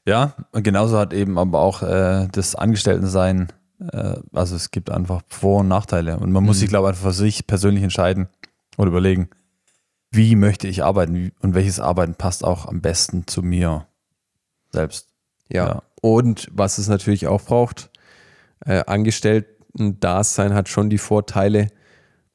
Ja, 0.06 0.34
genauso 0.52 0.98
hat 0.98 1.12
eben 1.12 1.38
aber 1.38 1.60
auch 1.60 1.82
äh, 1.82 2.28
das 2.30 2.54
Angestelltensein 2.54 3.48
also 4.32 4.56
es 4.56 4.70
gibt 4.70 4.90
einfach 4.90 5.22
Vor- 5.28 5.60
und 5.60 5.68
Nachteile. 5.68 6.18
Und 6.18 6.32
man 6.32 6.44
muss 6.44 6.56
mhm. 6.56 6.60
sich, 6.60 6.68
glaube 6.68 6.86
ich, 6.86 6.90
einfach 6.90 7.08
für 7.08 7.12
sich 7.12 7.46
persönlich 7.46 7.82
entscheiden 7.82 8.28
oder 8.76 8.88
überlegen, 8.88 9.28
wie 10.10 10.36
möchte 10.36 10.68
ich 10.68 10.84
arbeiten 10.84 11.32
und 11.40 11.54
welches 11.54 11.80
Arbeiten 11.80 12.14
passt 12.14 12.44
auch 12.44 12.66
am 12.66 12.80
besten 12.80 13.26
zu 13.26 13.42
mir 13.42 13.86
selbst. 14.70 15.08
Ja. 15.48 15.66
ja. 15.66 15.82
Und 16.00 16.48
was 16.52 16.78
es 16.78 16.88
natürlich 16.88 17.26
auch 17.26 17.42
braucht, 17.42 17.90
äh, 18.64 18.84
Angestellten-Dasein 18.86 20.54
hat 20.54 20.68
schon 20.68 20.90
die 20.90 20.98
Vorteile, 20.98 21.68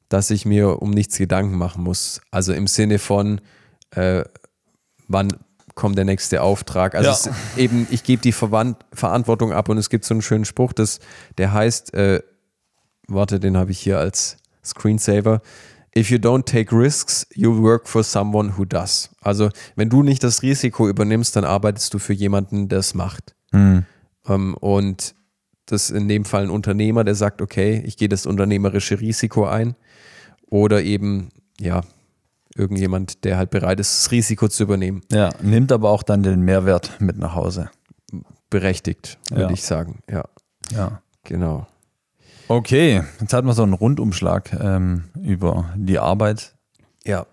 dass 0.08 0.30
ich 0.30 0.44
mir 0.44 0.82
um 0.82 0.90
nichts 0.90 1.16
Gedanken 1.16 1.56
machen 1.56 1.82
muss. 1.82 2.20
Also 2.30 2.52
im 2.52 2.66
Sinne 2.66 2.98
von, 2.98 3.40
äh, 3.92 4.24
wann, 5.08 5.28
kommt 5.74 5.96
der 5.96 6.04
nächste 6.04 6.42
Auftrag. 6.42 6.94
Also 6.94 7.30
ja. 7.30 7.36
eben, 7.56 7.86
ich 7.90 8.02
gebe 8.02 8.22
die 8.22 8.32
Verwand 8.32 8.76
Verantwortung 8.92 9.52
ab 9.52 9.68
und 9.68 9.78
es 9.78 9.90
gibt 9.90 10.04
so 10.04 10.14
einen 10.14 10.22
schönen 10.22 10.44
Spruch, 10.44 10.72
das, 10.72 11.00
der 11.38 11.52
heißt, 11.52 11.94
äh, 11.94 12.22
warte, 13.08 13.40
den 13.40 13.56
habe 13.56 13.70
ich 13.70 13.78
hier 13.78 13.98
als 13.98 14.36
Screensaver. 14.64 15.42
If 15.96 16.10
you 16.10 16.18
don't 16.18 16.44
take 16.44 16.74
risks, 16.74 17.26
you 17.34 17.62
work 17.62 17.88
for 17.88 18.04
someone 18.04 18.56
who 18.56 18.64
does. 18.64 19.10
Also, 19.22 19.50
wenn 19.74 19.88
du 19.88 20.02
nicht 20.02 20.22
das 20.22 20.42
Risiko 20.42 20.88
übernimmst, 20.88 21.34
dann 21.34 21.44
arbeitest 21.44 21.92
du 21.94 21.98
für 21.98 22.12
jemanden, 22.12 22.68
der 22.68 22.78
es 22.78 22.94
macht. 22.94 23.34
Mhm. 23.50 23.84
Ähm, 24.28 24.54
und 24.54 25.14
das 25.66 25.90
ist 25.90 25.96
in 25.96 26.08
dem 26.08 26.24
Fall 26.24 26.44
ein 26.44 26.50
Unternehmer, 26.50 27.02
der 27.02 27.14
sagt, 27.14 27.42
okay, 27.42 27.82
ich 27.84 27.96
gehe 27.96 28.08
das 28.08 28.26
unternehmerische 28.26 29.00
Risiko 29.00 29.46
ein. 29.46 29.74
Oder 30.48 30.82
eben, 30.82 31.30
ja, 31.58 31.82
irgendjemand, 32.54 33.24
der 33.24 33.36
halt 33.36 33.50
bereit 33.50 33.80
ist, 33.80 34.04
das 34.04 34.10
Risiko 34.10 34.48
zu 34.48 34.64
übernehmen. 34.64 35.02
Ja, 35.10 35.30
nimmt 35.42 35.72
aber 35.72 35.90
auch 35.90 36.02
dann 36.02 36.22
den 36.22 36.42
Mehrwert 36.42 37.00
mit 37.00 37.18
nach 37.18 37.34
Hause. 37.34 37.70
Berechtigt, 38.48 39.18
würde 39.30 39.42
ja. 39.42 39.50
ich 39.50 39.62
sagen. 39.62 40.00
Ja. 40.10 40.24
Ja. 40.72 41.02
Genau. 41.24 41.66
Okay, 42.48 43.04
jetzt 43.20 43.32
hatten 43.32 43.46
wir 43.46 43.52
so 43.52 43.62
einen 43.62 43.74
Rundumschlag 43.74 44.52
ähm, 44.52 45.04
über 45.22 45.72
die 45.76 46.00
Arbeit. 46.00 46.56
Ja. 47.04 47.26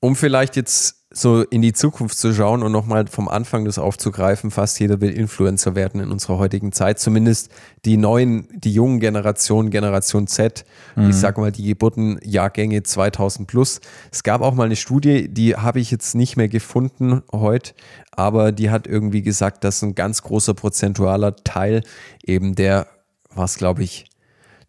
Um 0.00 0.16
vielleicht 0.16 0.56
jetzt 0.56 0.99
so 1.12 1.42
in 1.42 1.60
die 1.60 1.72
Zukunft 1.72 2.16
zu 2.16 2.32
schauen 2.32 2.62
und 2.62 2.70
nochmal 2.70 3.06
vom 3.08 3.28
Anfang 3.28 3.64
das 3.64 3.78
aufzugreifen, 3.78 4.52
fast 4.52 4.78
jeder 4.78 5.00
will 5.00 5.10
Influencer 5.10 5.74
werden 5.74 6.00
in 6.00 6.12
unserer 6.12 6.38
heutigen 6.38 6.70
Zeit. 6.70 7.00
Zumindest 7.00 7.50
die 7.84 7.96
neuen, 7.96 8.46
die 8.52 8.72
jungen 8.72 9.00
Generationen, 9.00 9.70
Generation 9.70 10.28
Z, 10.28 10.64
mhm. 10.94 11.10
ich 11.10 11.16
sag 11.16 11.36
mal 11.36 11.50
die 11.50 11.64
Geburtenjahrgänge 11.64 12.84
2000 12.84 13.48
plus. 13.48 13.80
Es 14.12 14.22
gab 14.22 14.40
auch 14.40 14.54
mal 14.54 14.66
eine 14.66 14.76
Studie, 14.76 15.28
die 15.28 15.56
habe 15.56 15.80
ich 15.80 15.90
jetzt 15.90 16.14
nicht 16.14 16.36
mehr 16.36 16.48
gefunden 16.48 17.22
heute, 17.32 17.72
aber 18.12 18.52
die 18.52 18.70
hat 18.70 18.86
irgendwie 18.86 19.22
gesagt, 19.22 19.64
dass 19.64 19.82
ein 19.82 19.96
ganz 19.96 20.22
großer 20.22 20.54
prozentualer 20.54 21.34
Teil 21.36 21.82
eben 22.24 22.54
der, 22.54 22.86
was 23.34 23.56
glaube 23.56 23.82
ich, 23.82 24.09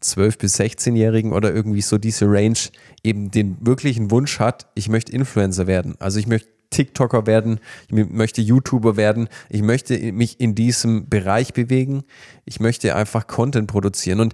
12- 0.01 0.39
bis 0.39 0.59
16-Jährigen 0.59 1.33
oder 1.33 1.53
irgendwie 1.53 1.81
so 1.81 1.97
diese 1.97 2.25
Range 2.25 2.57
eben 3.03 3.31
den 3.31 3.57
wirklichen 3.61 4.11
Wunsch 4.11 4.39
hat, 4.39 4.67
ich 4.75 4.89
möchte 4.89 5.11
Influencer 5.11 5.67
werden. 5.67 5.95
Also 5.99 6.19
ich 6.19 6.27
möchte 6.27 6.49
TikToker 6.71 7.27
werden, 7.27 7.59
ich 7.89 8.09
möchte 8.09 8.41
YouTuber 8.41 8.97
werden, 8.97 9.27
ich 9.49 9.61
möchte 9.61 10.11
mich 10.13 10.39
in 10.39 10.55
diesem 10.55 11.09
Bereich 11.09 11.53
bewegen, 11.53 12.03
ich 12.45 12.59
möchte 12.59 12.95
einfach 12.95 13.27
Content 13.27 13.67
produzieren. 13.67 14.19
Und 14.21 14.33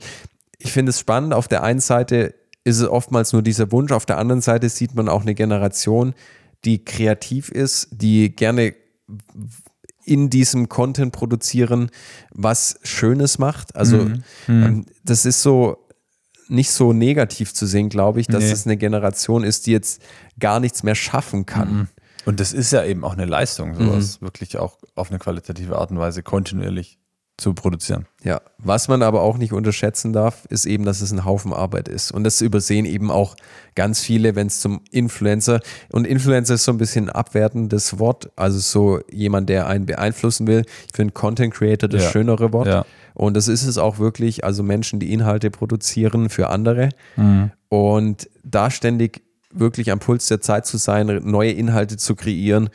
ich 0.59 0.71
finde 0.71 0.91
es 0.91 0.99
spannend, 0.99 1.33
auf 1.33 1.47
der 1.47 1.63
einen 1.63 1.79
Seite 1.79 2.35
ist 2.63 2.79
es 2.79 2.87
oftmals 2.87 3.33
nur 3.33 3.41
dieser 3.41 3.71
Wunsch, 3.71 3.91
auf 3.91 4.05
der 4.05 4.17
anderen 4.17 4.41
Seite 4.41 4.69
sieht 4.69 4.93
man 4.93 5.09
auch 5.09 5.21
eine 5.21 5.35
Generation, 5.35 6.13
die 6.65 6.83
kreativ 6.83 7.49
ist, 7.49 7.89
die 7.91 8.35
gerne 8.35 8.75
in 10.07 10.29
diesem 10.29 10.69
Content 10.69 11.11
produzieren, 11.11 11.91
was 12.31 12.79
Schönes 12.83 13.39
macht. 13.39 13.75
Also 13.75 13.97
mhm. 13.97 14.23
mhm. 14.47 14.63
ähm, 14.63 14.85
das 15.03 15.25
ist 15.25 15.41
so 15.41 15.77
nicht 16.49 16.71
so 16.71 16.93
negativ 16.93 17.53
zu 17.53 17.65
sehen, 17.65 17.89
glaube 17.89 18.21
ich, 18.21 18.27
dass 18.27 18.45
nee. 18.45 18.51
es 18.51 18.65
eine 18.65 18.77
Generation 18.77 19.43
ist, 19.43 19.67
die 19.67 19.71
jetzt 19.71 20.01
gar 20.39 20.61
nichts 20.61 20.81
mehr 20.81 20.95
schaffen 20.95 21.45
kann. 21.45 21.73
Mhm. 21.73 21.87
Und 22.25 22.39
das 22.39 22.53
ist 22.53 22.71
ja 22.71 22.85
eben 22.85 23.03
auch 23.03 23.13
eine 23.13 23.25
Leistung, 23.25 23.75
sowas 23.75 24.21
mhm. 24.21 24.25
wirklich 24.25 24.57
auch 24.57 24.77
auf 24.95 25.09
eine 25.09 25.19
qualitative 25.19 25.77
Art 25.77 25.91
und 25.91 25.99
Weise 25.99 26.23
kontinuierlich 26.23 26.99
zu 27.37 27.53
produzieren. 27.53 28.07
Ja, 28.23 28.41
was 28.57 28.87
man 28.87 29.03
aber 29.03 29.21
auch 29.21 29.37
nicht 29.37 29.53
unterschätzen 29.53 30.11
darf, 30.11 30.45
ist 30.49 30.65
eben, 30.65 30.85
dass 30.85 31.01
es 31.01 31.11
ein 31.11 31.23
Haufen 31.23 31.53
Arbeit 31.53 31.87
ist. 31.87 32.11
Und 32.11 32.23
das 32.23 32.41
übersehen 32.41 32.85
eben 32.85 33.11
auch 33.11 33.35
ganz 33.75 34.01
viele, 34.01 34.35
wenn 34.35 34.47
es 34.47 34.59
zum 34.59 34.81
Influencer 34.89 35.59
und 35.91 36.05
Influencer 36.05 36.55
ist 36.55 36.63
so 36.63 36.71
ein 36.71 36.79
bisschen 36.79 37.09
ein 37.09 37.15
abwertendes 37.15 37.99
Wort, 37.99 38.31
also 38.35 38.57
so 38.57 38.99
jemand, 39.11 39.49
der 39.49 39.67
einen 39.67 39.85
beeinflussen 39.85 40.47
will. 40.47 40.63
Ich 40.87 40.95
finde 40.95 41.13
Content 41.13 41.53
Creator 41.53 41.87
das 41.87 42.05
ja. 42.05 42.09
schönere 42.09 42.51
Wort. 42.53 42.67
Ja. 42.67 42.85
Und 43.13 43.35
das 43.35 43.47
ist 43.47 43.65
es 43.65 43.77
auch 43.77 43.99
wirklich, 43.99 44.43
also 44.43 44.63
Menschen, 44.63 44.99
die 44.99 45.13
Inhalte 45.13 45.51
produzieren 45.51 46.29
für 46.29 46.49
andere. 46.49 46.89
Mhm. 47.15 47.51
Und 47.69 48.29
da 48.43 48.71
ständig 48.71 49.21
wirklich 49.51 49.91
am 49.91 49.99
Puls 49.99 50.27
der 50.27 50.41
Zeit 50.41 50.65
zu 50.65 50.77
sein, 50.77 51.21
neue 51.23 51.51
Inhalte 51.51 51.97
zu 51.97 52.15
kreieren, 52.15 52.69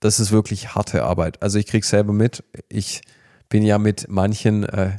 das 0.00 0.20
ist 0.20 0.32
wirklich 0.32 0.74
harte 0.74 1.04
Arbeit. 1.04 1.42
Also 1.42 1.58
ich 1.58 1.66
kriege 1.66 1.86
selber 1.86 2.12
mit, 2.12 2.44
ich 2.68 3.00
bin 3.54 3.62
ja 3.62 3.78
mit 3.78 4.06
manchen 4.08 4.64
äh, 4.64 4.96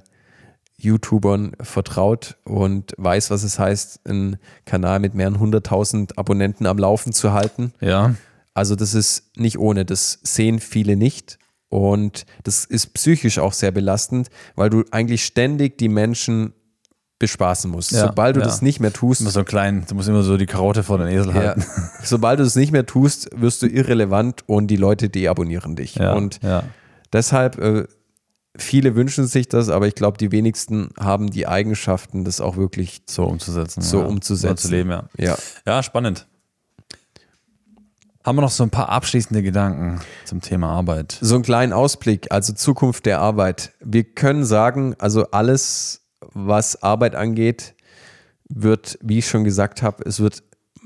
YouTubern 0.78 1.58
vertraut 1.60 2.38
und 2.46 2.94
weiß, 2.96 3.30
was 3.30 3.44
es 3.44 3.60
heißt, 3.60 4.08
einen 4.08 4.38
Kanal 4.64 5.02
mit 5.02 5.14
mehreren 5.14 5.42
hunderttausend 5.42 6.18
Abonnenten 6.18 6.66
am 6.66 6.78
Laufen 6.78 7.12
zu 7.12 7.34
halten. 7.34 7.74
Ja. 7.82 8.16
Also 8.54 8.78
das 8.78 8.94
ist 8.94 9.36
nicht 9.36 9.60
ohne, 9.60 9.84
das 9.84 10.20
sehen 10.24 10.62
viele 10.62 10.96
nicht. 10.96 11.38
Und 11.68 12.26
das 12.46 12.64
ist 12.64 12.94
psychisch 12.94 13.40
auch 13.40 13.52
sehr 13.52 13.72
belastend, 13.72 14.30
weil 14.56 14.70
du 14.70 14.86
eigentlich 14.90 15.26
ständig 15.26 15.78
die 15.78 15.90
Menschen 15.90 16.54
bespaßen 17.20 17.70
musst. 17.70 17.92
Ja, 17.92 18.08
Sobald 18.08 18.38
du 18.38 18.40
ja. 18.40 18.46
das 18.46 18.62
nicht 18.62 18.80
mehr 18.80 18.94
tust. 18.94 19.20
Immer 19.20 19.32
so 19.32 19.44
klein, 19.44 19.84
du 19.86 19.96
musst 19.96 20.08
immer 20.08 20.24
so 20.24 20.38
die 20.38 20.46
Karotte 20.46 20.84
vor 20.84 20.98
den 20.98 21.10
Esel 21.10 21.34
halten. 21.34 21.60
Ja. 21.60 21.90
Sobald 22.04 22.40
du 22.40 22.46
das 22.46 22.56
nicht 22.56 22.72
mehr 22.72 22.86
tust, 22.86 23.30
wirst 23.36 23.62
du 23.64 23.68
irrelevant 23.68 24.48
und 24.48 24.68
die 24.68 24.78
Leute 24.78 25.10
deabonnieren 25.10 25.76
dich. 25.76 26.00
und 26.00 26.40
deshalb 27.12 27.58
äh, 27.58 27.86
viele 28.58 28.96
wünschen 28.96 29.28
sich 29.28 29.48
das, 29.48 29.70
aber 29.70 29.88
ich 29.88 29.96
glaube, 29.96 30.18
die 30.18 30.32
wenigsten 30.32 30.90
haben 31.00 31.30
die 31.30 31.48
Eigenschaften, 31.48 32.24
das 32.24 32.42
auch 32.42 32.58
wirklich 32.58 33.04
so 33.08 33.26
umzusetzen. 33.26 33.82
So 33.82 34.00
ja. 34.00 34.06
umzusetzen. 34.06 34.58
So 34.58 34.68
zu 34.70 34.74
leben, 34.74 34.90
ja. 34.90 35.04
ja. 35.18 35.38
Ja, 35.66 35.84
spannend. 35.84 36.28
Haben 38.24 38.38
wir 38.38 38.42
noch 38.42 38.50
so 38.50 38.64
ein 38.64 38.72
paar 38.72 38.90
abschließende 38.90 39.44
Gedanken 39.44 40.02
zum 40.24 40.42
Thema 40.42 40.70
Arbeit? 40.72 41.18
So 41.22 41.36
einen 41.36 41.44
kleinen 41.44 41.74
Ausblick, 41.74 42.32
also 42.32 42.54
Zukunft 42.54 43.06
der 43.06 43.20
Arbeit. 43.20 43.74
Wir 43.82 44.04
können 44.04 44.46
sagen, 44.46 44.96
also 44.98 45.30
alles, 45.30 46.08
was 46.34 46.82
Arbeit 46.82 47.14
angeht, 47.14 47.76
wird, 48.50 48.98
wie 49.02 49.20
ich 49.20 49.28
schon 49.28 49.44
gesagt 49.44 49.84
habe, 49.84 50.04
es 50.08 50.20
wird 50.20 50.42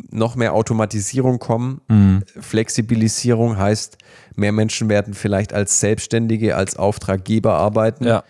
noch 0.09 0.36
mehr 0.36 0.53
Automatisierung 0.53 1.39
kommen. 1.39 1.82
Mhm. 1.88 2.24
Flexibilisierung 2.39 3.57
heißt, 3.57 3.97
mehr 4.39 4.51
Menschen 4.51 4.89
werden 4.89 5.13
vielleicht 5.13 5.53
als 5.53 5.79
Selbstständige, 5.79 6.55
als 6.55 6.75
Auftraggeber 6.75 7.53
arbeiten. 7.53 8.05
Ja. 8.05 8.23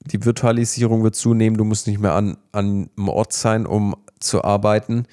Die 0.00 0.24
Virtualisierung 0.24 1.02
wird 1.02 1.14
zunehmen. 1.14 1.56
Du 1.56 1.64
musst 1.64 1.86
nicht 1.86 1.98
mehr 1.98 2.12
an, 2.12 2.36
an 2.52 2.90
einem 2.96 3.08
Ort 3.08 3.32
sein, 3.32 3.66
um 3.66 3.96
zu 4.20 4.44
arbeiten. 4.44 5.06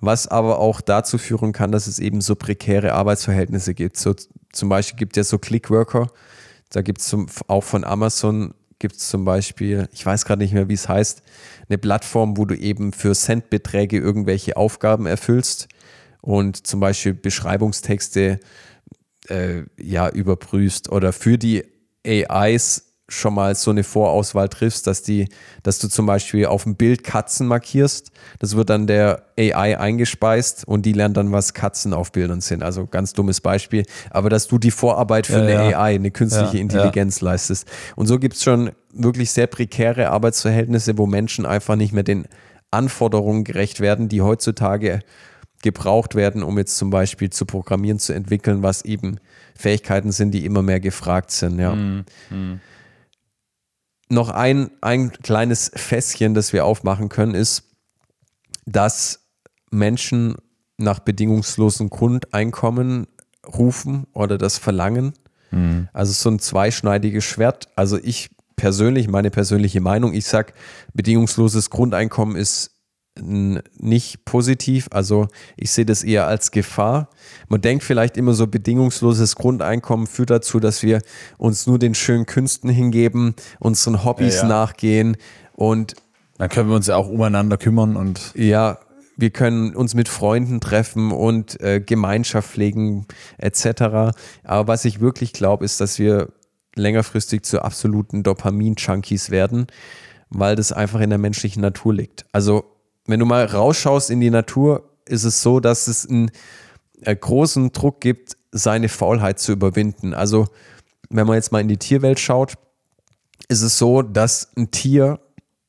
Was 0.00 0.26
aber 0.26 0.58
auch 0.58 0.80
dazu 0.80 1.16
führen 1.16 1.52
kann, 1.52 1.70
dass 1.70 1.86
es 1.86 2.00
eben 2.00 2.20
so 2.20 2.34
prekäre 2.34 2.94
Arbeitsverhältnisse 2.94 3.72
gibt. 3.74 3.96
So, 3.96 4.14
zum 4.52 4.68
Beispiel 4.68 4.98
gibt 4.98 5.16
es 5.16 5.28
ja 5.28 5.30
so 5.30 5.38
Clickworker. 5.38 6.08
Da 6.70 6.82
gibt 6.82 7.00
es 7.00 7.16
auch 7.46 7.62
von 7.62 7.84
Amazon 7.84 8.54
gibt 8.82 8.96
es 8.96 9.08
zum 9.08 9.24
Beispiel, 9.24 9.88
ich 9.92 10.04
weiß 10.04 10.24
gerade 10.24 10.42
nicht 10.42 10.52
mehr, 10.52 10.68
wie 10.68 10.74
es 10.74 10.88
heißt, 10.88 11.22
eine 11.68 11.78
Plattform, 11.78 12.36
wo 12.36 12.44
du 12.44 12.56
eben 12.56 12.92
für 12.92 13.14
Centbeträge 13.14 13.96
irgendwelche 13.96 14.56
Aufgaben 14.56 15.06
erfüllst 15.06 15.68
und 16.20 16.66
zum 16.66 16.80
Beispiel 16.80 17.14
Beschreibungstexte 17.14 18.40
äh, 19.28 19.62
ja 19.78 20.08
überprüfst 20.08 20.90
oder 20.90 21.12
für 21.12 21.38
die 21.38 21.64
AIs 22.06 22.92
schon 23.12 23.34
mal 23.34 23.54
so 23.54 23.70
eine 23.70 23.84
Vorauswahl 23.84 24.48
triffst, 24.48 24.86
dass 24.86 25.02
die, 25.02 25.28
dass 25.62 25.78
du 25.78 25.88
zum 25.88 26.06
Beispiel 26.06 26.46
auf 26.46 26.64
dem 26.64 26.76
Bild 26.76 27.04
Katzen 27.04 27.46
markierst. 27.46 28.10
Das 28.38 28.56
wird 28.56 28.70
dann 28.70 28.86
der 28.86 29.26
AI 29.38 29.78
eingespeist 29.78 30.66
und 30.66 30.86
die 30.86 30.92
lernt 30.92 31.16
dann, 31.16 31.30
was 31.30 31.52
Katzen 31.52 31.92
auf 31.92 32.12
Bildern 32.12 32.40
sind. 32.40 32.62
Also 32.62 32.86
ganz 32.86 33.12
dummes 33.12 33.40
Beispiel. 33.40 33.84
Aber 34.10 34.30
dass 34.30 34.48
du 34.48 34.58
die 34.58 34.70
Vorarbeit 34.70 35.26
für 35.26 35.34
ja, 35.34 35.42
eine 35.42 35.70
ja. 35.70 35.78
AI, 35.78 35.96
eine 35.96 36.10
künstliche 36.10 36.56
ja, 36.56 36.62
Intelligenz 36.62 37.20
leistest. 37.20 37.68
Und 37.96 38.06
so 38.06 38.18
gibt 38.18 38.34
es 38.34 38.42
schon 38.42 38.70
wirklich 38.92 39.30
sehr 39.30 39.46
prekäre 39.46 40.10
Arbeitsverhältnisse, 40.10 40.96
wo 40.96 41.06
Menschen 41.06 41.44
einfach 41.44 41.76
nicht 41.76 41.92
mehr 41.92 42.04
den 42.04 42.26
Anforderungen 42.70 43.44
gerecht 43.44 43.80
werden, 43.80 44.08
die 44.08 44.22
heutzutage 44.22 45.00
gebraucht 45.62 46.14
werden, 46.14 46.42
um 46.42 46.58
jetzt 46.58 46.76
zum 46.76 46.90
Beispiel 46.90 47.30
zu 47.30 47.46
programmieren, 47.46 47.98
zu 47.98 48.12
entwickeln, 48.12 48.62
was 48.62 48.84
eben 48.84 49.18
Fähigkeiten 49.54 50.12
sind, 50.12 50.32
die 50.32 50.44
immer 50.44 50.62
mehr 50.62 50.80
gefragt 50.80 51.30
sind. 51.30 51.58
Ja. 51.58 51.74
Mm, 51.74 52.04
mm 52.30 52.60
noch 54.12 54.28
ein, 54.28 54.70
ein 54.80 55.10
kleines 55.10 55.72
Fässchen, 55.74 56.34
das 56.34 56.52
wir 56.52 56.64
aufmachen 56.64 57.08
können, 57.08 57.34
ist, 57.34 57.64
dass 58.66 59.20
Menschen 59.70 60.36
nach 60.76 61.00
bedingungslosem 61.00 61.90
Grundeinkommen 61.90 63.06
rufen 63.46 64.06
oder 64.12 64.38
das 64.38 64.58
verlangen. 64.58 65.14
Mhm. 65.50 65.88
Also 65.92 66.12
so 66.12 66.30
ein 66.30 66.38
zweischneidiges 66.38 67.24
Schwert. 67.24 67.68
Also 67.74 67.98
ich 67.98 68.30
persönlich, 68.56 69.08
meine 69.08 69.30
persönliche 69.30 69.80
Meinung, 69.80 70.12
ich 70.12 70.26
sage, 70.26 70.52
bedingungsloses 70.92 71.70
Grundeinkommen 71.70 72.36
ist 72.36 72.71
nicht 73.20 74.24
positiv. 74.24 74.88
Also 74.90 75.28
ich 75.56 75.70
sehe 75.70 75.84
das 75.84 76.02
eher 76.02 76.26
als 76.26 76.50
Gefahr. 76.50 77.10
Man 77.48 77.60
denkt 77.60 77.84
vielleicht 77.84 78.16
immer 78.16 78.32
so, 78.32 78.46
bedingungsloses 78.46 79.36
Grundeinkommen 79.36 80.06
führt 80.06 80.30
dazu, 80.30 80.60
dass 80.60 80.82
wir 80.82 81.02
uns 81.36 81.66
nur 81.66 81.78
den 81.78 81.94
schönen 81.94 82.26
Künsten 82.26 82.70
hingeben, 82.70 83.34
unseren 83.58 84.04
Hobbys 84.04 84.36
ja, 84.36 84.42
ja. 84.42 84.48
nachgehen 84.48 85.16
und 85.52 85.94
dann 86.38 86.48
können 86.48 86.70
wir 86.70 86.76
uns 86.76 86.86
ja 86.86 86.96
auch 86.96 87.08
umeinander 87.08 87.58
kümmern 87.58 87.96
und 87.96 88.32
ja, 88.34 88.78
wir 89.16 89.30
können 89.30 89.76
uns 89.76 89.94
mit 89.94 90.08
Freunden 90.08 90.60
treffen 90.60 91.12
und 91.12 91.60
äh, 91.60 91.80
Gemeinschaft 91.80 92.50
pflegen 92.50 93.06
etc. 93.38 94.14
Aber 94.42 94.68
was 94.68 94.84
ich 94.86 95.00
wirklich 95.00 95.32
glaube, 95.34 95.64
ist, 95.64 95.80
dass 95.80 95.98
wir 95.98 96.32
längerfristig 96.74 97.42
zu 97.42 97.62
absoluten 97.62 98.22
Dopamin-Junkies 98.22 99.30
werden, 99.30 99.66
weil 100.30 100.56
das 100.56 100.72
einfach 100.72 101.00
in 101.00 101.10
der 101.10 101.18
menschlichen 101.18 101.60
Natur 101.60 101.94
liegt. 101.94 102.24
Also 102.32 102.64
wenn 103.06 103.20
du 103.20 103.26
mal 103.26 103.44
rausschaust 103.44 104.10
in 104.10 104.20
die 104.20 104.30
Natur, 104.30 104.88
ist 105.06 105.24
es 105.24 105.42
so, 105.42 105.60
dass 105.60 105.88
es 105.88 106.08
einen 106.08 106.30
äh, 107.02 107.14
großen 107.14 107.72
Druck 107.72 108.00
gibt, 108.00 108.36
seine 108.52 108.88
Faulheit 108.88 109.38
zu 109.38 109.52
überwinden. 109.52 110.14
Also, 110.14 110.48
wenn 111.10 111.26
man 111.26 111.36
jetzt 111.36 111.52
mal 111.52 111.60
in 111.60 111.68
die 111.68 111.78
Tierwelt 111.78 112.20
schaut, 112.20 112.54
ist 113.48 113.62
es 113.62 113.78
so, 113.78 114.02
dass 114.02 114.52
ein 114.56 114.70
Tier 114.70 115.18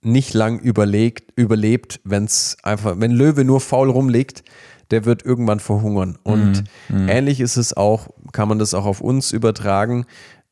nicht 0.01 0.33
lang 0.33 0.59
überlegt, 0.59 1.31
überlebt, 1.37 2.01
wenn 2.03 2.25
es 2.25 2.57
einfach, 2.61 2.95
wenn 2.99 3.11
Löwe 3.11 3.45
nur 3.45 3.61
faul 3.61 3.89
rumliegt, 3.89 4.43
der 4.91 5.05
wird 5.05 5.25
irgendwann 5.25 5.59
verhungern. 5.59 6.17
Und 6.23 6.65
mm, 6.89 7.05
mm. 7.05 7.09
ähnlich 7.09 7.39
ist 7.39 7.57
es 7.57 7.75
auch, 7.75 8.09
kann 8.31 8.49
man 8.49 8.59
das 8.59 8.73
auch 8.73 8.85
auf 8.85 9.01
uns 9.01 9.31
übertragen. 9.31 10.05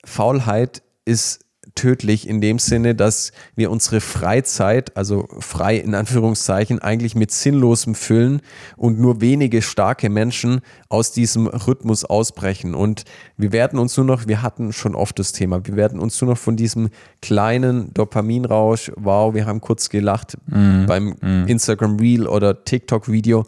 Faulheit 0.06 0.82
ist 1.06 1.46
tödlich 1.76 2.28
in 2.28 2.42
dem 2.42 2.60
Sinne, 2.60 2.96
dass 2.96 3.32
wir 3.56 3.72
unsere 3.72 4.02
Freizeit, 4.02 4.96
also 4.98 5.28
frei 5.40 5.78
in 5.78 5.96
Anführungszeichen, 5.96 6.80
eigentlich 6.80 7.16
mit 7.16 7.32
Sinnlosem 7.32 7.96
füllen 7.96 8.42
und 8.78 9.00
nur 9.00 9.22
wenige 9.22 9.62
starke 9.62 10.10
Menschen 10.10 10.62
aus 10.90 11.12
diesem 11.12 11.48
Rhythmus 11.48 12.06
ausbrechen. 12.06 12.76
Und 12.76 13.04
wir 13.38 13.52
werden 13.52 13.80
uns 13.80 13.98
nur 13.98 14.06
noch, 14.06 14.28
wir 14.28 14.42
hatten 14.42 14.74
schon 14.74 14.96
oft 14.96 15.18
das 15.20 15.32
Thema, 15.32 15.66
wir 15.66 15.76
werden 15.76 16.00
uns 16.00 16.20
nur 16.22 16.32
noch 16.32 16.38
von 16.38 16.56
diesem 16.56 16.90
kleinen 17.22 17.94
Dopaminrausch, 17.94 18.92
wow, 18.98 19.34
wir 19.34 19.46
haben 19.46 19.62
kurz 19.62 19.90
gelacht 19.90 20.38
mm, 20.48 20.86
beim 20.86 21.16
mm. 21.22 21.48
Instagram 21.48 21.98
Reel 21.98 22.28
oder 22.28 22.64
TikTok 22.64 23.12
Video, 23.12 23.46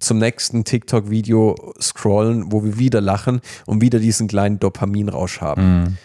zum 0.00 0.18
nächsten 0.18 0.64
TikTok-Video 0.64 1.74
scrollen, 1.80 2.50
wo 2.50 2.64
wir 2.64 2.78
wieder 2.78 3.00
lachen 3.00 3.40
und 3.66 3.82
wieder 3.82 3.98
diesen 3.98 4.28
kleinen 4.28 4.58
Dopaminrausch 4.58 5.40
haben. 5.40 5.82
Mm. 5.82 5.98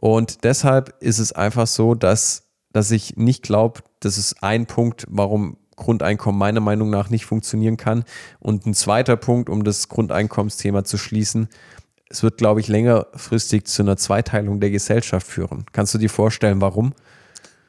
Und 0.00 0.44
deshalb 0.44 0.94
ist 1.00 1.18
es 1.18 1.32
einfach 1.32 1.66
so, 1.66 1.94
dass, 1.94 2.48
dass 2.72 2.90
ich 2.90 3.16
nicht 3.16 3.42
glaube, 3.42 3.80
das 4.00 4.16
ist 4.16 4.42
ein 4.42 4.66
Punkt, 4.66 5.06
warum 5.08 5.58
Grundeinkommen 5.76 6.38
meiner 6.38 6.60
Meinung 6.60 6.90
nach 6.90 7.10
nicht 7.10 7.26
funktionieren 7.26 7.76
kann. 7.76 8.04
Und 8.38 8.66
ein 8.66 8.74
zweiter 8.74 9.16
Punkt, 9.16 9.48
um 9.50 9.64
das 9.64 9.88
Grundeinkommensthema 9.88 10.84
zu 10.84 10.96
schließen, 10.96 11.48
es 12.08 12.22
wird, 12.22 12.38
glaube 12.38 12.60
ich, 12.60 12.68
längerfristig 12.68 13.66
zu 13.66 13.82
einer 13.82 13.96
Zweiteilung 13.96 14.60
der 14.60 14.70
Gesellschaft 14.70 15.26
führen. 15.26 15.64
Kannst 15.72 15.94
du 15.94 15.98
dir 15.98 16.10
vorstellen, 16.10 16.60
warum? 16.60 16.92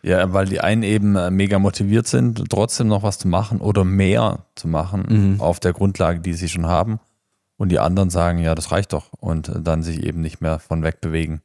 Ja, 0.01 0.33
weil 0.33 0.47
die 0.47 0.61
einen 0.61 0.83
eben 0.83 1.15
äh, 1.15 1.29
mega 1.29 1.59
motiviert 1.59 2.07
sind, 2.07 2.49
trotzdem 2.49 2.87
noch 2.87 3.03
was 3.03 3.19
zu 3.19 3.27
machen 3.27 3.61
oder 3.61 3.85
mehr 3.85 4.45
zu 4.55 4.67
machen 4.67 5.35
mhm. 5.35 5.41
auf 5.41 5.59
der 5.59 5.73
Grundlage, 5.73 6.21
die 6.21 6.33
sie 6.33 6.49
schon 6.49 6.65
haben. 6.65 6.99
Und 7.57 7.69
die 7.69 7.77
anderen 7.77 8.09
sagen, 8.09 8.39
ja, 8.39 8.55
das 8.55 8.71
reicht 8.71 8.93
doch. 8.93 9.13
Und 9.13 9.51
dann 9.55 9.83
sich 9.83 10.03
eben 10.03 10.21
nicht 10.21 10.41
mehr 10.41 10.57
von 10.57 10.81
wegbewegen 10.81 11.41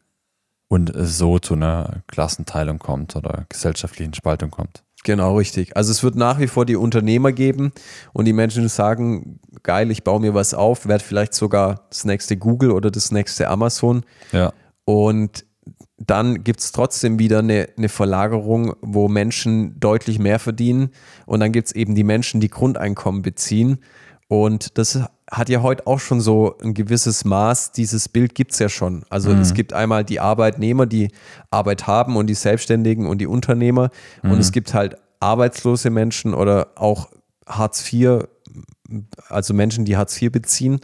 und 0.68 0.90
es 0.90 1.18
so 1.18 1.38
zu 1.38 1.54
einer 1.54 2.02
Klassenteilung 2.08 2.78
kommt 2.78 3.16
oder 3.16 3.46
gesellschaftlichen 3.48 4.14
Spaltung 4.14 4.50
kommt. 4.50 4.82
Genau, 5.04 5.36
richtig. 5.36 5.76
Also 5.76 5.92
es 5.92 6.02
wird 6.02 6.16
nach 6.16 6.40
wie 6.40 6.48
vor 6.48 6.66
die 6.66 6.74
Unternehmer 6.74 7.30
geben 7.30 7.72
und 8.12 8.24
die 8.24 8.32
Menschen 8.32 8.68
sagen, 8.68 9.38
geil, 9.62 9.92
ich 9.92 10.02
baue 10.02 10.20
mir 10.20 10.34
was 10.34 10.52
auf, 10.52 10.86
werde 10.86 11.04
vielleicht 11.04 11.32
sogar 11.32 11.86
das 11.90 12.04
nächste 12.04 12.36
Google 12.36 12.72
oder 12.72 12.90
das 12.90 13.12
nächste 13.12 13.48
Amazon. 13.48 14.04
Ja. 14.32 14.52
Und 14.84 15.46
dann 15.98 16.42
gibt 16.42 16.60
es 16.60 16.72
trotzdem 16.72 17.20
wieder 17.20 17.38
eine, 17.38 17.68
eine, 17.76 17.88
Verlagerung, 17.88 18.74
wo 18.82 19.08
Menschen 19.08 19.78
deutlich 19.78 20.18
mehr 20.18 20.38
verdienen. 20.38 20.90
Und 21.24 21.40
dann 21.40 21.52
gibt 21.52 21.68
es 21.68 21.74
eben 21.74 21.94
die 21.94 22.04
Menschen, 22.04 22.40
die 22.40 22.50
Grundeinkommen 22.50 23.22
beziehen. 23.22 23.78
Und 24.28 24.76
das 24.76 25.00
hat 25.31 25.49
ja 25.49 25.62
heute 25.62 25.87
auch 25.87 25.99
schon 25.99 26.20
so 26.20 26.57
ein 26.62 26.74
gewisses 26.74 27.24
Maß. 27.24 27.72
Dieses 27.72 28.09
Bild 28.09 28.35
gibt 28.35 28.53
es 28.53 28.59
ja 28.59 28.68
schon. 28.68 29.05
Also 29.09 29.31
mhm. 29.31 29.41
es 29.41 29.55
gibt 29.55 29.72
einmal 29.72 30.05
die 30.05 30.20
Arbeitnehmer, 30.20 30.87
die 30.87 31.11
Arbeit 31.51 31.87
haben 31.87 32.16
und 32.16 32.29
die 32.29 32.35
Selbstständigen 32.35 33.07
und 33.07 33.18
die 33.18 33.27
Unternehmer. 33.27 33.91
Mhm. 34.22 34.33
Und 34.33 34.39
es 34.39 34.53
gibt 34.53 34.72
halt 34.72 34.97
arbeitslose 35.18 35.91
Menschen 35.91 36.33
oder 36.33 36.68
auch 36.77 37.09
Hartz 37.47 37.93
IV, 37.93 38.24
also 39.29 39.53
Menschen, 39.55 39.85
die 39.85 39.97
Hartz 39.97 40.20
IV 40.20 40.31
beziehen. 40.31 40.81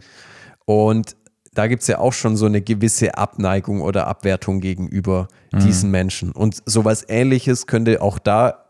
Und 0.65 1.15
da 1.53 1.67
gibt 1.67 1.83
es 1.83 1.87
ja 1.87 1.99
auch 1.99 2.13
schon 2.13 2.35
so 2.35 2.45
eine 2.45 2.61
gewisse 2.61 3.17
Abneigung 3.17 3.81
oder 3.81 4.07
Abwertung 4.07 4.59
gegenüber 4.59 5.27
mhm. 5.51 5.59
diesen 5.59 5.91
Menschen. 5.91 6.31
Und 6.31 6.61
sowas 6.65 7.05
ähnliches 7.07 7.67
könnte 7.67 8.01
auch 8.01 8.19
da 8.19 8.62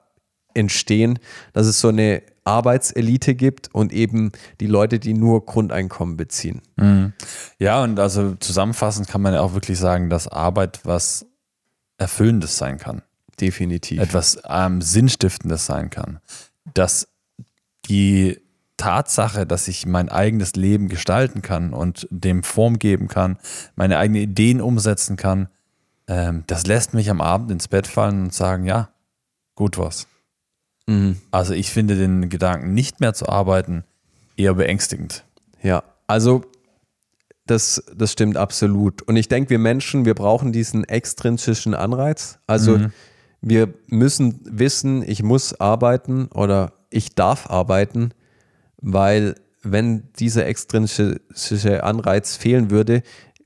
entstehen, 0.54 1.20
dass 1.54 1.68
es 1.68 1.80
so 1.80 1.90
eine 1.90 2.24
Arbeitselite 2.46 3.36
gibt 3.36 3.74
und 3.74 3.94
eben 3.94 4.32
die 4.60 4.68
Leute, 4.68 5.00
die 5.00 5.14
nur 5.14 5.46
Grundeinkommen 5.46 6.18
beziehen. 6.18 6.62
Mhm. 6.76 7.14
Ja, 7.58 7.84
und 7.84 8.00
also 8.00 8.36
zusammenfassend 8.36 9.08
kann 9.08 9.22
man 9.22 9.34
ja 9.34 9.42
auch 9.42 9.54
wirklich 9.54 9.80
sagen, 9.80 10.10
dass 10.10 10.28
Arbeit 10.28 10.82
was 10.84 11.26
Erfüllendes 11.98 12.58
sein 12.58 12.78
kann. 12.78 13.02
Definitiv. 13.40 14.02
Etwas 14.02 14.42
ähm, 14.48 14.82
Sinnstiftendes 14.82 15.66
sein 15.66 15.90
kann. 15.90 16.20
Dass 16.74 17.08
die 17.86 18.40
Tatsache, 18.78 19.46
dass 19.46 19.68
ich 19.68 19.86
mein 19.86 20.10
eigenes 20.10 20.56
Leben 20.56 20.90
gestalten 20.90 21.42
kann 21.42 21.74
und 21.74 22.08
dem 22.10 22.44
Form 22.44 22.80
geben 22.80 23.08
kann, 23.08 23.38
meine 23.76 23.98
eigenen 23.98 24.24
Ideen 24.24 24.62
umsetzen 24.62 25.16
kann, 25.16 25.48
ähm, 26.08 26.44
das 26.48 26.68
lässt 26.68 26.94
mich 26.94 27.10
am 27.10 27.22
Abend 27.22 27.52
ins 27.52 27.68
Bett 27.68 27.88
fallen 27.88 28.24
und 28.24 28.34
sagen, 28.34 28.66
ja, 28.66 28.90
gut 29.56 29.78
was. 29.78 30.08
Mhm. 30.88 31.18
Also 31.32 31.54
ich 31.54 31.72
finde 31.72 31.96
den 31.96 32.30
Gedanken, 32.30 32.74
nicht 32.74 33.00
mehr 33.00 33.14
zu 33.14 33.28
arbeiten, 33.28 33.84
eher 34.36 34.54
beängstigend. 34.54 35.24
Ja, 35.62 35.84
also 36.08 36.44
das, 37.46 37.84
das 37.96 38.12
stimmt 38.12 38.38
absolut. 38.38 39.02
Und 39.02 39.16
ich 39.16 39.28
denke, 39.28 39.50
wir 39.50 39.60
Menschen, 39.60 40.06
wir 40.06 40.16
brauchen 40.16 40.52
diesen 40.52 40.84
extrinsischen 40.86 41.74
Anreiz. 41.74 42.40
Also 42.48 42.78
mhm. 42.78 42.92
wir 43.42 43.74
müssen 43.88 44.40
wissen, 44.44 45.04
ich 45.08 45.24
muss 45.24 45.60
arbeiten 45.60 46.28
oder 46.28 46.74
ich 46.90 47.16
darf 47.16 47.50
arbeiten, 47.50 48.12
weil 48.78 49.36
wenn 49.64 50.10
dieser 50.20 50.46
extrinsische 50.46 51.84
Anreiz 51.84 52.36
fehlen 52.36 52.70
würde, 52.70 53.02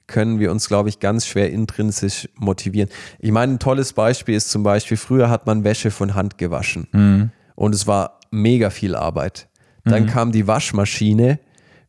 können 0.08 0.40
wir 0.40 0.52
uns, 0.52 0.68
glaube 0.68 0.90
ich, 0.90 1.00
ganz 1.00 1.28
schwer 1.28 1.52
intrinsisch 1.52 2.30
motivieren. 2.36 2.90
Ich 3.20 3.32
meine, 3.32 3.54
ein 3.54 3.60
tolles 3.60 3.94
Beispiel 3.94 4.36
ist 4.36 4.50
zum 4.50 4.64
Beispiel, 4.64 4.98
früher 4.98 5.30
hat 5.30 5.46
man 5.46 5.64
Wäsche 5.64 5.92
von 5.92 6.16
Hand 6.16 6.38
gewaschen 6.38 6.88
mhm. 6.92 7.32
und 7.56 7.76
es 7.76 7.88
war 7.88 8.20
mega 8.32 8.70
viel 8.70 8.96
Arbeit. 8.96 9.50
Dann 9.84 10.04
mhm. 10.04 10.08
kam 10.08 10.32
die 10.32 10.48
Waschmaschine. 10.48 11.40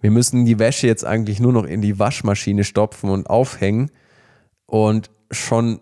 Wir 0.00 0.10
müssen 0.10 0.44
die 0.44 0.58
Wäsche 0.58 0.86
jetzt 0.86 1.04
eigentlich 1.04 1.40
nur 1.40 1.52
noch 1.52 1.64
in 1.64 1.80
die 1.80 1.98
Waschmaschine 1.98 2.64
stopfen 2.64 3.10
und 3.10 3.28
aufhängen 3.28 3.90
und 4.66 5.10
schon 5.30 5.80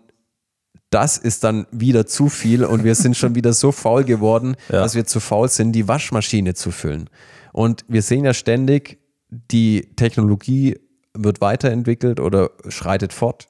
das 0.89 1.17
ist 1.17 1.43
dann 1.43 1.67
wieder 1.71 2.05
zu 2.05 2.29
viel 2.29 2.63
und 2.63 2.83
wir 2.83 2.95
sind 2.95 3.17
schon 3.17 3.35
wieder 3.35 3.51
so 3.53 3.71
faul 3.71 4.03
geworden, 4.03 4.55
ja. 4.69 4.79
dass 4.79 4.95
wir 4.95 5.05
zu 5.05 5.19
faul 5.19 5.49
sind, 5.49 5.73
die 5.73 5.87
Waschmaschine 5.87 6.53
zu 6.53 6.71
füllen. 6.71 7.09
Und 7.51 7.83
wir 7.87 8.01
sehen 8.01 8.23
ja 8.23 8.33
ständig, 8.33 8.99
die 9.29 9.89
Technologie 9.95 10.79
wird 11.23 11.41
weiterentwickelt 11.41 12.19
oder 12.19 12.51
schreitet 12.69 13.13
fort. 13.13 13.47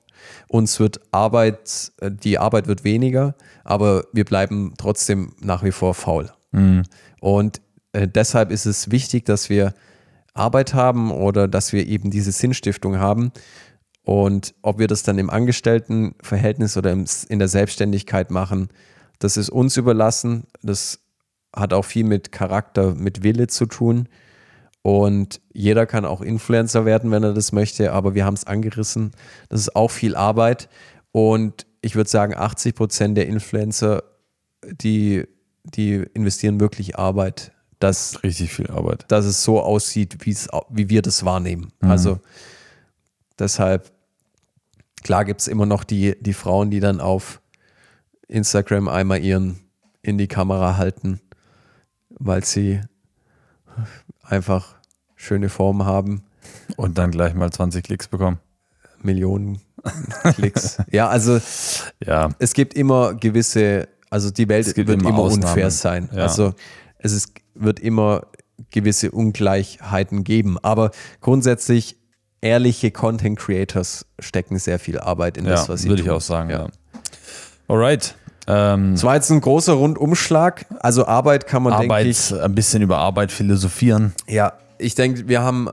Uns 0.48 0.80
wird 0.80 1.00
Arbeit, 1.12 1.92
äh, 2.02 2.12
die 2.12 2.38
Arbeit 2.40 2.68
wird 2.68 2.84
weniger, 2.84 3.36
aber 3.64 4.06
wir 4.14 4.26
bleiben 4.26 4.74
trotzdem 4.78 5.34
nach 5.40 5.64
wie 5.64 5.72
vor 5.72 5.94
faul. 5.94 6.32
Mhm. 6.52 6.84
Und 7.20 7.62
äh, 7.94 8.08
deshalb 8.08 8.52
ist 8.52 8.66
es 8.66 8.92
wichtig, 8.92 9.26
dass 9.26 9.50
wir 9.50 9.74
Arbeit 10.34 10.74
haben 10.74 11.12
oder 11.12 11.48
dass 11.48 11.74
wir 11.74 11.88
eben 11.88 12.12
diese 12.12 12.32
Sinnstiftung 12.32 12.98
haben. 12.98 13.32
Und 14.04 14.54
ob 14.62 14.80
wir 14.80 14.88
das 14.88 15.04
dann 15.04 15.18
im 15.18 15.30
Angestelltenverhältnis 15.30 16.78
oder 16.78 16.92
in 16.92 17.40
der 17.40 17.48
Selbstständigkeit 17.48 18.32
machen, 18.32 18.70
das 19.20 19.36
ist 19.36 19.50
uns 19.50 19.76
überlassen. 19.76 20.46
Das 20.62 21.00
hat 21.54 21.74
auch 21.74 21.84
viel 21.84 22.06
mit 22.06 22.32
Charakter, 22.32 22.94
mit 22.96 23.24
Wille 23.24 23.48
zu 23.48 23.66
tun. 23.66 24.08
Und 24.88 25.42
jeder 25.52 25.86
kann 25.86 26.06
auch 26.06 26.22
Influencer 26.22 26.86
werden, 26.86 27.12
wenn 27.12 27.22
er 27.22 27.34
das 27.34 27.52
möchte, 27.52 27.92
aber 27.92 28.16
wir 28.16 28.24
haben 28.24 28.36
es 28.36 28.48
angerissen. 28.48 29.12
Das 29.50 29.60
ist 29.60 29.76
auch 29.76 29.92
viel 29.92 30.16
Arbeit. 30.16 30.70
Und 31.12 31.66
ich 31.82 31.96
würde 31.96 32.10
sagen, 32.10 32.34
80 32.34 32.74
Prozent 32.74 33.18
der 33.18 33.28
Influencer, 33.28 34.04
die, 34.64 35.26
die 35.66 36.06
investieren 36.14 36.62
wirklich 36.62 36.98
Arbeit. 36.98 37.52
Dass, 37.80 38.24
Richtig 38.24 38.54
viel 38.54 38.68
Arbeit. 38.68 39.04
Dass 39.10 39.26
es 39.26 39.44
so 39.44 39.62
aussieht, 39.62 40.26
wie 40.26 40.90
wir 40.90 41.02
das 41.02 41.26
wahrnehmen. 41.26 41.74
Mhm. 41.82 41.92
Also 41.92 42.20
deshalb, 43.38 43.92
klar 45.04 45.26
gibt 45.26 45.42
es 45.42 45.48
immer 45.48 45.66
noch 45.66 45.84
die, 45.84 46.16
die 46.22 46.34
Frauen, 46.34 46.72
die 46.72 46.80
dann 46.80 47.02
auf 47.02 47.42
Instagram 48.30 48.88
einmal 48.88 49.22
ihren 49.22 49.60
in 50.02 50.18
die 50.18 50.28
Kamera 50.28 50.78
halten 50.78 51.20
weil 52.20 52.44
sie 52.44 52.82
einfach 54.24 54.77
schöne 55.18 55.50
Formen 55.50 55.86
haben. 55.86 56.24
Und 56.78 56.98
dann 56.98 57.12
gleich 57.12 57.34
mal 57.34 57.52
20 57.52 57.84
Klicks 57.84 58.08
bekommen. 58.08 58.40
Millionen 59.02 59.60
Klicks. 60.36 60.78
ja, 60.92 61.08
also 61.10 61.40
ja. 62.04 62.30
es 62.40 62.54
gibt 62.54 62.74
immer 62.74 63.14
gewisse, 63.14 63.90
also 64.10 64.32
die 64.32 64.48
Welt 64.48 64.76
wird 64.76 64.90
immer, 64.90 65.10
immer 65.10 65.24
unfair 65.24 65.72
sein. 65.72 66.10
Ja. 66.14 66.24
Also 66.24 66.54
es 66.98 67.12
ist, 67.12 67.34
wird 67.54 67.80
immer 67.80 68.24
gewisse 68.72 69.12
Ungleichheiten 69.12 70.24
geben. 70.24 70.58
Aber 70.62 70.92
grundsätzlich 71.22 71.98
ehrliche 72.42 72.92
Content 72.92 73.38
Creators 73.38 74.06
stecken 74.20 74.58
sehr 74.58 74.80
viel 74.80 75.00
Arbeit 75.00 75.38
in 75.38 75.46
ja, 75.46 75.52
das, 75.52 75.70
was 75.70 75.82
sie 75.82 75.90
würde 75.90 76.04
tun. 76.04 76.08
Würde 76.08 76.18
ich 76.18 76.24
auch 76.24 76.28
sagen, 76.28 76.50
ja. 76.50 76.60
ja. 76.64 76.68
Alright. 77.68 78.16
Ähm, 78.48 78.94
das 78.94 79.04
war 79.04 79.16
jetzt 79.16 79.30
ein 79.30 79.42
großer 79.42 79.74
Rundumschlag. 79.74 80.66
Also 80.80 81.06
Arbeit 81.06 81.48
kann 81.48 81.64
man, 81.64 81.74
Arbeit, 81.74 82.06
denke 82.06 82.10
ich. 82.10 82.34
Ein 82.34 82.56
bisschen 82.56 82.82
über 82.82 82.98
Arbeit 82.98 83.32
philosophieren. 83.32 84.14
Ja, 84.28 84.54
ich 84.80 84.96
denke, 84.96 85.28
wir 85.28 85.42
haben, 85.42 85.68
äh, 85.68 85.72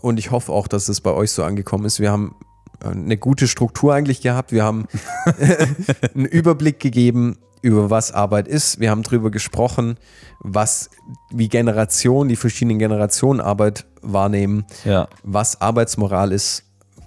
und 0.00 0.18
ich 0.18 0.30
hoffe 0.30 0.52
auch, 0.52 0.68
dass 0.68 0.88
es 0.88 1.00
bei 1.00 1.12
euch 1.12 1.32
so 1.32 1.44
angekommen 1.44 1.84
ist, 1.84 2.00
wir 2.00 2.10
haben 2.10 2.36
äh, 2.82 2.88
eine 2.88 3.16
gute 3.16 3.48
Struktur 3.48 3.94
eigentlich 3.94 4.20
gehabt. 4.20 4.52
Wir 4.52 4.64
haben 4.64 4.86
einen 6.14 6.26
Überblick 6.26 6.80
gegeben 6.80 7.38
über 7.62 7.90
was 7.90 8.12
Arbeit 8.12 8.48
ist. 8.48 8.80
Wir 8.80 8.90
haben 8.90 9.02
darüber 9.02 9.30
gesprochen, 9.30 9.96
was, 10.40 10.90
wie 11.30 11.48
Generationen, 11.48 12.28
die 12.28 12.36
verschiedenen 12.36 12.78
Generationen 12.78 13.40
Arbeit 13.40 13.86
wahrnehmen, 14.02 14.66
ja. 14.84 15.08
was 15.24 15.60
Arbeitsmoral 15.60 16.32
ist, 16.32 16.64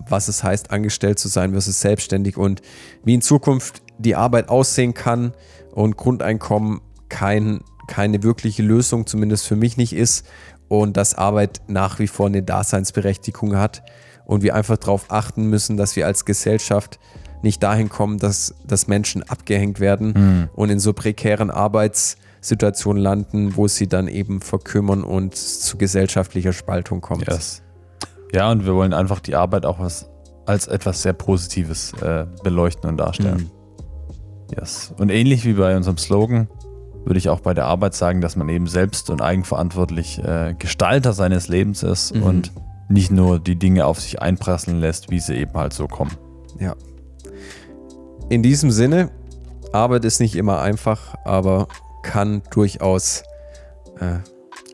was 0.09 0.27
es 0.27 0.43
heißt, 0.43 0.71
angestellt 0.71 1.19
zu 1.19 1.27
sein 1.27 1.51
versus 1.51 1.79
selbstständig 1.79 2.37
und 2.37 2.61
wie 3.03 3.13
in 3.13 3.21
Zukunft 3.21 3.81
die 3.97 4.15
Arbeit 4.15 4.49
aussehen 4.49 4.93
kann 4.93 5.33
und 5.71 5.97
Grundeinkommen 5.97 6.81
kein, 7.09 7.61
keine 7.87 8.23
wirkliche 8.23 8.63
Lösung, 8.63 9.07
zumindest 9.07 9.47
für 9.47 9.55
mich 9.55 9.77
nicht 9.77 9.93
ist 9.93 10.25
und 10.69 10.95
dass 10.95 11.15
Arbeit 11.15 11.61
nach 11.67 11.99
wie 11.99 12.07
vor 12.07 12.27
eine 12.27 12.41
Daseinsberechtigung 12.41 13.57
hat 13.57 13.83
und 14.25 14.43
wir 14.43 14.55
einfach 14.55 14.77
darauf 14.77 15.07
achten 15.09 15.45
müssen, 15.49 15.75
dass 15.75 15.95
wir 15.97 16.05
als 16.05 16.23
Gesellschaft 16.23 16.99
nicht 17.41 17.63
dahin 17.63 17.89
kommen, 17.89 18.19
dass, 18.19 18.55
dass 18.65 18.87
Menschen 18.87 19.23
abgehängt 19.23 19.79
werden 19.79 20.13
mhm. 20.15 20.49
und 20.55 20.69
in 20.69 20.79
so 20.79 20.93
prekären 20.93 21.49
Arbeitssituationen 21.49 23.01
landen, 23.01 23.55
wo 23.55 23.67
sie 23.67 23.87
dann 23.87 24.07
eben 24.07 24.41
verkümmern 24.41 25.03
und 25.03 25.35
zu 25.35 25.77
gesellschaftlicher 25.77 26.53
Spaltung 26.53 27.01
kommt. 27.01 27.27
Yes. 27.27 27.63
Ja, 28.33 28.51
und 28.51 28.65
wir 28.65 28.75
wollen 28.75 28.93
einfach 28.93 29.19
die 29.19 29.35
Arbeit 29.35 29.65
auch 29.65 29.79
was, 29.79 30.09
als 30.45 30.67
etwas 30.67 31.01
sehr 31.01 31.13
Positives 31.13 31.93
äh, 32.01 32.25
beleuchten 32.43 32.89
und 32.89 32.97
darstellen. 32.97 33.49
Mhm. 33.49 34.55
Yes. 34.55 34.93
Und 34.97 35.09
ähnlich 35.09 35.45
wie 35.45 35.53
bei 35.53 35.75
unserem 35.75 35.97
Slogan, 35.97 36.47
würde 37.05 37.17
ich 37.17 37.29
auch 37.29 37.39
bei 37.39 37.53
der 37.53 37.65
Arbeit 37.65 37.93
sagen, 37.95 38.21
dass 38.21 38.35
man 38.35 38.49
eben 38.49 38.67
selbst 38.67 39.09
und 39.09 39.21
eigenverantwortlich 39.21 40.19
äh, 40.19 40.55
Gestalter 40.57 41.13
seines 41.13 41.47
Lebens 41.47 41.83
ist 41.83 42.15
mhm. 42.15 42.23
und 42.23 42.51
nicht 42.89 43.11
nur 43.11 43.39
die 43.39 43.55
Dinge 43.55 43.85
auf 43.85 43.99
sich 43.99 44.21
einprasseln 44.21 44.79
lässt, 44.79 45.11
wie 45.11 45.19
sie 45.19 45.35
eben 45.35 45.53
halt 45.53 45.73
so 45.73 45.87
kommen. 45.87 46.11
Ja. 46.59 46.75
In 48.29 48.43
diesem 48.43 48.71
Sinne, 48.71 49.11
Arbeit 49.71 50.05
ist 50.05 50.19
nicht 50.19 50.35
immer 50.35 50.61
einfach, 50.61 51.15
aber 51.25 51.67
kann 52.03 52.41
durchaus 52.51 53.23
äh, 53.99 54.19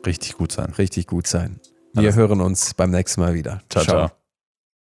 richtig 0.06 0.36
gut 0.36 0.52
sein. 0.52 0.72
Richtig 0.78 1.06
gut 1.06 1.26
sein. 1.26 1.60
Wir 1.92 2.04
Alles. 2.04 2.16
hören 2.16 2.40
uns 2.40 2.74
beim 2.74 2.90
nächsten 2.90 3.20
Mal 3.20 3.34
wieder. 3.34 3.60
Ciao, 3.70 3.84
ciao. 3.84 4.06
ciao. 4.08 4.25